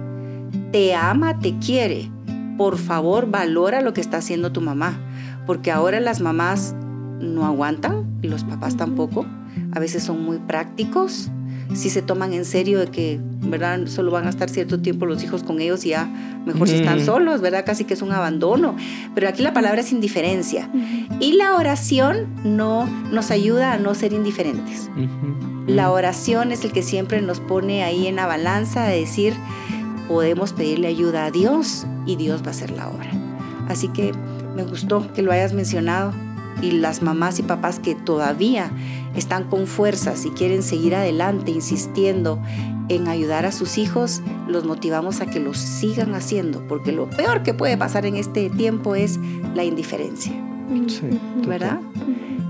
te 0.71 0.95
ama, 0.95 1.39
te 1.39 1.57
quiere. 1.59 2.09
Por 2.57 2.77
favor, 2.77 3.29
valora 3.29 3.81
lo 3.81 3.93
que 3.93 4.01
está 4.01 4.17
haciendo 4.17 4.51
tu 4.51 4.61
mamá, 4.61 4.99
porque 5.45 5.71
ahora 5.71 5.99
las 5.99 6.21
mamás 6.21 6.75
no 7.19 7.45
aguantan 7.45 8.19
y 8.21 8.27
los 8.27 8.43
papás 8.43 8.77
tampoco. 8.77 9.25
A 9.73 9.79
veces 9.79 10.03
son 10.03 10.23
muy 10.23 10.37
prácticos, 10.37 11.29
si 11.73 11.89
se 11.89 12.01
toman 12.01 12.33
en 12.33 12.45
serio 12.45 12.79
de 12.79 12.87
que, 12.87 13.19
¿verdad? 13.21 13.87
Solo 13.87 14.11
van 14.11 14.27
a 14.27 14.29
estar 14.29 14.49
cierto 14.49 14.79
tiempo 14.79 15.05
los 15.05 15.23
hijos 15.23 15.43
con 15.43 15.61
ellos 15.61 15.85
y 15.85 15.89
ya 15.89 16.05
mejor 16.45 16.67
si 16.67 16.75
están 16.75 16.99
solos, 16.99 17.41
¿verdad? 17.41 17.65
Casi 17.65 17.85
que 17.85 17.93
es 17.93 18.01
un 18.01 18.11
abandono. 18.11 18.75
Pero 19.15 19.27
aquí 19.29 19.41
la 19.41 19.53
palabra 19.53 19.81
es 19.81 19.91
indiferencia. 19.91 20.69
Y 21.19 21.33
la 21.33 21.55
oración 21.55 22.27
no 22.43 22.85
nos 23.11 23.31
ayuda 23.31 23.73
a 23.73 23.77
no 23.77 23.95
ser 23.95 24.13
indiferentes. 24.13 24.89
La 25.67 25.91
oración 25.91 26.51
es 26.51 26.65
el 26.65 26.71
que 26.71 26.83
siempre 26.83 27.21
nos 27.21 27.39
pone 27.39 27.83
ahí 27.83 28.07
en 28.07 28.15
la 28.15 28.25
balanza 28.25 28.83
de 28.85 28.99
decir, 28.99 29.33
podemos 30.07 30.53
pedirle 30.53 30.87
ayuda 30.87 31.25
a 31.25 31.31
Dios 31.31 31.85
y 32.05 32.15
Dios 32.15 32.41
va 32.43 32.47
a 32.47 32.51
hacer 32.51 32.71
la 32.71 32.89
obra. 32.89 33.09
Así 33.67 33.87
que 33.87 34.11
me 34.55 34.63
gustó 34.63 35.11
que 35.13 35.21
lo 35.21 35.31
hayas 35.31 35.53
mencionado 35.53 36.13
y 36.61 36.71
las 36.71 37.01
mamás 37.01 37.39
y 37.39 37.43
papás 37.43 37.79
que 37.79 37.95
todavía 37.95 38.71
están 39.15 39.45
con 39.45 39.67
fuerzas 39.67 40.25
y 40.25 40.29
quieren 40.29 40.63
seguir 40.63 40.95
adelante 40.95 41.51
insistiendo 41.51 42.41
en 42.89 43.07
ayudar 43.07 43.45
a 43.45 43.51
sus 43.51 43.77
hijos, 43.77 44.21
los 44.47 44.65
motivamos 44.65 45.21
a 45.21 45.25
que 45.25 45.39
lo 45.39 45.53
sigan 45.53 46.13
haciendo, 46.13 46.67
porque 46.67 46.91
lo 46.91 47.09
peor 47.09 47.43
que 47.43 47.53
puede 47.53 47.77
pasar 47.77 48.05
en 48.05 48.15
este 48.15 48.49
tiempo 48.49 48.95
es 48.95 49.19
la 49.55 49.63
indiferencia. 49.63 50.33
¿Verdad? 51.47 51.79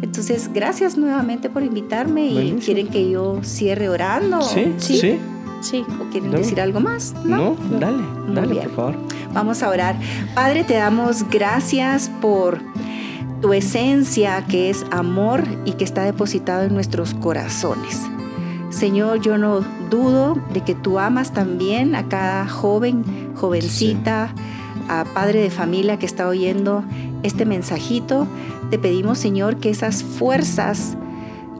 Entonces, 0.01 0.51
gracias 0.51 0.97
nuevamente 0.97 1.49
por 1.49 1.63
invitarme 1.63 2.25
y 2.27 2.53
quieren 2.63 2.87
que 2.87 3.09
yo 3.09 3.39
cierre 3.43 3.89
orando. 3.89 4.41
Sí, 4.41 4.73
sí. 4.77 5.19
sí. 5.61 5.85
¿O 5.99 6.09
quieren 6.11 6.31
decir 6.31 6.59
algo 6.59 6.79
más? 6.79 7.13
No, 7.23 7.55
dale, 7.79 8.03
dale, 8.33 8.55
por 8.61 8.71
favor. 8.71 8.95
Vamos 9.33 9.61
a 9.63 9.69
orar. 9.69 9.95
Padre, 10.33 10.63
te 10.63 10.73
damos 10.73 11.23
gracias 11.29 12.09
por 12.19 12.59
tu 13.41 13.53
esencia 13.53 14.45
que 14.47 14.69
es 14.69 14.85
amor 14.91 15.43
y 15.65 15.73
que 15.73 15.83
está 15.83 16.03
depositado 16.03 16.63
en 16.63 16.73
nuestros 16.73 17.13
corazones. 17.15 18.01
Señor, 18.69 19.19
yo 19.19 19.37
no 19.37 19.61
dudo 19.89 20.37
de 20.53 20.61
que 20.61 20.75
tú 20.75 20.99
amas 20.99 21.33
también 21.33 21.95
a 21.95 22.07
cada 22.07 22.47
joven, 22.47 23.03
jovencita, 23.35 24.33
a 24.87 25.03
padre 25.13 25.41
de 25.41 25.49
familia 25.49 25.99
que 25.99 26.05
está 26.05 26.27
oyendo 26.27 26.83
este 27.23 27.45
mensajito. 27.45 28.27
Te 28.69 28.79
pedimos, 28.79 29.17
Señor, 29.17 29.57
que 29.57 29.69
esas 29.69 30.03
fuerzas 30.03 30.95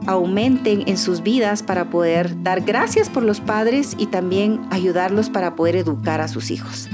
aumenten 0.06 0.84
en 0.86 0.96
sus 0.96 1.22
vidas 1.22 1.62
para 1.62 1.90
poder 1.90 2.42
dar 2.42 2.62
gracias 2.62 3.08
por 3.08 3.22
los 3.22 3.40
padres 3.40 3.94
y 3.98 4.06
también 4.06 4.60
ayudarlos 4.70 5.30
para 5.30 5.54
poder 5.54 5.76
educar 5.76 6.20
a 6.20 6.28
sus 6.28 6.50
hijos. 6.50 6.88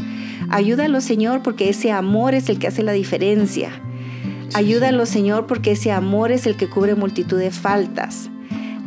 Ayúdalos, 0.51 1.05
Señor, 1.05 1.43
porque 1.43 1.69
ese 1.69 1.93
amor 1.93 2.35
es 2.35 2.49
el 2.49 2.59
que 2.59 2.69
hace 2.69 2.83
la 2.83 2.93
diferencia. 2.93 3.71
Ayúdalo, 4.55 5.07
Señor, 5.07 5.47
porque 5.47 5.73
ese 5.73 5.93
amor 5.93 6.33
es 6.33 6.47
el 6.47 6.57
que 6.57 6.69
cubre 6.69 6.95
multitud 6.95 7.39
de 7.39 7.51
faltas. 7.51 8.31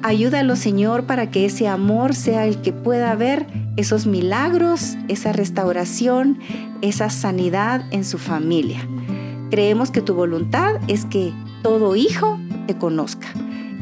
Ayúdalo, 0.03 0.55
Señor, 0.55 1.05
para 1.05 1.29
que 1.29 1.45
ese 1.45 1.67
amor 1.67 2.15
sea 2.15 2.47
el 2.47 2.61
que 2.61 2.73
pueda 2.73 3.13
ver 3.15 3.45
esos 3.77 4.07
milagros, 4.07 4.97
esa 5.07 5.31
restauración, 5.31 6.39
esa 6.81 7.09
sanidad 7.09 7.85
en 7.91 8.03
su 8.03 8.17
familia. 8.17 8.87
Creemos 9.51 9.91
que 9.91 10.01
tu 10.01 10.15
voluntad 10.15 10.77
es 10.87 11.05
que 11.05 11.33
todo 11.61 11.95
hijo 11.95 12.39
te 12.65 12.77
conozca. 12.77 13.27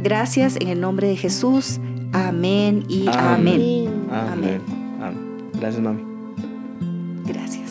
Gracias 0.02 0.58
en 0.58 0.68
el 0.68 0.82
nombre 0.82 1.08
de 1.08 1.16
Jesús. 1.16 1.80
Amén 2.12 2.84
y 2.90 3.08
amén. 3.08 4.08
Amén. 4.12 4.62
Gracias, 5.54 5.82
mami. 5.82 6.04
Gracias. 7.26 7.69